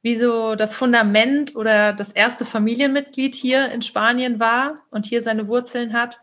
wie 0.00 0.14
so 0.14 0.54
das 0.54 0.74
Fundament 0.74 1.56
oder 1.56 1.92
das 1.92 2.12
erste 2.12 2.44
Familienmitglied 2.44 3.34
hier 3.34 3.68
in 3.70 3.82
Spanien 3.82 4.38
war 4.38 4.76
und 4.90 5.06
hier 5.06 5.22
seine 5.22 5.48
Wurzeln 5.48 5.92
hat. 5.92 6.20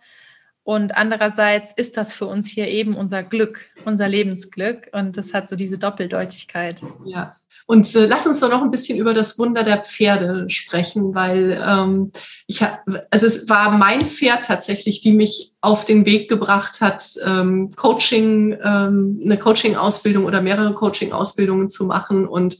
Und 0.64 0.96
andererseits 0.96 1.74
ist 1.74 1.98
das 1.98 2.14
für 2.14 2.26
uns 2.26 2.48
hier 2.48 2.68
eben 2.68 2.96
unser 2.96 3.24
Glück, 3.24 3.70
unser 3.86 4.08
Lebensglück. 4.08 4.90
Und 4.94 5.18
das 5.18 5.34
hat 5.34 5.48
so 5.50 5.56
diese 5.56 5.78
Doppeldeutigkeit. 5.78 6.82
Ja. 7.06 7.38
Und 7.68 7.94
äh, 7.96 8.06
lass 8.06 8.26
uns 8.26 8.40
doch 8.40 8.50
noch 8.50 8.62
ein 8.62 8.72
bisschen 8.72 8.98
über 8.98 9.14
das 9.14 9.38
Wunder 9.38 9.64
der 9.64 9.84
Pferde 9.84 10.50
sprechen, 10.50 11.14
weil 11.14 11.62
ähm, 11.64 12.12
ich 12.48 12.62
also 13.12 13.28
es 13.28 13.50
war 13.50 13.72
mein 13.72 14.02
Pferd 14.02 14.46
tatsächlich, 14.46 15.02
die 15.02 15.12
mich 15.12 15.52
auf 15.62 15.84
den 15.84 16.06
Weg 16.06 16.30
gebracht 16.30 16.80
hat, 16.80 17.04
ähm, 17.26 17.72
Coaching, 17.76 18.58
ähm, 18.64 19.20
eine 19.24 19.38
Coaching-Ausbildung 19.38 20.24
oder 20.24 20.42
mehrere 20.42 20.74
Coaching-Ausbildungen 20.74 21.70
zu 21.70 21.86
machen 21.86 22.26
und 22.26 22.58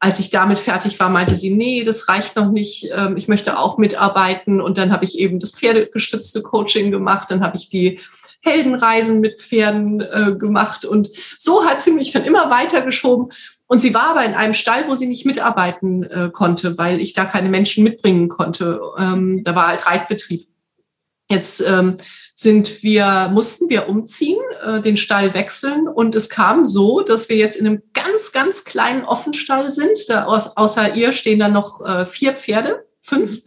als 0.00 0.18
ich 0.18 0.30
damit 0.30 0.58
fertig 0.58 0.98
war, 0.98 1.10
meinte 1.10 1.36
sie, 1.36 1.50
nee, 1.50 1.84
das 1.84 2.08
reicht 2.08 2.34
noch 2.34 2.50
nicht, 2.50 2.90
ähm, 2.92 3.16
ich 3.16 3.28
möchte 3.28 3.56
auch 3.56 3.78
mitarbeiten. 3.78 4.60
Und 4.60 4.76
dann 4.76 4.90
habe 4.90 5.04
ich 5.04 5.16
eben 5.16 5.38
das 5.38 5.52
pferdegestützte 5.52 6.42
Coaching 6.42 6.90
gemacht, 6.90 7.30
dann 7.30 7.40
habe 7.40 7.56
ich 7.56 7.68
die 7.68 8.00
Heldenreisen 8.42 9.20
mit 9.20 9.40
Pferden 9.40 10.00
äh, 10.00 10.34
gemacht 10.36 10.84
und 10.84 11.08
so 11.38 11.64
hat 11.64 11.80
sie 11.80 11.92
mich 11.92 12.10
dann 12.10 12.24
immer 12.24 12.50
weitergeschoben. 12.50 13.28
Und 13.72 13.78
sie 13.78 13.94
war 13.94 14.10
aber 14.10 14.22
in 14.26 14.34
einem 14.34 14.52
Stall, 14.52 14.86
wo 14.86 14.96
sie 14.96 15.06
nicht 15.06 15.24
mitarbeiten 15.24 16.02
äh, 16.02 16.28
konnte, 16.30 16.76
weil 16.76 17.00
ich 17.00 17.14
da 17.14 17.24
keine 17.24 17.48
Menschen 17.48 17.82
mitbringen 17.82 18.28
konnte. 18.28 18.78
Ähm, 18.98 19.44
da 19.44 19.54
war 19.54 19.68
halt 19.68 19.86
Reitbetrieb. 19.86 20.46
Jetzt 21.30 21.66
ähm, 21.66 21.94
sind 22.34 22.82
wir, 22.82 23.30
mussten 23.32 23.70
wir 23.70 23.88
umziehen, 23.88 24.42
äh, 24.62 24.82
den 24.82 24.98
Stall 24.98 25.32
wechseln 25.32 25.88
und 25.88 26.14
es 26.14 26.28
kam 26.28 26.66
so, 26.66 27.00
dass 27.00 27.30
wir 27.30 27.36
jetzt 27.36 27.56
in 27.56 27.66
einem 27.66 27.82
ganz, 27.94 28.32
ganz 28.32 28.66
kleinen 28.66 29.06
Offenstall 29.06 29.72
sind. 29.72 29.98
Da 30.10 30.26
aus, 30.26 30.54
außer 30.54 30.94
ihr 30.94 31.12
stehen 31.12 31.38
dann 31.38 31.54
noch 31.54 31.80
äh, 31.80 32.04
vier 32.04 32.34
Pferde, 32.34 32.84
fünf. 33.00 33.40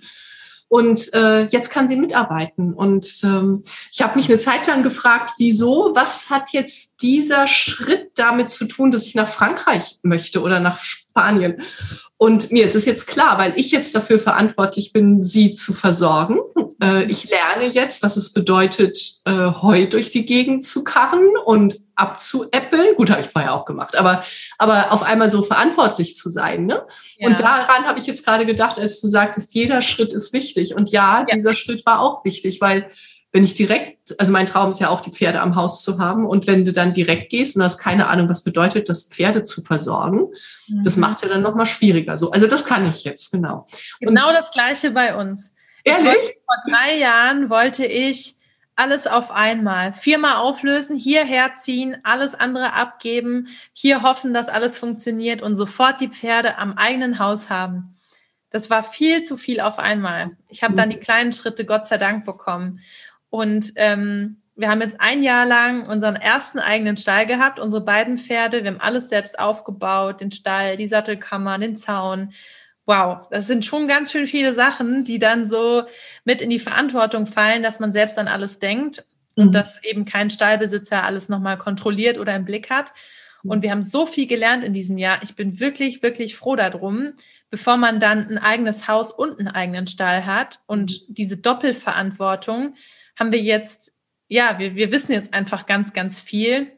Und 0.75 1.13
äh, 1.13 1.45
jetzt 1.45 1.69
kann 1.69 1.87
sie 1.87 1.95
mitarbeiten. 1.95 2.73
Und 2.73 3.07
ähm, 3.23 3.63
ich 3.93 4.01
habe 4.01 4.17
mich 4.17 4.27
eine 4.27 4.39
Zeit 4.39 4.67
lang 4.67 4.83
gefragt, 4.83 5.31
wieso, 5.37 5.93
was 5.95 6.29
hat 6.29 6.49
jetzt 6.51 7.01
dieser 7.01 7.47
Schritt 7.47 8.11
damit 8.15 8.49
zu 8.49 8.65
tun, 8.65 8.91
dass 8.91 9.05
ich 9.05 9.15
nach 9.15 9.29
Frankreich 9.29 9.99
möchte 10.03 10.41
oder 10.41 10.59
nach 10.59 10.83
Spanien? 10.83 11.61
Und 12.17 12.51
mir 12.51 12.65
ist 12.65 12.75
es 12.75 12.83
jetzt 12.83 13.07
klar, 13.07 13.37
weil 13.37 13.53
ich 13.55 13.71
jetzt 13.71 13.95
dafür 13.95 14.19
verantwortlich 14.19 14.91
bin, 14.91 15.23
sie 15.23 15.53
zu 15.53 15.73
versorgen. 15.73 16.39
Äh, 16.83 17.05
ich 17.05 17.29
lerne 17.29 17.69
jetzt, 17.69 18.03
was 18.03 18.17
es 18.17 18.33
bedeutet, 18.33 18.99
äh, 19.23 19.31
Heu 19.31 19.87
durch 19.87 20.11
die 20.11 20.25
Gegend 20.25 20.65
zu 20.65 20.83
karren 20.83 21.37
und 21.45 21.79
abzuäppeln. 21.95 22.95
Gut, 22.95 23.09
habe 23.09 23.21
ich 23.21 23.27
vorher 23.27 23.53
auch 23.53 23.65
gemacht, 23.65 23.95
aber, 23.95 24.23
aber 24.57 24.91
auf 24.91 25.03
einmal 25.03 25.29
so 25.29 25.43
verantwortlich 25.43 26.15
zu 26.15 26.29
sein. 26.29 26.65
Ne? 26.65 26.85
Ja. 27.17 27.27
Und 27.27 27.39
daran 27.39 27.85
habe 27.85 27.99
ich 27.99 28.05
jetzt 28.05 28.25
gerade 28.25 28.45
gedacht, 28.45 28.77
als 28.77 29.01
du 29.01 29.07
sagtest, 29.07 29.53
jeder 29.53 29.81
Schritt 29.81 30.13
ist 30.13 30.33
wichtig. 30.33 30.75
Und 30.75 30.89
ja, 30.89 31.25
ja, 31.27 31.35
dieser 31.35 31.53
Schritt 31.53 31.85
war 31.85 31.99
auch 31.99 32.25
wichtig, 32.25 32.61
weil 32.61 32.87
wenn 33.35 33.43
ich 33.43 33.53
direkt, 33.53 34.15
also 34.17 34.31
mein 34.31 34.45
Traum 34.45 34.69
ist 34.69 34.79
ja 34.79 34.87
auch, 34.87 35.01
die 35.01 35.11
Pferde 35.11 35.41
am 35.41 35.57
Haus 35.57 35.83
zu 35.83 35.99
haben. 35.99 36.25
Und 36.25 36.47
wenn 36.47 36.63
du 36.63 36.71
dann 36.71 36.93
direkt 36.93 37.29
gehst 37.29 37.57
und 37.57 37.63
hast 37.63 37.79
keine 37.79 38.07
Ahnung, 38.07 38.29
was 38.29 38.45
bedeutet 38.45 38.87
das, 38.87 39.09
Pferde 39.09 39.43
zu 39.43 39.61
versorgen, 39.61 40.31
mhm. 40.69 40.83
das 40.83 40.95
macht 40.95 41.17
es 41.17 41.23
ja 41.23 41.27
dann 41.27 41.41
nochmal 41.41 41.65
schwieriger. 41.65 42.17
So, 42.17 42.31
also 42.31 42.47
das 42.47 42.63
kann 42.63 42.89
ich 42.89 43.03
jetzt, 43.03 43.33
genau. 43.33 43.65
Genau 43.99 44.29
und, 44.29 44.35
das 44.35 44.51
Gleiche 44.51 44.91
bei 44.91 45.17
uns. 45.17 45.53
Ehrlich? 45.83 46.05
Wollte, 46.05 46.33
vor 46.45 46.71
drei 46.71 46.97
Jahren 46.97 47.49
wollte 47.49 47.85
ich 47.85 48.35
alles 48.75 49.07
auf 49.07 49.31
einmal. 49.31 49.93
Viermal 49.93 50.35
auflösen, 50.35 50.97
hierher 50.97 51.55
ziehen, 51.55 51.97
alles 52.03 52.35
andere 52.35 52.73
abgeben, 52.73 53.47
hier 53.73 54.01
hoffen, 54.01 54.33
dass 54.33 54.49
alles 54.49 54.77
funktioniert 54.77 55.41
und 55.41 55.55
sofort 55.55 56.01
die 56.01 56.09
Pferde 56.09 56.57
am 56.57 56.73
eigenen 56.73 57.19
Haus 57.19 57.49
haben. 57.49 57.95
Das 58.49 58.69
war 58.69 58.83
viel 58.83 59.21
zu 59.21 59.37
viel 59.37 59.59
auf 59.59 59.79
einmal. 59.79 60.31
Ich 60.47 60.63
habe 60.63 60.75
dann 60.75 60.89
die 60.89 60.97
kleinen 60.97 61.33
Schritte 61.33 61.65
Gott 61.65 61.85
sei 61.85 61.97
Dank 61.97 62.25
bekommen. 62.25 62.79
Und 63.29 63.73
ähm, 63.75 64.41
wir 64.55 64.69
haben 64.69 64.81
jetzt 64.81 65.01
ein 65.01 65.23
Jahr 65.23 65.45
lang 65.45 65.87
unseren 65.87 66.15
ersten 66.15 66.59
eigenen 66.59 66.95
Stall 66.95 67.25
gehabt, 67.25 67.59
unsere 67.59 67.83
beiden 67.83 68.17
Pferde. 68.17 68.63
Wir 68.63 68.71
haben 68.71 68.79
alles 68.79 69.09
selbst 69.09 69.37
aufgebaut, 69.39 70.21
den 70.21 70.31
Stall, 70.31 70.77
die 70.77 70.87
Sattelkammer, 70.87 71.57
den 71.57 71.75
Zaun. 71.75 72.31
Wow, 72.85 73.27
das 73.31 73.47
sind 73.47 73.65
schon 73.65 73.87
ganz 73.87 74.11
schön 74.11 74.27
viele 74.27 74.53
Sachen, 74.53 75.05
die 75.05 75.17
dann 75.17 75.45
so 75.45 75.83
mit 76.23 76.41
in 76.41 76.51
die 76.51 76.59
Verantwortung 76.59 77.25
fallen, 77.25 77.63
dass 77.63 77.79
man 77.79 77.91
selbst 77.91 78.19
an 78.19 78.27
alles 78.27 78.59
denkt 78.59 79.05
und 79.35 79.47
mhm. 79.47 79.51
dass 79.51 79.83
eben 79.83 80.05
kein 80.05 80.29
Stallbesitzer 80.29 81.03
alles 81.03 81.27
nochmal 81.29 81.57
kontrolliert 81.57 82.19
oder 82.19 82.35
im 82.35 82.45
Blick 82.45 82.69
hat. 82.69 82.91
Und 83.43 83.61
wir 83.61 83.71
haben 83.71 83.83
so 83.83 84.05
viel 84.05 84.27
gelernt 84.27 84.63
in 84.63 84.73
diesem 84.73 84.97
Jahr. 84.97 85.19
Ich 85.21 85.35
bin 85.35 85.59
wirklich, 85.59 86.01
wirklich 86.01 86.35
froh 86.35 86.55
darum, 86.55 87.13
bevor 87.51 87.77
man 87.77 87.99
dann 87.99 88.27
ein 88.27 88.37
eigenes 88.37 88.87
Haus 88.87 89.11
und 89.11 89.39
einen 89.39 89.47
eigenen 89.47 89.87
Stall 89.87 90.25
hat 90.25 90.59
und 90.65 91.01
diese 91.07 91.37
Doppelverantwortung 91.37 92.75
haben 93.17 93.31
wir 93.31 93.41
jetzt, 93.41 93.95
ja, 94.27 94.57
wir, 94.57 94.75
wir 94.75 94.91
wissen 94.91 95.11
jetzt 95.11 95.33
einfach 95.33 95.67
ganz, 95.67 95.93
ganz 95.93 96.19
viel. 96.19 96.71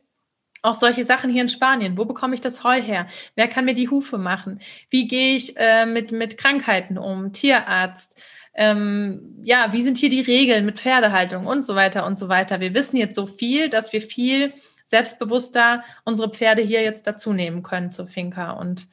Auch 0.68 0.76
solche 0.76 1.06
Sachen 1.06 1.30
hier 1.30 1.44
in 1.44 1.48
Spanien. 1.48 1.98
Wo 1.98 2.04
bekomme 2.04 2.34
ich 2.34 2.42
das 2.42 2.66
Heu 2.66 2.82
her? 2.82 3.08
Wer 3.36 3.48
kann 3.48 3.64
mir 3.64 3.74
die 3.74 3.88
Hufe 3.88 4.18
machen? 4.18 4.60
Wie 4.90 5.08
gehe 5.08 5.38
ich 5.38 5.56
äh, 5.56 5.86
mit, 5.86 6.12
mit 6.12 6.38
Krankheiten 6.38 6.98
um? 6.98 7.32
Tierarzt. 7.32 8.22
Ähm, 8.54 9.38
ja, 9.44 9.72
wie 9.72 9.82
sind 9.82 9.98
hier 9.98 10.10
die 10.10 10.20
Regeln 10.20 10.66
mit 10.66 10.78
Pferdehaltung 10.78 11.46
und 11.46 11.64
so 11.64 11.76
weiter 11.76 12.06
und 12.06 12.18
so 12.18 12.28
weiter. 12.28 12.60
Wir 12.60 12.74
wissen 12.74 12.98
jetzt 12.98 13.16
so 13.16 13.26
viel, 13.26 13.70
dass 13.70 13.94
wir 13.94 14.02
viel 14.02 14.54
selbstbewusster 14.84 15.86
unsere 16.04 16.30
Pferde 16.32 16.64
hier 16.64 16.82
jetzt 16.82 17.08
dazu 17.08 17.32
nehmen 17.32 17.64
können 17.64 17.90
zur 17.90 18.08
Finca. 18.08 18.52
Und 18.52 18.90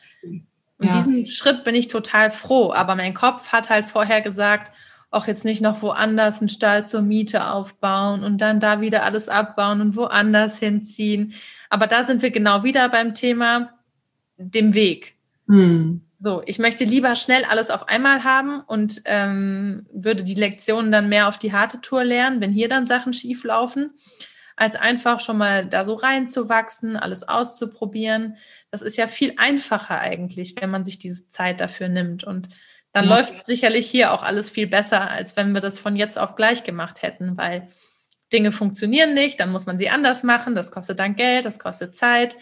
ja. 0.81 0.93
diesen 0.93 1.27
Schritt 1.27 1.65
bin 1.65 1.75
ich 1.75 1.89
total 1.89 2.31
froh. 2.31 2.73
Aber 2.73 2.95
mein 2.95 3.15
Kopf 3.15 3.51
hat 3.51 3.69
halt 3.69 3.87
vorher 3.87 4.21
gesagt, 4.21 4.71
auch 5.15 5.27
jetzt 5.27 5.45
nicht 5.45 5.61
noch 5.61 5.83
woanders 5.83 6.41
einen 6.41 6.49
Stall 6.49 6.85
zur 6.85 7.03
Miete 7.03 7.51
aufbauen 7.51 8.25
und 8.25 8.41
dann 8.41 8.61
da 8.61 8.81
wieder 8.81 9.05
alles 9.05 9.29
abbauen 9.29 9.81
und 9.81 9.97
woanders 9.97 10.59
hinziehen. 10.59 11.33
Aber 11.71 11.87
da 11.87 12.05
sind 12.05 12.23
wir 12.23 12.31
genau 12.31 12.65
wieder 12.65 12.89
beim 12.89 13.15
Thema 13.15 13.71
dem 14.37 14.75
Weg. 14.75 15.15
Hm. 15.49 16.03
So, 16.19 16.43
ich 16.47 16.59
möchte 16.59 16.85
lieber 16.85 17.17
schnell 17.17 17.45
alles 17.45 17.71
auf 17.71 17.89
einmal 17.89 18.25
haben 18.25 18.61
und 18.61 19.03
ähm, 19.05 19.87
würde 19.93 20.25
die 20.25 20.35
Lektionen 20.35 20.91
dann 20.91 21.09
mehr 21.09 21.29
auf 21.29 21.39
die 21.39 21.53
harte 21.53 21.81
Tour 21.81 22.03
lernen, 22.03 22.41
wenn 22.41 22.51
hier 22.51 22.69
dann 22.69 22.87
Sachen 22.87 23.13
schief 23.13 23.45
laufen, 23.45 23.93
als 24.57 24.77
einfach 24.77 25.21
schon 25.21 25.37
mal 25.37 25.67
da 25.67 25.85
so 25.85 25.95
reinzuwachsen, 25.95 26.97
alles 26.97 27.29
auszuprobieren. 27.29 28.37
Das 28.71 28.81
ist 28.81 28.97
ja 28.97 29.07
viel 29.07 29.35
einfacher 29.37 30.01
eigentlich, 30.01 30.55
wenn 30.59 30.71
man 30.71 30.85
sich 30.85 30.99
diese 30.99 31.29
Zeit 31.29 31.61
dafür 31.61 31.89
nimmt 31.89 32.25
und 32.25 32.49
dann 32.95 33.09
ja. 33.09 33.17
läuft 33.17 33.45
sicherlich 33.45 33.91
hier 33.91 34.13
auch 34.13 34.23
alles 34.23 34.49
viel 34.49 34.69
besser, 34.69 35.11
als 35.11 35.37
wenn 35.37 35.53
wir 35.53 35.61
das 35.61 35.79
von 35.79 35.97
jetzt 35.97 36.19
auf 36.19 36.37
gleich 36.37 36.63
gemacht 36.63 37.03
hätten, 37.03 37.37
weil 37.37 37.69
Dinge 38.33 38.53
funktionieren 38.53 39.15
nicht, 39.15 39.41
dann 39.41 39.51
muss 39.51 39.67
man 39.67 39.79
sie 39.79 39.91
anders 39.91 40.23
machen, 40.23 40.55
das 40.55 40.71
kostet 40.71 41.01
dann 41.01 41.17
Geld, 41.17 41.45
das 41.45 41.59
kostet 41.59 41.95
Zeit, 41.97 42.37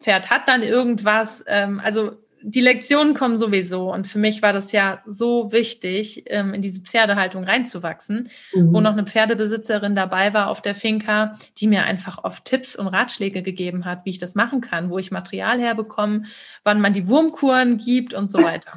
Pferd 0.00 0.30
hat 0.30 0.48
dann 0.48 0.62
irgendwas, 0.62 1.44
ähm, 1.46 1.80
also 1.82 2.18
die 2.46 2.60
Lektionen 2.60 3.14
kommen 3.14 3.36
sowieso 3.36 3.92
und 3.92 4.06
für 4.06 4.18
mich 4.18 4.42
war 4.42 4.52
das 4.52 4.72
ja 4.72 5.00
so 5.06 5.52
wichtig, 5.52 6.24
ähm, 6.26 6.52
in 6.52 6.60
diese 6.60 6.80
Pferdehaltung 6.80 7.44
reinzuwachsen, 7.44 8.28
mhm. 8.52 8.74
wo 8.74 8.80
noch 8.80 8.92
eine 8.92 9.04
Pferdebesitzerin 9.04 9.94
dabei 9.94 10.34
war 10.34 10.50
auf 10.50 10.60
der 10.60 10.74
Finca, 10.74 11.32
die 11.56 11.68
mir 11.68 11.84
einfach 11.84 12.22
oft 12.24 12.44
Tipps 12.44 12.74
und 12.74 12.88
Ratschläge 12.88 13.42
gegeben 13.42 13.84
hat, 13.84 14.04
wie 14.04 14.10
ich 14.10 14.18
das 14.18 14.34
machen 14.34 14.60
kann, 14.60 14.90
wo 14.90 14.98
ich 14.98 15.12
Material 15.12 15.60
herbekomme, 15.60 16.24
wann 16.64 16.80
man 16.80 16.92
die 16.92 17.08
Wurmkuren 17.08 17.78
gibt 17.78 18.12
und 18.12 18.28
so 18.28 18.38
weiter. 18.38 18.72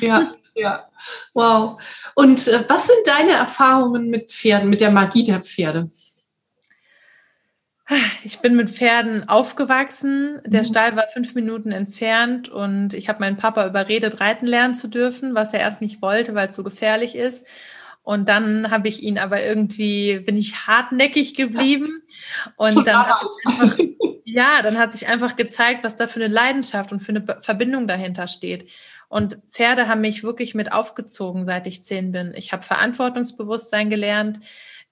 Ja, 0.00 0.28
ja. 0.54 0.88
Wow. 1.32 1.78
Und 2.14 2.46
äh, 2.48 2.64
was 2.68 2.86
sind 2.86 3.06
deine 3.06 3.32
Erfahrungen 3.32 4.08
mit 4.08 4.30
Pferden, 4.30 4.68
mit 4.70 4.80
der 4.80 4.90
Magie 4.90 5.24
der 5.24 5.40
Pferde? 5.40 5.88
Ich 8.22 8.38
bin 8.38 8.56
mit 8.56 8.70
Pferden 8.70 9.28
aufgewachsen. 9.28 10.40
Der 10.46 10.62
mhm. 10.62 10.66
Stall 10.66 10.96
war 10.96 11.06
fünf 11.08 11.34
Minuten 11.34 11.70
entfernt 11.70 12.48
und 12.48 12.94
ich 12.94 13.08
habe 13.08 13.20
meinen 13.20 13.36
Papa 13.36 13.66
überredet, 13.66 14.20
reiten 14.20 14.46
lernen 14.46 14.74
zu 14.74 14.88
dürfen, 14.88 15.34
was 15.34 15.52
er 15.52 15.60
erst 15.60 15.82
nicht 15.82 16.00
wollte, 16.00 16.34
weil 16.34 16.48
es 16.48 16.56
so 16.56 16.64
gefährlich 16.64 17.14
ist. 17.14 17.46
Und 18.02 18.28
dann 18.28 18.70
habe 18.70 18.88
ich 18.88 19.02
ihn 19.02 19.18
aber 19.18 19.42
irgendwie, 19.42 20.20
bin 20.20 20.36
ich 20.36 20.66
hartnäckig 20.66 21.34
geblieben. 21.34 22.02
Und 22.56 22.86
dann 22.86 23.06
hat, 23.06 23.22
einfach, 23.46 23.78
ja, 24.24 24.62
dann 24.62 24.78
hat 24.78 24.94
sich 24.96 25.08
einfach 25.08 25.36
gezeigt, 25.36 25.84
was 25.84 25.96
da 25.96 26.06
für 26.06 26.22
eine 26.22 26.32
Leidenschaft 26.32 26.92
und 26.92 27.00
für 27.00 27.12
eine 27.12 27.24
Verbindung 27.40 27.86
dahinter 27.86 28.28
steht. 28.28 28.68
Und 29.14 29.38
Pferde 29.52 29.86
haben 29.86 30.00
mich 30.00 30.24
wirklich 30.24 30.56
mit 30.56 30.72
aufgezogen, 30.72 31.44
seit 31.44 31.68
ich 31.68 31.84
zehn 31.84 32.10
bin. 32.10 32.32
Ich 32.34 32.52
habe 32.52 32.64
Verantwortungsbewusstsein 32.64 33.88
gelernt. 33.88 34.40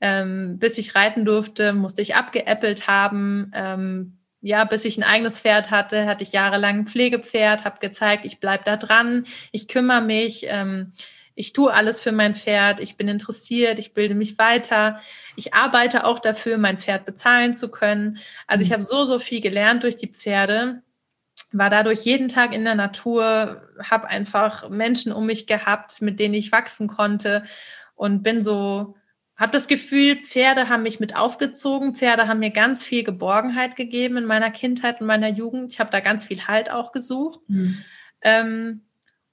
Ähm, 0.00 0.60
bis 0.60 0.78
ich 0.78 0.94
reiten 0.94 1.24
durfte, 1.24 1.72
musste 1.72 2.02
ich 2.02 2.14
abgeäppelt 2.14 2.86
haben. 2.86 3.50
Ähm, 3.52 4.18
ja, 4.40 4.62
bis 4.62 4.84
ich 4.84 4.96
ein 4.96 5.02
eigenes 5.02 5.40
Pferd 5.40 5.72
hatte, 5.72 6.06
hatte 6.06 6.22
ich 6.22 6.30
jahrelang 6.30 6.78
ein 6.78 6.86
Pflegepferd, 6.86 7.64
habe 7.64 7.80
gezeigt, 7.80 8.24
ich 8.24 8.38
bleibe 8.38 8.62
da 8.62 8.76
dran, 8.76 9.24
ich 9.50 9.66
kümmere 9.66 10.02
mich. 10.02 10.46
Ähm, 10.46 10.92
ich 11.34 11.52
tue 11.52 11.74
alles 11.74 12.00
für 12.00 12.12
mein 12.12 12.36
Pferd, 12.36 12.78
ich 12.78 12.96
bin 12.96 13.08
interessiert, 13.08 13.80
ich 13.80 13.92
bilde 13.92 14.14
mich 14.14 14.38
weiter, 14.38 15.00
ich 15.34 15.52
arbeite 15.52 16.04
auch 16.04 16.20
dafür, 16.20 16.58
mein 16.58 16.78
Pferd 16.78 17.06
bezahlen 17.06 17.54
zu 17.54 17.72
können. 17.72 18.18
Also 18.46 18.62
ich 18.62 18.68
mhm. 18.68 18.74
habe 18.74 18.84
so, 18.84 19.04
so 19.04 19.18
viel 19.18 19.40
gelernt 19.40 19.82
durch 19.82 19.96
die 19.96 20.12
Pferde, 20.12 20.82
war 21.52 21.70
dadurch 21.70 22.04
jeden 22.04 22.28
Tag 22.28 22.54
in 22.54 22.64
der 22.64 22.74
Natur, 22.74 23.62
habe 23.78 24.08
einfach 24.08 24.70
Menschen 24.70 25.12
um 25.12 25.26
mich 25.26 25.46
gehabt, 25.46 26.02
mit 26.02 26.18
denen 26.18 26.34
ich 26.34 26.52
wachsen 26.52 26.88
konnte 26.88 27.44
und 27.94 28.22
bin 28.22 28.42
so, 28.42 28.96
habe 29.36 29.52
das 29.52 29.68
Gefühl, 29.68 30.16
Pferde 30.16 30.68
haben 30.68 30.82
mich 30.82 31.00
mit 31.00 31.16
aufgezogen, 31.16 31.94
Pferde 31.94 32.28
haben 32.28 32.40
mir 32.40 32.50
ganz 32.50 32.84
viel 32.84 33.02
Geborgenheit 33.02 33.76
gegeben 33.76 34.16
in 34.16 34.24
meiner 34.24 34.50
Kindheit 34.50 35.00
und 35.00 35.06
meiner 35.06 35.28
Jugend. 35.28 35.72
Ich 35.72 35.80
habe 35.80 35.90
da 35.90 36.00
ganz 36.00 36.26
viel 36.26 36.46
Halt 36.46 36.70
auch 36.70 36.92
gesucht. 36.92 37.40
Mhm. 37.48 37.78
Ähm, 38.22 38.82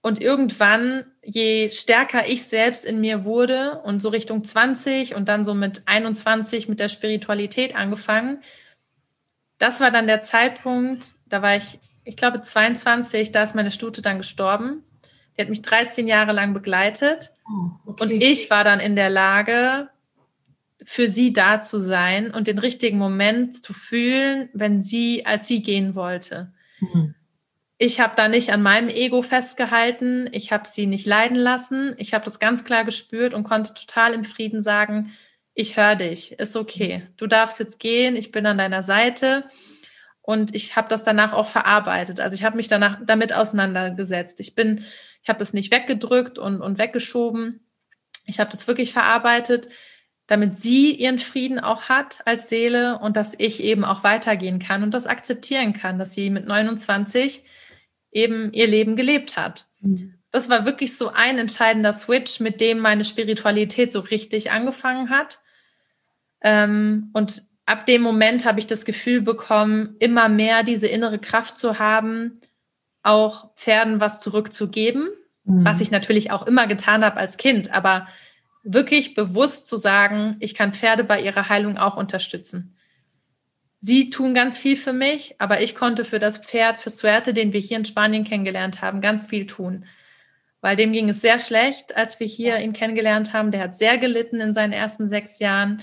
und 0.02 0.22
irgendwann, 0.22 1.06
je 1.22 1.70
stärker 1.70 2.28
ich 2.28 2.44
selbst 2.44 2.86
in 2.86 3.02
mir 3.02 3.26
wurde 3.26 3.82
und 3.84 4.02
so 4.02 4.10
Richtung 4.10 4.44
20 4.44 5.16
und 5.16 5.28
dann 5.28 5.44
so 5.44 5.54
mit 5.54 5.84
21 5.88 6.70
mit 6.70 6.80
der 6.80 6.90
Spiritualität 6.90 7.76
angefangen, 7.76 8.42
das 9.58 9.82
war 9.82 9.92
dann 9.92 10.08
der 10.08 10.22
Zeitpunkt, 10.22 11.16
da 11.28 11.42
war 11.42 11.58
ich, 11.58 11.80
ich 12.04 12.16
glaube 12.16 12.42
22, 12.42 13.32
da 13.32 13.44
ist 13.44 13.56
meine 13.56 13.72
Stute 13.72 14.02
dann 14.02 14.18
gestorben. 14.18 14.84
Die 15.38 15.42
hat 15.42 15.50
mich 15.50 15.62
13 15.62 16.08
Jahre 16.08 16.32
lang 16.32 16.54
begleitet. 16.54 17.32
Oh, 17.48 17.72
okay. 17.86 18.04
Und 18.04 18.12
ich 18.12 18.50
war 18.50 18.64
dann 18.64 18.80
in 18.80 18.96
der 18.96 19.10
Lage, 19.10 19.90
für 20.84 21.10
sie 21.10 21.34
da 21.34 21.62
zu 21.62 21.80
sein 21.80 22.32
und 22.32 22.48
den 22.48 22.58
richtigen 22.58 22.98
Moment 22.98 23.64
zu 23.64 23.74
fühlen, 23.74 24.50
wenn 24.54 24.82
sie, 24.82 25.26
als 25.26 25.48
sie 25.48 25.62
gehen 25.62 25.96
wollte. 25.96 26.54
Mhm 26.80 27.16
ich 27.82 28.02
habe 28.02 28.14
da 28.16 28.28
nicht 28.28 28.52
an 28.52 28.62
meinem 28.62 28.90
Ego 28.90 29.22
festgehalten, 29.22 30.30
ich 30.34 30.52
habe 30.52 30.68
sie 30.68 30.86
nicht 30.86 31.08
leiden 31.08 31.38
lassen, 31.38 31.96
ich 31.98 32.14
habe 32.14 32.26
das 32.26 32.40
ganz 32.40 32.66
klar 32.66 32.84
gespürt 32.84 33.34
und 33.34 33.46
konnte 33.46 33.74
total 33.74 34.14
im 34.14 34.26
Frieden 34.26 34.60
sagen, 34.60 35.12
ich 35.54 35.78
höre 35.78 35.96
dich, 35.96 36.34
ist 36.34 36.58
okay, 36.58 37.08
du 37.16 37.26
darfst 37.26 37.58
jetzt 37.58 37.80
gehen, 37.80 38.18
ich 38.18 38.32
bin 38.32 38.46
an 38.46 38.58
deiner 38.58 38.84
Seite 38.84 39.46
und 40.30 40.54
ich 40.54 40.76
habe 40.76 40.88
das 40.90 41.02
danach 41.02 41.34
auch 41.34 41.48
verarbeitet. 41.48 42.20
Also 42.20 42.36
ich 42.36 42.44
habe 42.44 42.56
mich 42.56 42.68
danach 42.68 43.00
damit 43.04 43.34
auseinandergesetzt. 43.34 44.40
Ich 44.40 44.54
bin, 44.54 44.86
ich 45.24 45.30
habe 45.30 45.40
das 45.40 45.54
nicht 45.54 45.72
weggedrückt 45.72 46.38
und, 46.38 46.62
und 46.62 46.78
weggeschoben. 46.78 47.68
Ich 48.26 48.40
habe 48.40 48.52
das 48.52 48.68
wirklich 48.68 48.94
verarbeitet, 48.94 49.70
damit 50.28 50.56
sie 50.56 50.94
ihren 50.94 51.18
Frieden 51.18 51.60
auch 51.60 51.90
hat 51.90 52.20
als 52.26 52.48
Seele 52.48 53.00
und 53.00 53.18
dass 53.18 53.34
ich 53.40 53.64
eben 53.64 53.84
auch 53.84 54.04
weitergehen 54.04 54.60
kann 54.60 54.84
und 54.84 54.94
das 54.94 55.08
akzeptieren 55.08 55.74
kann, 55.74 55.98
dass 55.98 56.14
sie 56.14 56.30
mit 56.30 56.46
29 56.46 57.42
eben 58.12 58.54
ihr 58.54 58.68
Leben 58.68 58.96
gelebt 58.96 59.36
hat. 59.36 59.66
Mhm. 59.82 60.20
Das 60.30 60.48
war 60.48 60.64
wirklich 60.64 60.96
so 60.96 61.10
ein 61.12 61.40
entscheidender 61.40 61.94
Switch, 61.94 62.40
mit 62.40 62.62
dem 62.62 62.78
meine 62.78 63.04
Spiritualität 63.04 63.92
so 63.92 64.02
richtig 64.02 64.52
angefangen 64.52 65.10
hat. 65.10 65.40
Ähm, 66.44 67.10
und 67.14 67.49
ab 67.70 67.86
dem 67.86 68.02
Moment 68.02 68.46
habe 68.46 68.60
ich 68.60 68.68
das 68.68 68.86
Gefühl 68.86 69.22
bekommen, 69.22 69.96
immer 70.00 70.30
mehr 70.30 70.64
diese 70.64 70.88
innere 70.88 71.20
Kraft 71.20 71.58
zu 71.58 71.80
haben, 71.80 72.40
auch 73.04 73.56
Pferden 73.56 74.00
was 74.00 74.22
zurückzugeben, 74.22 75.10
mhm. 75.46 75.66
was 75.66 75.82
ich 75.82 75.92
natürlich 75.92 76.32
auch 76.32 76.46
immer 76.46 76.68
getan 76.68 77.04
habe 77.04 77.18
als 77.18 77.38
Kind, 77.38 77.74
aber 77.74 78.08
wirklich 78.64 79.14
bewusst 79.14 79.68
zu 79.68 79.78
sagen, 79.78 80.36
ich 80.40 80.54
kann 80.54 80.74
Pferde 80.74 81.04
bei 81.04 81.22
ihrer 81.22 81.50
Heilung 81.50 81.78
auch 81.78 81.96
unterstützen 81.96 82.76
sie 83.82 84.10
tun 84.10 84.34
ganz 84.34 84.60
viel 84.60 84.78
für 84.78 84.94
mich, 84.94 85.36
aber 85.40 85.62
ich 85.62 85.76
konnte 85.76 86.04
für 86.04 86.20
das 86.20 86.38
Pferd, 86.38 86.80
für 86.80 86.90
Suerte, 86.90 87.34
den 87.34 87.54
wir 87.54 87.60
hier 87.60 87.78
in 87.78 87.86
Spanien 87.86 88.24
kennengelernt 88.24 88.82
haben, 88.82 89.02
ganz 89.02 89.28
viel 89.28 89.48
tun. 89.48 89.86
Weil 90.62 90.76
dem 90.76 90.92
ging 90.92 91.10
es 91.10 91.22
sehr 91.22 91.40
schlecht, 91.40 91.96
als 91.96 92.20
wir 92.20 92.28
hier 92.28 92.60
ihn 92.60 92.74
kennengelernt 92.74 93.32
haben. 93.32 93.52
Der 93.52 93.62
hat 93.62 93.76
sehr 93.78 93.98
gelitten 93.98 94.42
in 94.42 94.54
seinen 94.54 94.74
ersten 94.74 95.08
sechs 95.08 95.40
Jahren, 95.40 95.82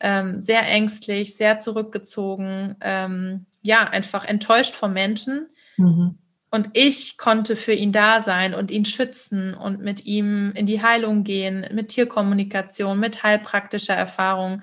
ähm, 0.00 0.38
sehr 0.40 0.62
ängstlich, 0.68 1.36
sehr 1.36 1.58
zurückgezogen, 1.58 2.76
ähm, 2.80 3.46
ja, 3.62 3.84
einfach 3.84 4.24
enttäuscht 4.24 4.74
vom 4.74 4.92
Menschen. 4.92 5.48
Mhm. 5.76 6.18
Und 6.50 6.70
ich 6.72 7.16
konnte 7.16 7.56
für 7.56 7.72
ihn 7.72 7.90
da 7.90 8.20
sein 8.20 8.54
und 8.54 8.70
ihn 8.70 8.84
schützen 8.84 9.54
und 9.54 9.80
mit 9.80 10.04
ihm 10.04 10.52
in 10.54 10.66
die 10.66 10.82
Heilung 10.82 11.24
gehen, 11.24 11.66
mit 11.72 11.88
Tierkommunikation, 11.88 13.00
mit 13.00 13.24
heilpraktischer 13.24 13.94
Erfahrung. 13.94 14.62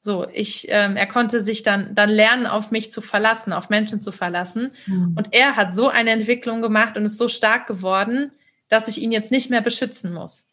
So, 0.00 0.26
ich, 0.32 0.66
ähm, 0.70 0.96
er 0.96 1.06
konnte 1.06 1.40
sich 1.40 1.62
dann, 1.62 1.94
dann 1.94 2.10
lernen, 2.10 2.46
auf 2.46 2.70
mich 2.70 2.90
zu 2.90 3.00
verlassen, 3.00 3.52
auf 3.52 3.68
Menschen 3.68 4.00
zu 4.00 4.10
verlassen. 4.10 4.70
Mhm. 4.86 5.14
Und 5.16 5.28
er 5.32 5.54
hat 5.54 5.74
so 5.74 5.88
eine 5.88 6.10
Entwicklung 6.10 6.60
gemacht 6.60 6.96
und 6.96 7.04
ist 7.04 7.18
so 7.18 7.28
stark 7.28 7.68
geworden, 7.68 8.32
dass 8.68 8.88
ich 8.88 9.00
ihn 9.00 9.12
jetzt 9.12 9.30
nicht 9.30 9.48
mehr 9.48 9.60
beschützen 9.60 10.12
muss. 10.12 10.50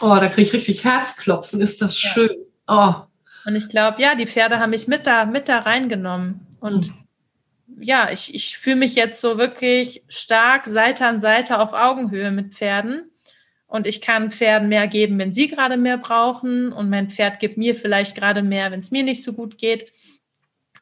Oh, 0.00 0.16
da 0.20 0.28
kriege 0.28 0.42
ich 0.42 0.52
richtig 0.52 0.84
Herzklopfen, 0.84 1.60
ist 1.60 1.82
das 1.82 2.02
ja. 2.02 2.10
schön. 2.10 2.30
Oh. 2.66 2.94
Und 3.48 3.56
ich 3.56 3.70
glaube, 3.70 4.02
ja, 4.02 4.14
die 4.14 4.26
Pferde 4.26 4.58
haben 4.58 4.68
mich 4.70 4.88
mit 4.88 5.06
da, 5.06 5.24
mit 5.24 5.48
da 5.48 5.60
reingenommen. 5.60 6.46
Und 6.60 6.88
mhm. 7.66 7.82
ja, 7.82 8.10
ich, 8.12 8.34
ich 8.34 8.58
fühle 8.58 8.76
mich 8.76 8.94
jetzt 8.94 9.22
so 9.22 9.38
wirklich 9.38 10.04
stark 10.06 10.66
Seite 10.66 11.06
an 11.06 11.18
Seite 11.18 11.58
auf 11.58 11.72
Augenhöhe 11.72 12.30
mit 12.30 12.52
Pferden. 12.52 13.10
Und 13.66 13.86
ich 13.86 14.02
kann 14.02 14.32
Pferden 14.32 14.68
mehr 14.68 14.86
geben, 14.86 15.18
wenn 15.18 15.32
sie 15.32 15.48
gerade 15.48 15.78
mehr 15.78 15.96
brauchen. 15.96 16.74
Und 16.74 16.90
mein 16.90 17.08
Pferd 17.08 17.40
gibt 17.40 17.56
mir 17.56 17.74
vielleicht 17.74 18.14
gerade 18.14 18.42
mehr, 18.42 18.70
wenn 18.70 18.80
es 18.80 18.90
mir 18.90 19.02
nicht 19.02 19.22
so 19.22 19.32
gut 19.32 19.56
geht. 19.56 19.90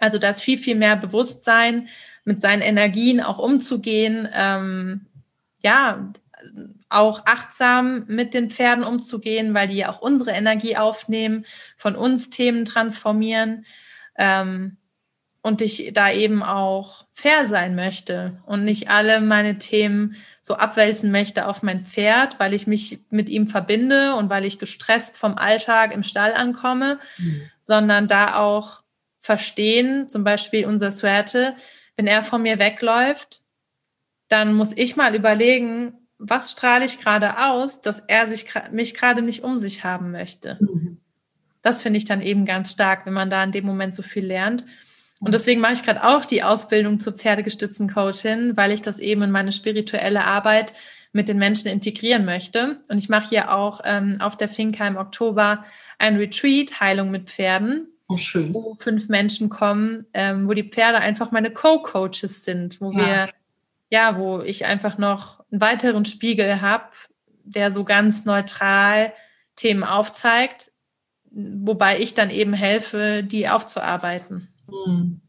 Also 0.01 0.19
da 0.19 0.31
ist 0.31 0.43
viel, 0.43 0.59
viel 0.59 0.75
mehr 0.75 0.97
Bewusstsein, 0.97 1.87
mit 2.25 2.41
seinen 2.41 2.63
Energien 2.63 3.21
auch 3.21 3.39
umzugehen. 3.39 4.29
Ähm, 4.35 5.07
ja, 5.63 6.13
auch 6.89 7.27
achtsam 7.27 8.05
mit 8.07 8.35
den 8.35 8.51
Pferden 8.51 8.85
umzugehen, 8.85 9.55
weil 9.55 9.69
die 9.69 9.77
ja 9.77 9.91
auch 9.91 10.01
unsere 10.01 10.31
Energie 10.31 10.77
aufnehmen, 10.77 11.45
von 11.77 11.97
uns 11.97 12.31
Themen 12.31 12.65
transformieren. 12.65 13.65
Ähm, 14.17 14.79
und 15.47 15.63
ich 15.63 15.93
da 15.93 16.11
eben 16.11 16.43
auch 16.43 17.07
fair 17.13 17.47
sein 17.47 17.77
möchte 17.77 18.43
und 18.47 18.65
nicht 18.65 18.91
alle 18.91 19.21
meine 19.21 19.59
Themen 19.59 20.17
so 20.43 20.55
abwälzen 20.55 21.13
möchte 21.13 21.47
auf 21.47 21.63
mein 21.63 21.85
Pferd, 21.85 22.41
weil 22.41 22.53
ich 22.53 22.67
mich 22.67 22.99
mit 23.11 23.29
ihm 23.29 23.47
verbinde 23.47 24.17
und 24.17 24.29
weil 24.29 24.45
ich 24.45 24.59
gestresst 24.59 25.19
vom 25.19 25.39
Alltag 25.39 25.95
im 25.95 26.03
Stall 26.03 26.35
ankomme, 26.35 26.99
mhm. 27.19 27.43
sondern 27.63 28.09
da 28.09 28.39
auch 28.39 28.83
verstehen, 29.21 30.09
zum 30.09 30.25
Beispiel 30.25 30.67
unser 30.67 30.91
Suerte, 30.91 31.55
wenn 31.97 32.09
er 32.09 32.25
von 32.25 32.43
mir 32.43 32.59
wegläuft, 32.59 33.43
dann 34.27 34.53
muss 34.53 34.73
ich 34.75 34.97
mal 34.97 35.15
überlegen, 35.15 36.06
was 36.19 36.53
strahle 36.53 36.85
ich 36.85 37.01
gerade 37.01 37.47
aus, 37.47 37.83
dass 37.83 38.01
er 38.01 38.27
sich 38.27 38.47
mich 38.73 38.95
gerade 38.95 39.23
nicht 39.23 39.43
um 39.43 39.59
sich 39.59 39.85
haben 39.85 40.11
möchte. 40.11 40.59
Mhm. 40.61 40.99
Das 41.63 41.83
finde 41.83 41.99
ich 41.99 42.05
dann 42.05 42.23
eben 42.23 42.45
ganz 42.47 42.73
stark, 42.73 43.07
wenn 43.07 43.13
man 43.13 43.31
da 43.31 43.43
in 43.43 43.53
dem 43.53 43.67
Moment 43.67 43.95
so 43.95 44.03
viel 44.03 44.25
lernt. 44.25 44.65
Und 45.21 45.33
deswegen 45.33 45.61
mache 45.61 45.73
ich 45.73 45.83
gerade 45.83 46.05
auch 46.05 46.25
die 46.25 46.43
Ausbildung 46.43 47.01
zur 47.01 47.15
pferdegestützten 47.15 47.93
Coachin, 47.93 48.57
weil 48.57 48.71
ich 48.71 48.83
das 48.83 48.99
eben 48.99 49.23
in 49.23 49.31
meine 49.31 49.53
spirituelle 49.53 50.25
Arbeit 50.25 50.75
mit 51.13 51.29
den 51.29 51.39
Menschen 51.39 51.69
integrieren 51.69 52.25
möchte. 52.25 52.77
Und 52.89 52.99
ich 52.99 53.09
mache 53.09 53.31
hier 53.31 53.53
auch 53.53 53.81
ähm, 53.85 54.19
auf 54.21 54.37
der 54.37 54.49
Finca 54.49 54.87
im 54.87 54.97
Oktober 54.97 55.65
ein 55.99 56.17
Retreat, 56.17 56.81
Heilung 56.81 57.11
mit 57.11 57.31
Pferden, 57.31 57.89
oh, 58.09 58.19
wo 58.53 58.77
fünf 58.79 59.09
Menschen 59.09 59.49
kommen, 59.49 60.05
ähm, 60.13 60.47
wo 60.47 60.53
die 60.53 60.69
Pferde 60.69 60.99
einfach 60.99 61.31
meine 61.31 61.51
Co-Coaches 61.51 62.45
sind, 62.45 62.81
wo 62.81 62.93
ja. 62.93 62.99
wir, 62.99 63.29
ja, 63.91 64.19
wo 64.19 64.41
ich 64.41 64.67
einfach 64.67 64.99
noch 64.99 65.41
einen 65.51 65.61
weiteren 65.61 66.05
Spiegel 66.05 66.61
habe, 66.61 66.85
der 67.45 67.71
so 67.71 67.85
ganz 67.85 68.25
neutral 68.25 69.13
Themen 69.55 69.85
aufzeigt, 69.85 70.73
wobei 71.31 72.01
ich 72.01 72.15
dann 72.15 72.31
eben 72.31 72.53
helfe, 72.53 73.23
die 73.23 73.49
aufzuarbeiten. 73.49 74.49
Mhm. 74.69 75.21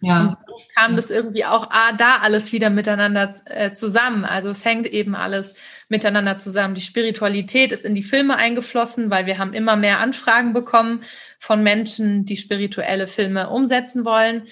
Ja. 0.00 0.20
Und 0.20 0.30
so 0.30 0.36
kam 0.76 0.96
das 0.96 1.10
irgendwie 1.10 1.44
auch 1.44 1.70
ah, 1.70 1.92
da 1.96 2.18
alles 2.18 2.52
wieder 2.52 2.70
miteinander 2.70 3.34
äh, 3.46 3.72
zusammen. 3.72 4.24
Also 4.24 4.50
es 4.50 4.64
hängt 4.64 4.86
eben 4.86 5.14
alles 5.14 5.54
miteinander 5.88 6.38
zusammen. 6.38 6.74
Die 6.74 6.80
Spiritualität 6.80 7.72
ist 7.72 7.84
in 7.84 7.94
die 7.94 8.02
Filme 8.02 8.36
eingeflossen, 8.36 9.10
weil 9.10 9.26
wir 9.26 9.38
haben 9.38 9.54
immer 9.54 9.76
mehr 9.76 10.00
Anfragen 10.00 10.52
bekommen 10.52 11.02
von 11.38 11.62
Menschen, 11.62 12.24
die 12.24 12.36
spirituelle 12.36 13.06
Filme 13.06 13.48
umsetzen 13.48 14.04
wollen. 14.04 14.46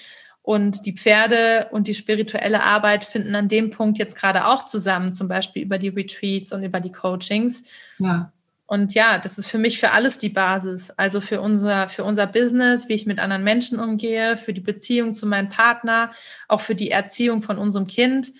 Und 0.45 0.85
die 0.85 0.93
Pferde 0.93 1.69
und 1.71 1.87
die 1.87 1.95
spirituelle 1.95 2.61
Arbeit 2.61 3.03
finden 3.03 3.33
an 3.33 3.47
dem 3.47 3.71
Punkt 3.71 3.97
jetzt 3.97 4.15
gerade 4.15 4.45
auch 4.45 4.65
zusammen, 4.65 5.11
zum 5.11 5.27
Beispiel 5.27 5.63
über 5.63 5.79
die 5.79 5.87
Retreats 5.87 6.53
und 6.53 6.63
über 6.63 6.79
die 6.79 6.91
Coachings. 6.91 7.63
Ja. 7.97 8.31
Und 8.67 8.93
ja, 8.93 9.17
das 9.17 9.39
ist 9.39 9.47
für 9.47 9.57
mich 9.57 9.79
für 9.79 9.89
alles 9.89 10.19
die 10.19 10.29
Basis. 10.29 10.91
Also 10.91 11.19
für 11.19 11.41
unser, 11.41 11.87
für 11.87 12.03
unser 12.03 12.27
Business, 12.27 12.87
wie 12.89 12.93
ich 12.93 13.07
mit 13.07 13.17
anderen 13.17 13.43
Menschen 13.43 13.79
umgehe, 13.79 14.37
für 14.37 14.53
die 14.53 14.61
Beziehung 14.61 15.15
zu 15.15 15.25
meinem 15.25 15.49
Partner, 15.49 16.11
auch 16.47 16.61
für 16.61 16.75
die 16.75 16.91
Erziehung 16.91 17.41
von 17.41 17.57
unserem 17.57 17.87
Kind. 17.87 18.31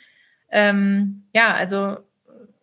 Ähm, 0.51 1.23
ja, 1.33 1.55
also 1.55 1.97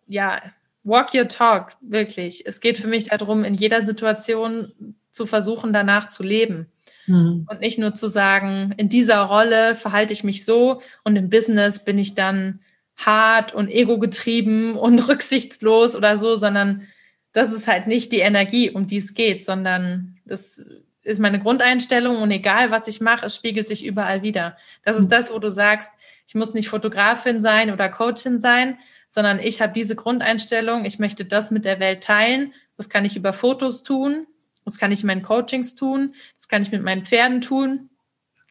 ja, 0.07 0.41
walk 0.85 1.15
your 1.15 1.27
talk, 1.27 1.71
wirklich. 1.81 2.47
Es 2.47 2.61
geht 2.61 2.79
für 2.79 2.87
mich 2.87 3.05
darum, 3.09 3.43
in 3.43 3.55
jeder 3.55 3.85
Situation 3.85 4.73
zu 5.11 5.27
versuchen, 5.27 5.73
danach 5.73 6.07
zu 6.07 6.23
leben. 6.23 6.72
Mhm. 7.07 7.47
Und 7.49 7.61
nicht 7.61 7.79
nur 7.79 7.95
zu 7.95 8.09
sagen, 8.09 8.75
in 8.77 8.89
dieser 8.89 9.23
Rolle 9.23 9.75
verhalte 9.75 10.13
ich 10.13 10.25
mich 10.25 10.45
so 10.45 10.81
und 11.05 11.17
im 11.17 11.31
Business 11.31 11.85
bin 11.85 11.99
ich 11.99 12.15
dann 12.15 12.61
hart 12.97 13.55
und 13.55 13.71
ego-getrieben 13.71 14.77
und 14.77 15.09
rücksichtslos 15.09 15.97
oder 15.97 16.19
so, 16.19 16.37
sondern 16.37 16.87
das 17.33 17.53
ist 17.53 17.67
halt 17.67 17.87
nicht 17.87 18.13
die 18.13 18.21
Energie, 18.21 18.71
um 18.71 18.87
die 18.87 18.99
es 18.99 19.15
geht, 19.15 19.45
sondern 19.45 20.19
das 20.25 20.69
ist 21.03 21.19
meine 21.19 21.41
Grundeinstellung 21.41 22.19
und 22.19 22.31
egal, 22.31 22.71
was 22.71 22.87
ich 22.87 23.01
mache, 23.01 23.27
es 23.27 23.35
spiegelt 23.35 23.67
sich 23.67 23.85
überall 23.85 24.23
wieder. 24.23 24.57
Das 24.85 24.97
ist 24.97 25.07
mhm. 25.07 25.11
das, 25.11 25.33
wo 25.33 25.39
du 25.39 25.51
sagst, 25.51 25.93
ich 26.29 26.35
muss 26.35 26.55
nicht 26.55 26.69
Fotografin 26.69 27.41
sein 27.41 27.73
oder 27.73 27.89
Coachin 27.89 28.39
sein, 28.39 28.79
sondern 29.09 29.41
ich 29.41 29.61
habe 29.61 29.73
diese 29.73 29.97
Grundeinstellung, 29.97 30.85
ich 30.85 30.99
möchte 30.99 31.25
das 31.25 31.51
mit 31.51 31.65
der 31.65 31.81
Welt 31.81 32.03
teilen. 32.03 32.55
Das 32.77 32.89
kann 32.89 33.05
ich 33.05 33.17
über 33.17 33.33
Fotos 33.33 33.83
tun, 33.83 34.27
das 34.65 34.79
kann 34.79 34.93
ich 34.93 35.01
in 35.01 35.07
meinen 35.07 35.23
Coachings 35.23 35.75
tun, 35.75 36.15
das 36.37 36.49
kann 36.49 36.63
ich 36.63 36.73
mit 36.73 36.83
meinen 36.83 37.05
Pferden 37.05 37.41
tun, 37.41 37.91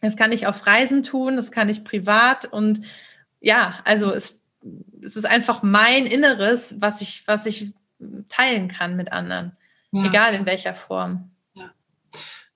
das 0.01 0.15
kann 0.15 0.31
ich 0.31 0.47
auf 0.47 0.65
Reisen 0.67 1.03
tun, 1.03 1.35
das 1.35 1.51
kann 1.51 1.69
ich 1.69 1.83
privat 1.83 2.45
und 2.45 2.81
ja, 3.39 3.79
also 3.85 4.11
es, 4.11 4.41
es 5.01 5.15
ist 5.15 5.25
einfach 5.25 5.63
mein 5.63 6.05
Inneres, 6.05 6.75
was 6.79 7.01
ich, 7.01 7.23
was 7.27 7.45
ich 7.45 7.73
teilen 8.29 8.67
kann 8.67 8.95
mit 8.95 9.11
anderen, 9.11 9.57
ja. 9.91 10.05
egal 10.05 10.33
in 10.33 10.45
welcher 10.45 10.73
Form. 10.73 11.31
Ja. 11.53 11.71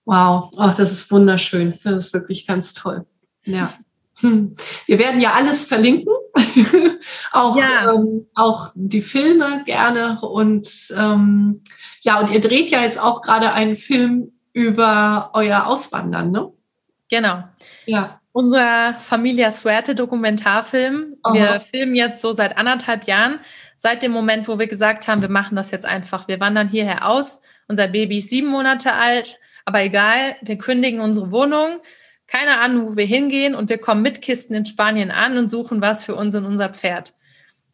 Wow, 0.06 0.52
oh, 0.58 0.72
das 0.76 0.92
ist 0.92 1.12
wunderschön. 1.12 1.78
Das 1.84 2.06
ist 2.06 2.14
wirklich 2.14 2.48
ganz 2.48 2.74
toll. 2.74 3.06
Ja. 3.46 3.74
Hm. 4.20 4.56
Wir 4.86 4.98
werden 4.98 5.20
ja 5.20 5.34
alles 5.34 5.66
verlinken, 5.66 6.14
auch, 7.34 7.58
ja. 7.58 7.94
ähm, 7.94 8.28
auch 8.34 8.72
die 8.74 9.02
Filme 9.02 9.64
gerne 9.66 10.22
und 10.22 10.94
ähm, 10.96 11.62
ja, 12.06 12.20
und 12.20 12.30
ihr 12.30 12.40
dreht 12.40 12.70
ja 12.70 12.84
jetzt 12.84 13.02
auch 13.02 13.22
gerade 13.24 13.52
einen 13.54 13.76
Film 13.76 14.32
über 14.54 15.32
euer 15.34 15.66
Auswandern, 15.66 16.32
ne? 16.32 16.52
Genau. 17.10 17.44
Ja. 17.88 18.22
Unser 18.32 18.94
Familia 19.00 19.50
Suerte 19.50 19.96
Dokumentarfilm. 19.96 21.16
Aha. 21.24 21.34
Wir 21.34 21.62
filmen 21.72 21.96
jetzt 21.96 22.22
so 22.22 22.32
seit 22.32 22.60
anderthalb 22.60 23.06
Jahren, 23.06 23.40
seit 23.76 24.04
dem 24.04 24.12
Moment, 24.12 24.48
wo 24.48 24.60
wir 24.60 24.68
gesagt 24.68 25.08
haben, 25.08 25.24
wir 25.24 25.30
machen 25.30 25.56
das 25.56 25.72
jetzt 25.72 25.88
einfach. 25.88 26.28
Wir 26.28 26.40
wandern 26.40 26.70
hierher 26.70 27.10
aus. 27.10 27.40
Unser 27.68 27.88
Baby 27.88 28.20
ist 28.20 28.30
sieben 28.30 28.50
Monate 28.50 28.94
alt, 28.94 29.40
aber 29.66 29.82
egal, 29.82 30.36
wir 30.42 30.60
kündigen 30.60 31.00
unsere 31.00 31.32
Wohnung. 31.32 31.80
Keine 32.28 32.60
Ahnung, 32.60 32.88
wo 32.92 32.98
wir 32.98 33.06
hingehen 33.06 33.56
und 33.56 33.70
wir 33.70 33.80
kommen 33.80 34.04
mit 34.04 34.22
Kisten 34.22 34.54
in 34.54 34.66
Spanien 34.66 35.10
an 35.10 35.40
und 35.40 35.50
suchen 35.50 35.82
was 35.82 36.06
für 36.06 36.14
uns 36.14 36.36
und 36.36 36.46
unser 36.46 36.70
Pferd. 36.70 37.15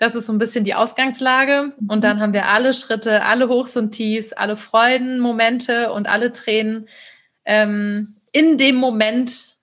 Das 0.01 0.15
ist 0.15 0.25
so 0.25 0.33
ein 0.33 0.39
bisschen 0.39 0.63
die 0.63 0.73
Ausgangslage. 0.73 1.73
Und 1.87 1.97
mhm. 1.97 2.01
dann 2.01 2.19
haben 2.19 2.33
wir 2.33 2.47
alle 2.47 2.73
Schritte, 2.73 3.23
alle 3.23 3.49
Hochs 3.49 3.77
und 3.77 3.91
Tiefs, 3.91 4.33
alle 4.33 4.55
Freuden, 4.55 5.19
Momente 5.19 5.93
und 5.93 6.09
alle 6.09 6.33
Tränen 6.33 6.87
ähm, 7.45 8.15
in 8.31 8.57
dem 8.57 8.77
Moment 8.77 9.57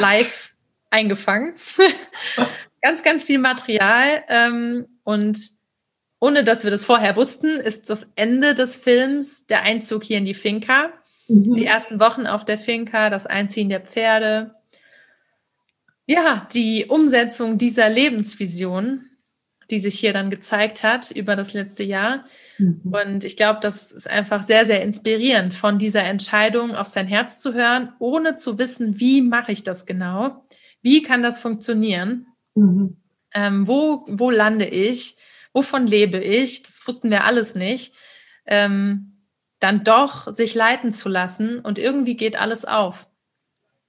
live 0.00 0.54
eingefangen. 0.88 1.52
ganz, 2.80 3.02
ganz 3.02 3.24
viel 3.24 3.38
Material. 3.38 4.24
Ähm, 4.28 4.86
und 5.04 5.50
ohne 6.20 6.42
dass 6.42 6.64
wir 6.64 6.70
das 6.70 6.86
vorher 6.86 7.14
wussten, 7.16 7.48
ist 7.48 7.90
das 7.90 8.08
Ende 8.16 8.54
des 8.54 8.76
Films 8.76 9.46
der 9.46 9.64
Einzug 9.64 10.04
hier 10.04 10.16
in 10.16 10.24
die 10.24 10.32
Finca. 10.32 10.88
Mhm. 11.28 11.54
Die 11.54 11.66
ersten 11.66 12.00
Wochen 12.00 12.26
auf 12.26 12.46
der 12.46 12.58
Finca, 12.58 13.10
das 13.10 13.26
Einziehen 13.26 13.68
der 13.68 13.82
Pferde. 13.82 14.54
Ja, 16.06 16.48
die 16.54 16.86
Umsetzung 16.86 17.58
dieser 17.58 17.90
Lebensvision, 17.90 19.10
die 19.70 19.78
sich 19.78 19.98
hier 19.98 20.12
dann 20.12 20.30
gezeigt 20.30 20.82
hat 20.82 21.10
über 21.10 21.36
das 21.36 21.52
letzte 21.52 21.82
Jahr. 21.82 22.24
Mhm. 22.58 22.80
Und 22.84 23.24
ich 23.24 23.36
glaube, 23.36 23.60
das 23.60 23.92
ist 23.92 24.08
einfach 24.08 24.42
sehr, 24.42 24.66
sehr 24.66 24.82
inspirierend, 24.82 25.54
von 25.54 25.78
dieser 25.78 26.04
Entscheidung 26.04 26.74
auf 26.74 26.86
sein 26.86 27.06
Herz 27.06 27.38
zu 27.38 27.54
hören, 27.54 27.92
ohne 27.98 28.36
zu 28.36 28.58
wissen, 28.58 29.00
wie 29.00 29.22
mache 29.22 29.52
ich 29.52 29.62
das 29.62 29.86
genau? 29.86 30.46
Wie 30.82 31.02
kann 31.02 31.22
das 31.22 31.40
funktionieren? 31.40 32.26
Mhm. 32.54 32.96
Ähm, 33.34 33.66
wo, 33.66 34.04
wo 34.08 34.30
lande 34.30 34.66
ich? 34.66 35.16
Wovon 35.52 35.86
lebe 35.86 36.18
ich? 36.18 36.62
Das 36.62 36.86
wussten 36.86 37.10
wir 37.10 37.24
alles 37.24 37.54
nicht. 37.54 37.94
Ähm, 38.46 39.12
dann 39.58 39.84
doch 39.84 40.28
sich 40.28 40.54
leiten 40.54 40.92
zu 40.92 41.08
lassen 41.08 41.60
und 41.60 41.78
irgendwie 41.78 42.16
geht 42.16 42.38
alles 42.38 42.64
auf. 42.64 43.08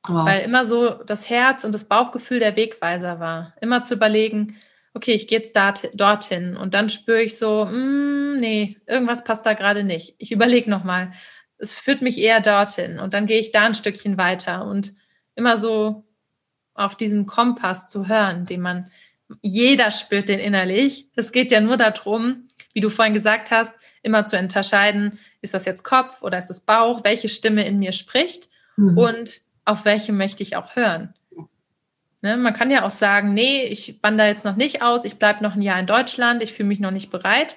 Wow. 0.07 0.25
Weil 0.25 0.41
immer 0.41 0.65
so 0.65 0.89
das 0.89 1.29
Herz 1.29 1.63
und 1.63 1.73
das 1.73 1.85
Bauchgefühl 1.85 2.39
der 2.39 2.55
Wegweiser 2.55 3.19
war. 3.19 3.53
Immer 3.61 3.83
zu 3.83 3.95
überlegen, 3.95 4.55
okay, 4.97 5.13
ich 5.13 5.27
gehe 5.27 5.37
jetzt 5.37 5.55
dorthin 5.93 6.57
und 6.57 6.73
dann 6.73 6.89
spüre 6.89 7.21
ich 7.21 7.37
so, 7.37 7.65
mm, 7.65 8.35
nee, 8.37 8.77
irgendwas 8.87 9.23
passt 9.23 9.45
da 9.45 9.53
gerade 9.53 9.83
nicht. 9.83 10.15
Ich 10.17 10.31
überlege 10.31 10.69
nochmal, 10.69 11.11
es 11.59 11.71
führt 11.73 12.01
mich 12.01 12.17
eher 12.17 12.41
dorthin 12.41 12.99
und 12.99 13.13
dann 13.13 13.27
gehe 13.27 13.39
ich 13.39 13.51
da 13.51 13.61
ein 13.61 13.75
Stückchen 13.75 14.17
weiter 14.17 14.65
und 14.65 14.93
immer 15.35 15.57
so 15.57 16.03
auf 16.73 16.95
diesen 16.95 17.27
Kompass 17.27 17.87
zu 17.87 18.07
hören, 18.07 18.45
den 18.45 18.61
man, 18.61 18.89
jeder 19.41 19.91
spürt 19.91 20.29
den 20.29 20.39
innerlich. 20.39 21.09
Es 21.15 21.31
geht 21.31 21.51
ja 21.51 21.61
nur 21.61 21.77
darum, 21.77 22.47
wie 22.73 22.81
du 22.81 22.89
vorhin 22.89 23.13
gesagt 23.13 23.51
hast, 23.51 23.75
immer 24.01 24.25
zu 24.25 24.37
unterscheiden, 24.37 25.19
ist 25.41 25.53
das 25.53 25.65
jetzt 25.65 25.83
Kopf 25.83 26.23
oder 26.23 26.39
ist 26.39 26.49
es 26.49 26.61
Bauch, 26.61 27.03
welche 27.03 27.29
Stimme 27.29 27.67
in 27.67 27.77
mir 27.77 27.91
spricht 27.91 28.49
mhm. 28.77 28.97
und 28.97 29.41
auf 29.63 29.85
welche 29.85 30.11
möchte 30.11 30.41
ich 30.41 30.55
auch 30.55 30.75
hören. 30.75 31.13
Ne, 32.27 32.35
man 32.35 32.53
kann 32.53 32.69
ja 32.69 32.83
auch 32.83 32.91
sagen, 32.91 33.33
nee, 33.33 33.63
ich 33.63 33.99
wandere 34.03 34.27
jetzt 34.27 34.43
noch 34.43 34.57
nicht 34.57 34.81
aus, 34.81 35.05
ich 35.05 35.17
bleibe 35.17 35.41
noch 35.41 35.55
ein 35.55 35.61
Jahr 35.61 35.79
in 35.79 35.85
Deutschland, 35.85 36.43
ich 36.43 36.51
fühle 36.51 36.67
mich 36.67 36.81
noch 36.81 36.91
nicht 36.91 37.09
bereit. 37.09 37.55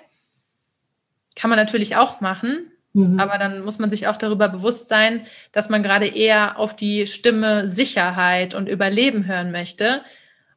Kann 1.35 1.51
man 1.51 1.59
natürlich 1.59 1.97
auch 1.97 2.21
machen, 2.21 2.71
mhm. 2.93 3.19
aber 3.19 3.37
dann 3.37 3.65
muss 3.65 3.81
man 3.81 3.91
sich 3.91 4.07
auch 4.07 4.17
darüber 4.17 4.49
bewusst 4.49 4.89
sein, 4.89 5.23
dass 5.51 5.71
man 5.71 5.83
gerade 5.83 6.07
eher 6.07 6.57
auf 6.57 6.77
die 6.77 7.09
Stimme 7.09 7.67
Sicherheit 7.67 8.55
und 8.55 8.69
Überleben 8.69 9.27
hören 9.27 9.51
möchte 9.51 10.05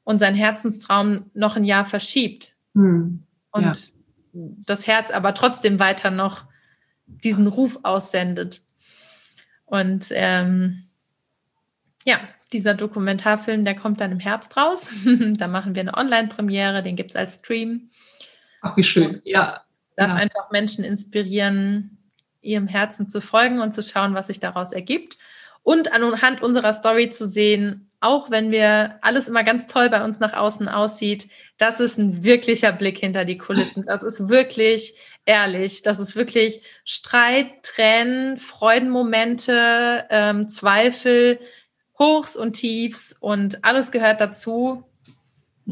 und 0.03 0.19
sein 0.19 0.35
Herzenstraum 0.35 1.31
noch 1.33 1.55
ein 1.55 1.63
Jahr 1.65 1.85
verschiebt. 1.85 2.53
Mhm. 2.75 3.23
Und 3.49 3.63
ja. 3.63 3.73
das 4.31 4.85
Herz 4.85 5.09
aber 5.09 5.33
trotzdem 5.33 5.79
weiter 5.79 6.11
noch 6.11 6.45
diesen 7.07 7.47
Ruf 7.47 7.79
aussendet. 7.81 8.61
Und 9.65 10.09
ähm, 10.11 10.83
ja, 12.05 12.19
dieser 12.53 12.73
Dokumentarfilm, 12.73 13.65
der 13.65 13.75
kommt 13.75 13.99
dann 13.99 14.11
im 14.11 14.19
Herbst 14.19 14.55
raus. 14.55 14.91
da 15.37 15.47
machen 15.47 15.75
wir 15.75 15.81
eine 15.81 15.95
Online-Premiere, 15.95 16.83
den 16.83 16.95
gibt 16.95 17.11
es 17.11 17.15
als 17.15 17.39
Stream. 17.39 17.89
Ach, 18.61 18.77
wie 18.77 18.83
schön, 18.83 19.21
ja. 19.25 19.63
Darf 19.95 20.11
ja. 20.11 20.15
einfach 20.15 20.49
Menschen 20.51 20.83
inspirieren, 20.83 21.97
ihrem 22.41 22.67
Herzen 22.67 23.09
zu 23.09 23.21
folgen 23.21 23.59
und 23.59 23.73
zu 23.73 23.81
schauen, 23.81 24.13
was 24.15 24.27
sich 24.27 24.39
daraus 24.39 24.71
ergibt. 24.71 25.17
Und 25.61 25.93
anhand 25.93 26.41
unserer 26.41 26.73
Story 26.73 27.09
zu 27.09 27.25
sehen, 27.25 27.89
auch 28.01 28.29
wenn 28.29 28.51
wir 28.51 28.99
alles 29.01 29.29
immer 29.29 29.43
ganz 29.43 29.65
toll 29.65 29.89
bei 29.89 30.03
uns 30.03 30.19
nach 30.19 30.33
außen 30.33 30.67
aussieht, 30.67 31.27
das 31.57 31.79
ist 31.79 31.97
ein 31.97 32.25
wirklicher 32.25 32.73
Blick 32.73 32.97
hinter 32.97 33.23
die 33.23 33.37
Kulissen. 33.37 33.85
Das 33.85 34.03
ist 34.03 34.27
wirklich 34.27 34.93
ehrlich. 35.25 35.83
Das 35.83 35.99
ist 35.99 36.15
wirklich 36.15 36.61
Streit, 36.83 37.63
Tränen, 37.63 38.37
Freudenmomente, 38.37 40.05
ähm, 40.09 40.49
Zweifel, 40.49 41.39
Hochs 42.03 42.35
und 42.35 42.53
Tiefs 42.53 43.15
und 43.19 43.63
alles 43.63 43.91
gehört 43.91 44.19
dazu. 44.19 44.83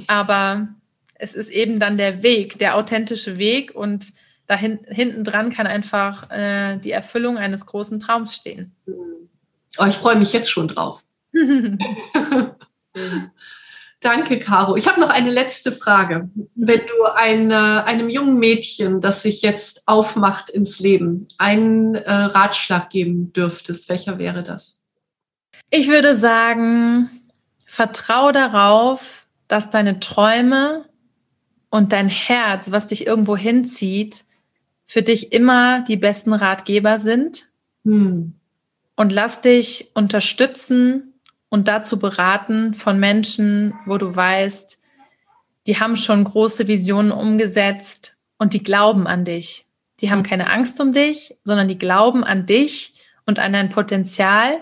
Aber 0.08 0.70
es 1.16 1.34
ist 1.36 1.50
eben 1.50 1.80
dann 1.80 1.98
der 1.98 2.24
Weg, 2.24 2.58
der 2.58 2.78
authentische 2.78 3.38
Weg 3.38 3.76
und 3.76 4.14
da 4.48 4.56
hinten 4.56 5.24
dran 5.24 5.50
kann 5.50 5.68
einfach 5.68 6.32
äh, 6.32 6.78
die 6.78 6.92
Erfüllung 6.92 7.38
eines 7.38 7.66
großen 7.66 8.00
Traums 8.00 8.36
stehen. 8.36 8.74
Oh, 9.78 9.86
ich 9.86 9.96
freue 9.96 10.16
mich 10.16 10.34
jetzt 10.34 10.50
schon 10.50 10.68
drauf. 10.68 11.04
Danke, 14.02 14.40
Caro. 14.40 14.76
Ich 14.78 14.88
habe 14.88 15.00
noch 15.00 15.10
eine 15.10 15.32
letzte 15.32 15.72
Frage. 15.72 16.30
Wenn 16.56 16.80
du 16.80 17.04
ein, 17.14 17.52
einem 17.52 18.10
jungen 18.10 18.40
Mädchen, 18.40 19.00
das 19.00 19.22
sich 19.22 19.42
jetzt 19.42 19.88
aufmacht 19.88 20.50
ins 20.50 20.80
Leben, 20.80 21.28
einen 21.38 21.96
äh, 21.96 22.12
Ratschlag 22.12 22.90
geben 22.90 23.32
dürftest, 23.32 23.90
welcher 23.90 24.18
wäre 24.18 24.44
das? 24.44 24.81
Ich 25.74 25.88
würde 25.88 26.16
sagen, 26.16 27.10
vertrau 27.66 28.34
darauf, 28.34 29.26
dass 29.48 29.70
deine 29.70 30.02
Träume 30.02 30.84
und 31.70 31.94
dein 31.94 32.10
Herz, 32.10 32.72
was 32.72 32.88
dich 32.88 33.08
irgendwo 33.08 33.38
hinzieht, 33.38 34.26
für 34.86 35.02
dich 35.02 35.32
immer 35.32 35.80
die 35.86 35.96
besten 35.96 36.34
Ratgeber 36.34 37.00
sind. 37.00 37.46
Hm. 37.86 38.34
Und 38.98 39.14
lass 39.14 39.40
dich 39.40 39.92
unterstützen 39.94 41.14
und 41.48 41.70
dazu 41.70 41.98
beraten 42.00 42.74
von 42.74 43.00
Menschen, 43.00 43.74
wo 43.86 43.98
du 43.98 44.14
weißt, 44.14 44.78
die 45.68 45.80
haben 45.80 45.96
schon 45.96 46.26
große 46.26 46.68
Visionen 46.68 47.14
umgesetzt 47.14 48.18
und 48.38 48.54
die 48.54 48.64
glauben 48.64 49.08
an 49.08 49.24
dich. 49.24 49.66
Die 50.02 50.12
haben 50.12 50.24
keine 50.24 50.52
Angst 50.52 50.82
um 50.82 50.92
dich, 50.92 51.38
sondern 51.46 51.70
die 51.70 51.80
glauben 51.80 52.26
an 52.26 52.46
dich 52.46 52.96
und 53.26 53.40
an 53.40 53.54
dein 53.54 53.70
Potenzial 53.70 54.58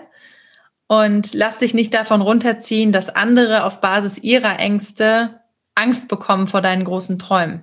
und 0.90 1.34
lass 1.34 1.58
dich 1.58 1.72
nicht 1.72 1.94
davon 1.94 2.20
runterziehen, 2.20 2.90
dass 2.90 3.14
andere 3.14 3.62
auf 3.62 3.80
Basis 3.80 4.18
ihrer 4.18 4.58
Ängste 4.58 5.38
Angst 5.76 6.08
bekommen 6.08 6.48
vor 6.48 6.62
deinen 6.62 6.82
großen 6.82 7.16
Träumen. 7.16 7.62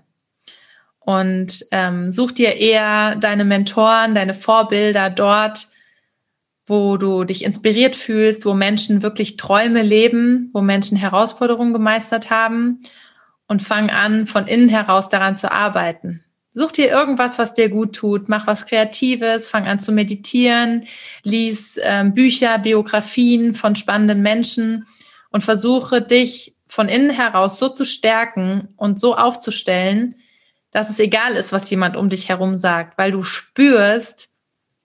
Und 1.00 1.66
ähm, 1.72 2.10
such 2.10 2.32
dir 2.32 2.56
eher 2.56 3.18
deine 3.18 3.44
Mentoren, 3.44 4.16
deine 4.16 4.34
Vorbilder 4.34 5.10
dort, 5.10 5.68
wo 6.68 6.96
du 6.96 7.26
dich 7.26 7.44
inspiriert 7.44 7.98
fühlst, 7.98 8.46
wo 8.46 8.54
Menschen 8.54 9.04
wirklich 9.04 9.36
Träume 9.36 9.82
leben, 9.82 10.50
wo 10.54 10.62
Menschen 10.62 10.96
Herausforderungen 10.96 11.74
gemeistert 11.74 12.30
haben 12.30 12.80
und 13.50 13.62
fang 13.62 13.90
an, 13.90 14.26
von 14.26 14.48
innen 14.48 14.70
heraus 14.70 15.10
daran 15.10 15.36
zu 15.36 15.52
arbeiten. 15.52 16.24
Such 16.58 16.72
dir 16.72 16.90
irgendwas, 16.90 17.38
was 17.38 17.54
dir 17.54 17.70
gut 17.70 17.96
tut. 17.96 18.30
Mach 18.30 18.48
was 18.48 18.66
Kreatives, 18.66 19.48
fang 19.48 19.68
an 19.68 19.78
zu 19.78 19.92
meditieren, 19.92 20.88
lies 21.22 21.80
ähm, 21.84 22.16
Bücher, 22.16 22.58
Biografien 22.58 23.54
von 23.54 23.76
spannenden 23.76 24.24
Menschen 24.24 24.88
und 25.30 25.44
versuche 25.44 26.02
dich 26.02 26.56
von 26.66 26.90
innen 26.90 27.12
heraus 27.12 27.60
so 27.60 27.70
zu 27.70 27.86
stärken 27.86 28.70
und 28.76 29.00
so 29.00 29.16
aufzustellen, 29.16 30.16
dass 30.72 30.90
es 30.90 31.00
egal 31.00 31.34
ist, 31.36 31.54
was 31.54 31.70
jemand 31.70 31.96
um 31.96 32.10
dich 32.10 32.28
herum 32.28 32.56
sagt, 32.56 32.98
weil 32.98 33.12
du 33.12 33.22
spürst, 33.22 34.30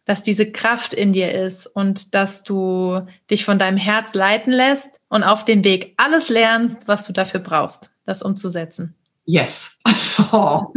dass 0.04 0.22
diese 0.22 0.52
Kraft 0.52 0.92
in 0.92 1.14
dir 1.14 1.32
ist 1.32 1.66
und 1.66 2.14
dass 2.14 2.42
du 2.42 3.00
dich 3.30 3.46
von 3.46 3.58
deinem 3.58 3.78
Herz 3.78 4.12
leiten 4.12 4.52
lässt 4.52 5.00
und 5.08 5.22
auf 5.22 5.46
dem 5.46 5.64
Weg 5.64 5.94
alles 5.96 6.28
lernst, 6.28 6.86
was 6.86 7.06
du 7.06 7.14
dafür 7.14 7.40
brauchst, 7.40 7.90
das 8.04 8.22
umzusetzen. 8.22 8.94
Yes. 9.24 9.80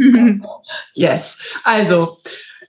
yes. 0.94 1.58
Also, 1.64 2.18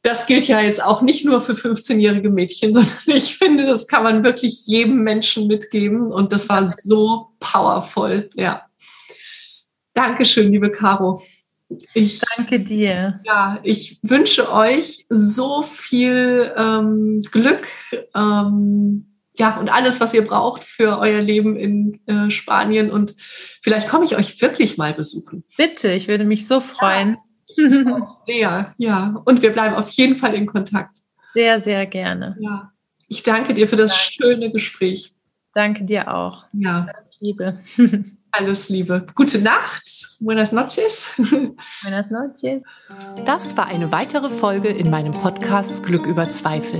das 0.03 0.25
gilt 0.25 0.47
ja 0.47 0.61
jetzt 0.61 0.83
auch 0.83 1.01
nicht 1.01 1.25
nur 1.25 1.41
für 1.41 1.53
15-jährige 1.53 2.29
Mädchen, 2.29 2.73
sondern 2.73 2.93
ich 3.07 3.37
finde, 3.37 3.65
das 3.65 3.87
kann 3.87 4.03
man 4.03 4.23
wirklich 4.23 4.65
jedem 4.67 5.03
Menschen 5.03 5.47
mitgeben. 5.47 6.11
Und 6.11 6.31
das 6.31 6.49
war 6.49 6.69
so 6.69 7.29
powerful. 7.39 8.29
Ja. 8.35 8.63
Dankeschön, 9.93 10.51
liebe 10.51 10.71
Caro. 10.71 11.21
Ich, 11.93 12.21
Danke 12.37 12.61
dir. 12.61 13.19
Ja, 13.25 13.59
ich 13.63 13.99
wünsche 14.01 14.51
euch 14.51 15.05
so 15.09 15.63
viel 15.63 16.53
ähm, 16.55 17.21
Glück, 17.31 17.67
ähm, 18.15 19.16
ja, 19.37 19.57
und 19.57 19.71
alles, 19.71 19.99
was 19.99 20.13
ihr 20.13 20.25
braucht 20.25 20.63
für 20.63 20.99
euer 20.99 21.21
Leben 21.21 21.55
in 21.55 21.99
äh, 22.07 22.29
Spanien. 22.31 22.91
Und 22.91 23.13
vielleicht 23.17 23.87
komme 23.87 24.05
ich 24.05 24.17
euch 24.17 24.41
wirklich 24.41 24.77
mal 24.77 24.93
besuchen. 24.93 25.43
Bitte, 25.57 25.91
ich 25.91 26.07
würde 26.07 26.25
mich 26.25 26.47
so 26.47 26.59
freuen. 26.59 27.17
Ja, 27.55 28.07
sehr, 28.25 28.73
ja. 28.77 29.21
Und 29.25 29.41
wir 29.41 29.51
bleiben 29.51 29.75
auf 29.75 29.89
jeden 29.91 30.15
Fall 30.15 30.33
in 30.33 30.45
Kontakt. 30.45 30.97
Sehr, 31.33 31.61
sehr 31.61 31.85
gerne. 31.85 32.35
Ja. 32.39 32.71
Ich 33.07 33.23
danke 33.23 33.53
dir 33.53 33.67
für 33.67 33.75
das 33.75 33.91
danke. 33.91 34.13
schöne 34.13 34.51
Gespräch. 34.51 35.13
Danke 35.53 35.85
dir 35.85 36.13
auch. 36.13 36.45
Ja. 36.53 36.87
Alles 36.93 37.17
Liebe. 37.19 37.59
Alles 38.31 38.69
Liebe. 38.69 39.05
Gute 39.15 39.39
Nacht. 39.39 40.17
Buenas 40.19 40.51
noches. 40.51 41.13
Buenas 41.83 42.11
noches. 42.11 42.63
Das 43.25 43.55
war 43.55 43.67
eine 43.67 43.91
weitere 43.91 44.29
Folge 44.29 44.67
in 44.67 44.89
meinem 44.89 45.13
Podcast 45.13 45.83
Glück 45.83 46.05
über 46.05 46.29
Zweifel. 46.29 46.79